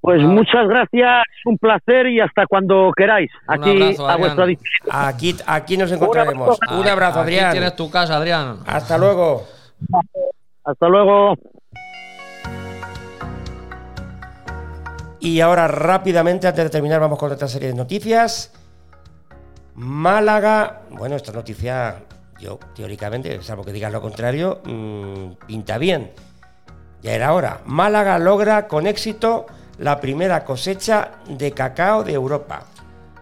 Pues 0.00 0.20
Ah. 0.22 0.26
muchas 0.26 0.68
gracias, 0.68 1.24
un 1.44 1.58
placer 1.58 2.06
y 2.08 2.20
hasta 2.20 2.46
cuando 2.46 2.92
queráis. 2.96 3.30
Un 3.48 3.54
Aquí 3.54 3.70
abrazo, 3.82 4.08
a 4.08 4.16
vuestra 4.16 4.46
disposición. 4.46 4.90
Aquí, 4.92 5.36
aquí 5.46 5.76
nos 5.76 5.90
encontraremos. 5.92 6.58
Un 6.70 6.86
abrazo, 6.88 7.20
Aquí 7.20 7.34
Adrián. 7.34 7.52
tienes 7.52 7.74
tu 7.76 7.90
casa, 7.90 8.16
Adrián. 8.16 8.58
Hasta 8.66 8.96
luego. 8.98 9.44
Hasta 10.64 10.88
luego. 10.88 11.34
Y 15.20 15.40
ahora 15.40 15.68
rápidamente, 15.68 16.48
antes 16.48 16.64
de 16.64 16.70
terminar, 16.70 17.00
vamos 17.00 17.18
con 17.18 17.30
otra 17.30 17.46
serie 17.46 17.68
de 17.68 17.74
noticias. 17.74 18.52
Málaga, 19.74 20.82
bueno, 20.90 21.16
esta 21.16 21.32
noticia, 21.32 22.02
yo 22.40 22.58
teóricamente, 22.74 23.40
salvo 23.42 23.64
que 23.64 23.72
digas 23.72 23.92
lo 23.92 24.00
contrario, 24.00 24.60
mm, 24.64 25.46
pinta 25.46 25.78
bien. 25.78 26.12
Ya 27.02 27.12
era 27.12 27.32
hora. 27.32 27.60
Málaga 27.66 28.18
logra 28.18 28.66
con 28.66 28.86
éxito 28.86 29.46
la 29.78 30.00
primera 30.00 30.44
cosecha 30.44 31.12
de 31.28 31.52
cacao 31.52 32.04
de 32.04 32.12
Europa. 32.12 32.64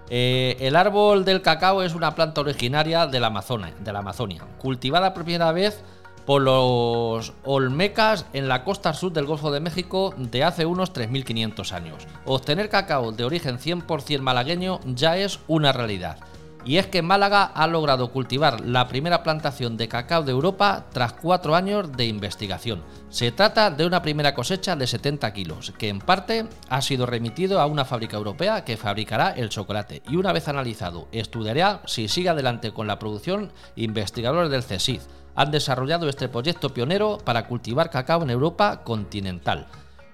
Eh, 0.08 0.56
el 0.60 0.76
árbol 0.76 1.24
del 1.24 1.40
cacao 1.40 1.82
es 1.82 1.94
una 1.94 2.14
planta 2.14 2.40
originaria 2.40 3.06
de 3.06 3.20
la, 3.20 3.28
Amazonia, 3.28 3.72
de 3.78 3.92
la 3.92 4.00
Amazonia, 4.00 4.42
cultivada 4.58 5.14
por 5.14 5.24
primera 5.24 5.52
vez 5.52 5.82
por 6.30 6.42
los 6.42 7.32
olmecas 7.42 8.24
en 8.34 8.46
la 8.46 8.62
costa 8.62 8.94
sur 8.94 9.12
del 9.12 9.26
Golfo 9.26 9.50
de 9.50 9.58
México 9.58 10.14
de 10.16 10.44
hace 10.44 10.64
unos 10.64 10.92
3.500 10.92 11.72
años. 11.72 12.06
Obtener 12.24 12.68
cacao 12.68 13.10
de 13.10 13.24
origen 13.24 13.58
100% 13.58 14.20
malagueño 14.20 14.78
ya 14.86 15.16
es 15.16 15.40
una 15.48 15.72
realidad. 15.72 16.18
Y 16.64 16.76
es 16.76 16.86
que 16.86 17.02
Málaga 17.02 17.42
ha 17.42 17.66
logrado 17.66 18.12
cultivar 18.12 18.60
la 18.60 18.86
primera 18.86 19.24
plantación 19.24 19.76
de 19.76 19.88
cacao 19.88 20.22
de 20.22 20.30
Europa 20.30 20.86
tras 20.92 21.14
cuatro 21.14 21.56
años 21.56 21.90
de 21.96 22.06
investigación. 22.06 22.84
Se 23.08 23.32
trata 23.32 23.72
de 23.72 23.84
una 23.84 24.00
primera 24.00 24.32
cosecha 24.32 24.76
de 24.76 24.86
70 24.86 25.32
kilos, 25.32 25.72
que 25.78 25.88
en 25.88 25.98
parte 25.98 26.46
ha 26.68 26.80
sido 26.80 27.06
remitido 27.06 27.60
a 27.60 27.66
una 27.66 27.84
fábrica 27.84 28.16
europea 28.16 28.64
que 28.64 28.76
fabricará 28.76 29.30
el 29.30 29.48
chocolate. 29.48 30.02
Y 30.08 30.14
una 30.14 30.32
vez 30.32 30.46
analizado, 30.46 31.08
estudiará 31.10 31.82
si 31.86 32.06
sigue 32.06 32.28
adelante 32.28 32.70
con 32.70 32.86
la 32.86 33.00
producción, 33.00 33.50
investigadores 33.74 34.52
del 34.52 34.62
CSIC 34.62 35.00
han 35.34 35.50
desarrollado 35.50 36.08
este 36.08 36.28
proyecto 36.28 36.70
pionero 36.74 37.18
para 37.24 37.46
cultivar 37.46 37.90
cacao 37.90 38.22
en 38.22 38.30
Europa 38.30 38.82
continental. 38.84 39.66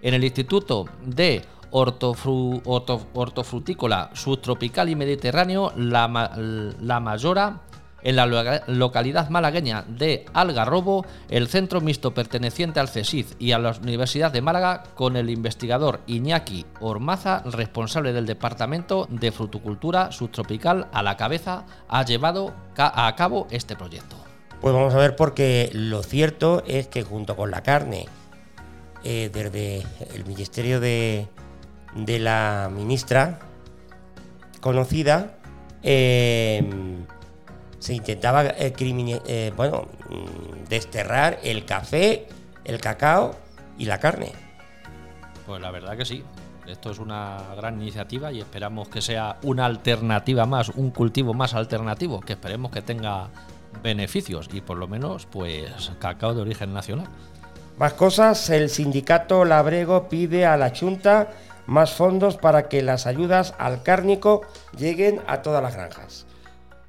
En 0.02 0.14
el 0.14 0.24
Instituto 0.24 0.84
de 1.04 1.42
Hortofru- 1.70 2.62
Horto- 2.64 3.06
Hortofrutícola 3.14 4.10
Subtropical 4.14 4.88
y 4.88 4.96
Mediterráneo, 4.96 5.72
la, 5.76 6.08
Ma- 6.08 6.30
la 6.36 7.00
Mayora, 7.00 7.60
en 8.02 8.14
la 8.14 8.26
localidad 8.68 9.30
malagueña 9.30 9.82
de 9.88 10.26
Algarrobo, 10.32 11.04
el 11.28 11.48
centro 11.48 11.80
mixto 11.80 12.14
perteneciente 12.14 12.78
al 12.78 12.88
CSIC 12.88 13.34
y 13.40 13.50
a 13.50 13.58
la 13.58 13.72
Universidad 13.82 14.30
de 14.30 14.42
Málaga, 14.42 14.84
con 14.94 15.16
el 15.16 15.28
investigador 15.28 16.00
Iñaki 16.06 16.66
Ormaza, 16.80 17.42
responsable 17.46 18.12
del 18.12 18.26
Departamento 18.26 19.08
de 19.10 19.32
Fruticultura 19.32 20.12
Subtropical 20.12 20.86
a 20.92 21.02
la 21.02 21.16
cabeza, 21.16 21.64
ha 21.88 22.04
llevado 22.04 22.54
a 22.76 23.12
cabo 23.16 23.48
este 23.50 23.74
proyecto. 23.74 24.16
Pues 24.60 24.74
vamos 24.74 24.94
a 24.94 24.98
ver 24.98 25.16
porque 25.16 25.70
lo 25.72 26.02
cierto 26.02 26.62
es 26.66 26.88
que 26.88 27.02
junto 27.02 27.36
con 27.36 27.50
la 27.50 27.62
carne, 27.62 28.06
eh, 29.04 29.30
desde 29.32 29.84
el 30.14 30.24
ministerio 30.26 30.80
de, 30.80 31.28
de 31.94 32.18
la 32.18 32.70
ministra 32.72 33.38
conocida, 34.60 35.36
eh, 35.82 36.64
se 37.78 37.94
intentaba 37.94 38.44
eh, 38.46 38.74
eh, 38.78 39.52
bueno, 39.56 39.86
mm, 40.08 40.68
desterrar 40.68 41.38
el 41.44 41.64
café, 41.64 42.26
el 42.64 42.80
cacao 42.80 43.36
y 43.78 43.84
la 43.84 44.00
carne. 44.00 44.32
Pues 45.46 45.60
la 45.60 45.70
verdad 45.70 45.96
que 45.96 46.04
sí. 46.04 46.24
Esto 46.66 46.90
es 46.90 46.98
una 46.98 47.38
gran 47.54 47.80
iniciativa 47.80 48.32
y 48.32 48.40
esperamos 48.40 48.88
que 48.88 49.00
sea 49.00 49.36
una 49.44 49.66
alternativa 49.66 50.46
más, 50.46 50.70
un 50.70 50.90
cultivo 50.90 51.32
más 51.32 51.54
alternativo, 51.54 52.18
que 52.18 52.32
esperemos 52.32 52.72
que 52.72 52.82
tenga 52.82 53.28
beneficios 53.82 54.48
y 54.52 54.60
por 54.60 54.76
lo 54.76 54.88
menos 54.88 55.26
pues 55.26 55.92
cacao 55.98 56.34
de 56.34 56.42
origen 56.42 56.72
nacional. 56.72 57.06
Más 57.78 57.92
cosas, 57.92 58.48
el 58.50 58.70
sindicato 58.70 59.44
Labrego 59.44 60.08
pide 60.08 60.46
a 60.46 60.56
la 60.56 60.72
Junta 60.74 61.28
más 61.66 61.92
fondos 61.92 62.36
para 62.36 62.68
que 62.68 62.82
las 62.82 63.06
ayudas 63.06 63.54
al 63.58 63.82
cárnico 63.82 64.42
lleguen 64.76 65.20
a 65.26 65.42
todas 65.42 65.62
las 65.62 65.74
granjas. 65.74 66.25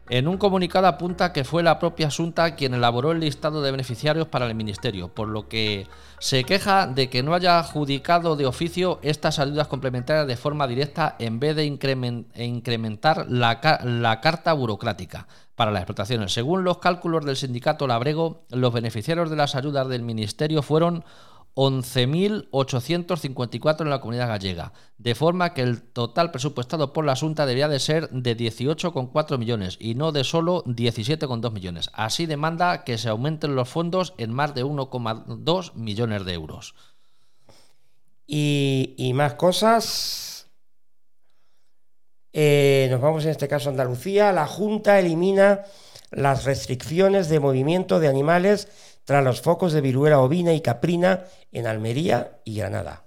En 0.09 0.29
un 0.29 0.37
comunicado 0.37 0.87
apunta 0.87 1.33
que 1.33 1.43
fue 1.43 1.63
la 1.63 1.79
propia 1.79 2.09
Junta 2.09 2.55
quien 2.55 2.73
elaboró 2.73 3.11
el 3.11 3.19
listado 3.19 3.61
de 3.61 3.71
beneficiarios 3.71 4.27
para 4.27 4.47
el 4.47 4.55
Ministerio, 4.55 5.09
por 5.09 5.27
lo 5.27 5.49
que 5.49 5.85
se 6.19 6.45
queja 6.45 6.87
de 6.87 7.09
que 7.09 7.23
no 7.23 7.33
haya 7.33 7.59
adjudicado 7.59 8.37
de 8.37 8.45
oficio 8.45 8.99
estas 9.01 9.37
ayudas 9.37 9.67
complementarias 9.67 10.25
de 10.25 10.37
forma 10.37 10.65
directa 10.65 11.17
en 11.19 11.41
vez 11.41 11.57
de 11.57 11.65
incremen- 11.65 12.25
incrementar 12.35 13.25
la 13.29 13.59
carta 13.59 14.53
burocrática 14.53 15.27
para 15.55 15.71
las 15.71 15.81
explotaciones. 15.81 16.31
Según 16.31 16.63
los 16.63 16.77
cálculos 16.77 17.25
del 17.25 17.35
sindicato 17.35 17.85
Labrego, 17.85 18.45
los 18.49 18.71
beneficiarios 18.71 19.29
de 19.29 19.35
las 19.35 19.55
ayudas 19.55 19.89
del 19.89 20.03
Ministerio 20.03 20.61
fueron 20.61 21.03
11.854 21.57 23.81
en 23.81 23.89
la 23.89 23.99
comunidad 23.99 24.27
gallega, 24.27 24.73
de 24.99 25.15
forma 25.15 25.55
que 25.55 25.63
el 25.63 25.81
total 25.81 26.29
presupuestado 26.29 26.93
por 26.93 27.03
la 27.03 27.15
Junta 27.15 27.47
debía 27.47 27.67
de 27.67 27.79
ser 27.79 28.11
de 28.11 28.37
18,4 28.37 29.39
millones 29.39 29.75
y 29.79 29.95
no 29.95 30.11
de 30.11 30.23
solo 30.23 30.63
17,2 30.65 31.51
millones. 31.51 31.89
Así 31.93 32.27
demanda 32.27 32.83
que 32.83 32.99
se 32.99 33.09
aumenten 33.09 33.55
los 33.55 33.69
fondos 33.69 34.13
en 34.19 34.33
más 34.33 34.53
de 34.53 34.63
1,2 34.63 35.73
millones 35.73 36.25
de 36.25 36.33
euros. 36.33 36.75
Y, 38.27 38.93
y 38.95 39.13
más 39.13 39.33
cosas. 39.33 40.51
Eh, 42.33 42.87
nos 42.91 43.01
vamos 43.01 43.25
en 43.25 43.31
este 43.31 43.47
caso 43.47 43.69
a 43.69 43.71
Andalucía. 43.71 44.31
La 44.31 44.45
Junta 44.45 44.99
elimina 44.99 45.63
las 46.11 46.45
restricciones 46.45 47.29
de 47.29 47.39
movimiento 47.39 47.99
de 47.99 48.09
animales 48.09 48.67
tras 49.07 49.23
los 49.23 49.39
focos 49.39 49.71
de 49.71 49.79
viruela 49.79 50.19
ovina 50.19 50.51
y 50.53 50.59
caprina 50.59 51.23
en 51.53 51.65
Almería 51.65 52.41
y 52.43 52.57
Granada. 52.57 53.03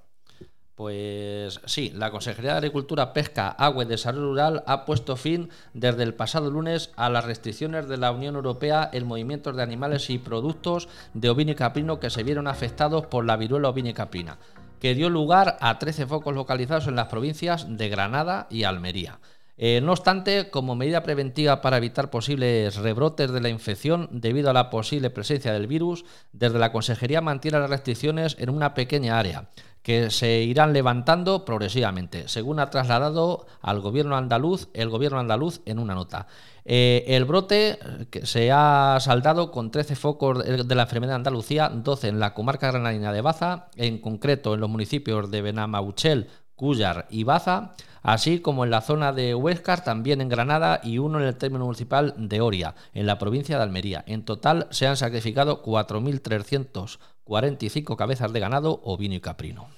Pues 0.75 1.61
sí, 1.67 1.93
la 1.95 2.11
Consejería 2.11 2.53
de 2.53 2.57
Agricultura, 2.57 3.13
Pesca, 3.13 3.51
Agua 3.51 3.85
y 3.85 3.87
Desarrollo 3.87 4.29
Rural 4.29 4.65
ha 4.67 4.87
puesto 4.87 5.17
fin 5.17 5.51
desde 5.75 6.03
el 6.05 6.15
pasado 6.15 6.51
lunes 6.51 6.91
a 6.97 7.11
las 7.11 7.27
restricciones 7.27 7.87
de 7.87 7.99
la 7.99 8.13
Unión 8.13 8.35
Europea 8.35 8.89
en 8.95 9.07
movimientos 9.07 9.55
de 9.55 9.63
animales 9.63 10.09
y 10.09 10.17
productos 10.17 10.89
de 11.13 11.29
ovino 11.29 11.53
y 11.53 11.55
caprino 11.55 12.01
que 12.01 12.09
se 12.09 12.23
vieron 12.23 12.47
afectados 12.47 13.05
por 13.05 13.27
la 13.27 13.37
viruela 13.37 13.69
ovina 13.69 13.91
y 13.91 13.93
caprina, 13.93 14.39
que 14.81 14.95
dio 14.95 15.11
lugar 15.11 15.59
a 15.61 15.79
13 15.79 16.07
focos 16.07 16.35
localizados 16.35 16.87
en 16.87 16.97
las 16.97 17.09
provincias 17.09 17.67
de 17.77 17.91
Granada 17.91 18.47
y 18.49 18.63
Almería. 18.63 19.21
Eh, 19.63 19.83
no 19.83 19.93
obstante, 19.93 20.49
como 20.49 20.75
medida 20.75 21.03
preventiva 21.03 21.61
para 21.61 21.77
evitar 21.77 22.09
posibles 22.09 22.77
rebrotes 22.77 23.31
de 23.31 23.43
la 23.43 23.51
infección 23.51 24.09
debido 24.11 24.49
a 24.49 24.55
la 24.55 24.71
posible 24.71 25.11
presencia 25.11 25.53
del 25.53 25.67
virus, 25.67 26.07
desde 26.33 26.59
la 26.59 26.73
Consejería 26.73 27.21
mantiene 27.21 27.59
las 27.59 27.69
restricciones 27.69 28.37
en 28.39 28.49
una 28.49 28.73
pequeña 28.73 29.19
área, 29.19 29.51
que 29.83 30.09
se 30.09 30.41
irán 30.41 30.73
levantando 30.73 31.45
progresivamente, 31.45 32.27
según 32.27 32.59
ha 32.59 32.71
trasladado 32.71 33.47
al 33.61 33.81
gobierno 33.81 34.17
andaluz 34.17 34.69
el 34.73 34.89
gobierno 34.89 35.19
andaluz 35.19 35.61
en 35.67 35.79
una 35.79 35.95
nota. 35.95 36.27
Eh, 36.65 37.05
el 37.09 37.27
brote 37.27 37.79
eh, 38.13 38.21
se 38.25 38.51
ha 38.53 38.97
saldado 39.01 39.51
con 39.51 39.71
13 39.71 39.95
focos 39.97 40.45
de 40.45 40.65
de 40.65 40.75
la 40.75 40.83
enfermedad 40.83 41.17
en 41.17 41.21
Andalucía, 41.21 41.69
12 41.69 42.09
en 42.09 42.21
la 42.21 42.33
comarca 42.33 42.71
granadina 42.71 43.13
de 43.13 43.21
Baza, 43.21 43.69
en 43.77 43.99
concreto 43.99 44.55
en 44.55 44.61
los 44.61 44.71
municipios 44.71 45.31
de 45.31 45.43
Benamauchel, 45.43 46.29
Cúllar 46.61 47.07
y 47.09 47.25
Baza, 47.25 47.73
así 48.03 48.41
como 48.41 48.65
en 48.65 48.71
la 48.71 48.83
zona 48.83 49.15
de 49.15 49.35
Huéscar, 49.35 49.83
también 49.83 50.21
en 50.21 50.29
Granada, 50.29 50.83
y 50.85 50.99
uno 50.99 51.19
en 51.19 51.25
el 51.25 51.37
término 51.37 51.65
municipal 51.65 52.13
de 52.19 52.43
Oria, 52.43 52.75
en 52.93 53.07
la 53.07 53.19
provincia 53.19 53.57
de 53.57 53.63
Almería. 53.63 54.05
En 54.07 54.27
total 54.27 54.67
se 54.69 54.87
han 54.87 54.99
sacrificado 54.99 55.63
4.345 55.63 57.97
cabezas 57.97 58.31
de 58.35 58.41
ganado 58.41 58.83
ovino 58.85 59.15
y 59.15 59.21
caprino. 59.21 59.69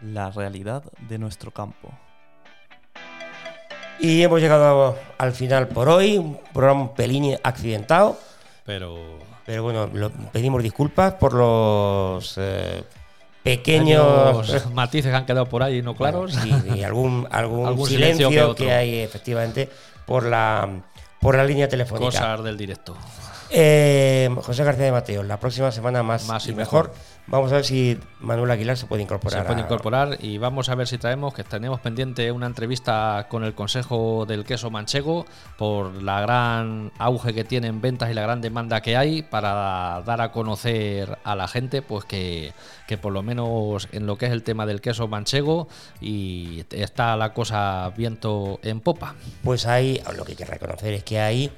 La 0.00 0.30
realidad 0.30 0.84
de 1.06 1.18
nuestro 1.18 1.50
campo. 1.50 1.90
Y 4.00 4.22
hemos 4.22 4.40
llegado 4.40 4.96
al 5.18 5.32
final 5.32 5.68
por 5.68 5.90
hoy. 5.90 6.16
Un 6.16 6.40
programa 6.54 6.80
un 6.80 6.94
pelín 6.94 7.36
accidentado. 7.42 8.18
Pero 8.64 9.18
Pero 9.46 9.62
bueno, 9.62 9.88
lo- 9.92 10.10
pedimos 10.32 10.62
disculpas 10.62 11.14
por 11.14 11.34
los 11.34 12.34
eh, 12.38 12.82
pequeños. 13.42 14.66
matices 14.72 15.10
que 15.10 15.16
han 15.16 15.26
quedado 15.26 15.46
por 15.46 15.62
ahí 15.62 15.82
no 15.82 15.94
claros. 15.94 16.34
Bueno, 16.38 16.74
y 16.76 16.82
algún, 16.84 17.26
algún, 17.30 17.66
Algún 17.66 17.86
silencio 17.88 18.28
silencio, 18.28 18.54
que 18.54 18.72
hay 18.72 18.98
efectivamente 19.00 19.68
por 20.06 20.24
la, 20.24 20.68
por 21.20 21.36
la 21.36 21.44
línea 21.44 21.68
telefónica. 21.68 22.06
Cosas 22.18 22.44
del 22.44 22.56
directo. 22.56 22.96
Eh, 23.50 24.28
José 24.42 24.64
García 24.64 24.86
de 24.86 24.92
Mateo, 24.92 25.22
la 25.22 25.38
próxima 25.38 25.70
semana 25.70 26.02
más, 26.02 26.26
Más 26.26 26.46
y 26.46 26.50
y 26.50 26.54
mejor. 26.54 26.88
mejor. 26.88 27.14
Vamos 27.26 27.52
a 27.52 27.56
ver 27.56 27.64
si 27.64 27.98
Manuel 28.20 28.50
Aguilar 28.50 28.76
se 28.76 28.84
puede 28.86 29.02
incorporar. 29.02 29.40
Se 29.42 29.46
puede 29.46 29.60
a- 29.60 29.64
incorporar 29.64 30.18
y 30.20 30.36
vamos 30.36 30.68
a 30.68 30.74
ver 30.74 30.86
si 30.86 30.98
traemos, 30.98 31.32
que 31.32 31.42
tenemos 31.42 31.80
pendiente 31.80 32.30
una 32.32 32.46
entrevista 32.46 33.26
con 33.30 33.44
el 33.44 33.54
Consejo 33.54 34.26
del 34.26 34.44
Queso 34.44 34.70
Manchego 34.70 35.24
por 35.56 36.02
la 36.02 36.20
gran 36.20 36.92
auge 36.98 37.32
que 37.32 37.44
tiene 37.44 37.68
en 37.68 37.80
ventas 37.80 38.10
y 38.10 38.14
la 38.14 38.22
gran 38.22 38.40
demanda 38.42 38.82
que 38.82 38.96
hay 38.96 39.22
para 39.22 40.02
dar 40.04 40.20
a 40.20 40.32
conocer 40.32 41.16
a 41.24 41.34
la 41.34 41.48
gente 41.48 41.80
pues 41.80 42.04
que, 42.04 42.52
que 42.86 42.98
por 42.98 43.12
lo 43.12 43.22
menos 43.22 43.88
en 43.92 44.06
lo 44.06 44.18
que 44.18 44.26
es 44.26 44.32
el 44.32 44.42
tema 44.42 44.66
del 44.66 44.82
queso 44.82 45.08
manchego 45.08 45.68
y 46.02 46.64
está 46.72 47.16
la 47.16 47.32
cosa 47.32 47.90
viento 47.96 48.58
en 48.62 48.80
popa. 48.80 49.14
Pues 49.42 49.66
hay, 49.66 50.02
lo 50.14 50.24
que 50.26 50.32
hay 50.32 50.36
que 50.36 50.44
reconocer 50.44 50.92
es 50.92 51.04
que 51.04 51.20
hay 51.20 51.50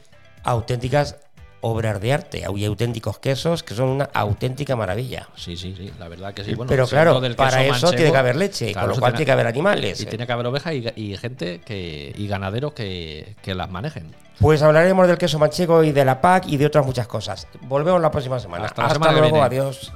auténticas 0.44 1.16
obras 1.60 2.00
de 2.00 2.12
arte, 2.12 2.44
hay 2.46 2.64
auténticos 2.64 3.18
quesos 3.18 3.62
que 3.62 3.74
son 3.74 3.88
una 3.88 4.04
auténtica 4.14 4.76
maravilla. 4.76 5.28
Sí, 5.36 5.56
sí, 5.56 5.74
sí, 5.76 5.90
la 5.98 6.08
verdad 6.08 6.32
que 6.34 6.44
sí. 6.44 6.54
Bueno, 6.54 6.68
Pero 6.68 6.86
claro, 6.86 7.20
del 7.20 7.34
para 7.36 7.62
eso 7.62 7.70
manchego, 7.72 7.92
tiene 7.92 8.12
que 8.12 8.18
haber 8.18 8.36
leche, 8.36 8.72
claro, 8.72 8.88
con 8.88 8.96
lo 8.96 9.00
cual 9.00 9.12
tiene- 9.12 9.16
tiene 9.18 9.26
que 9.26 9.32
haber 9.32 9.46
animales. 9.46 10.00
Y 10.00 10.06
tiene 10.06 10.26
que 10.26 10.32
haber 10.32 10.46
ovejas 10.46 10.74
y, 10.74 10.86
y 10.96 11.16
gente 11.16 11.60
que 11.64 12.12
y 12.16 12.26
ganaderos 12.28 12.72
que, 12.72 13.34
que 13.42 13.54
las 13.54 13.70
manejen. 13.70 14.14
Pues 14.38 14.60
hablaremos 14.62 15.08
del 15.08 15.16
queso 15.16 15.38
manchego 15.38 15.82
y 15.82 15.92
de 15.92 16.04
la 16.04 16.20
PAC 16.20 16.46
y 16.48 16.58
de 16.58 16.66
otras 16.66 16.84
muchas 16.84 17.06
cosas. 17.06 17.46
Volvemos 17.62 18.00
la 18.02 18.10
próxima 18.10 18.38
semana. 18.38 18.66
Hasta 18.66 18.82
la 18.82 18.90
semana 18.90 19.14
que 19.14 19.20
luego, 19.20 19.36
viene. 19.36 19.46
adiós. 19.46 19.92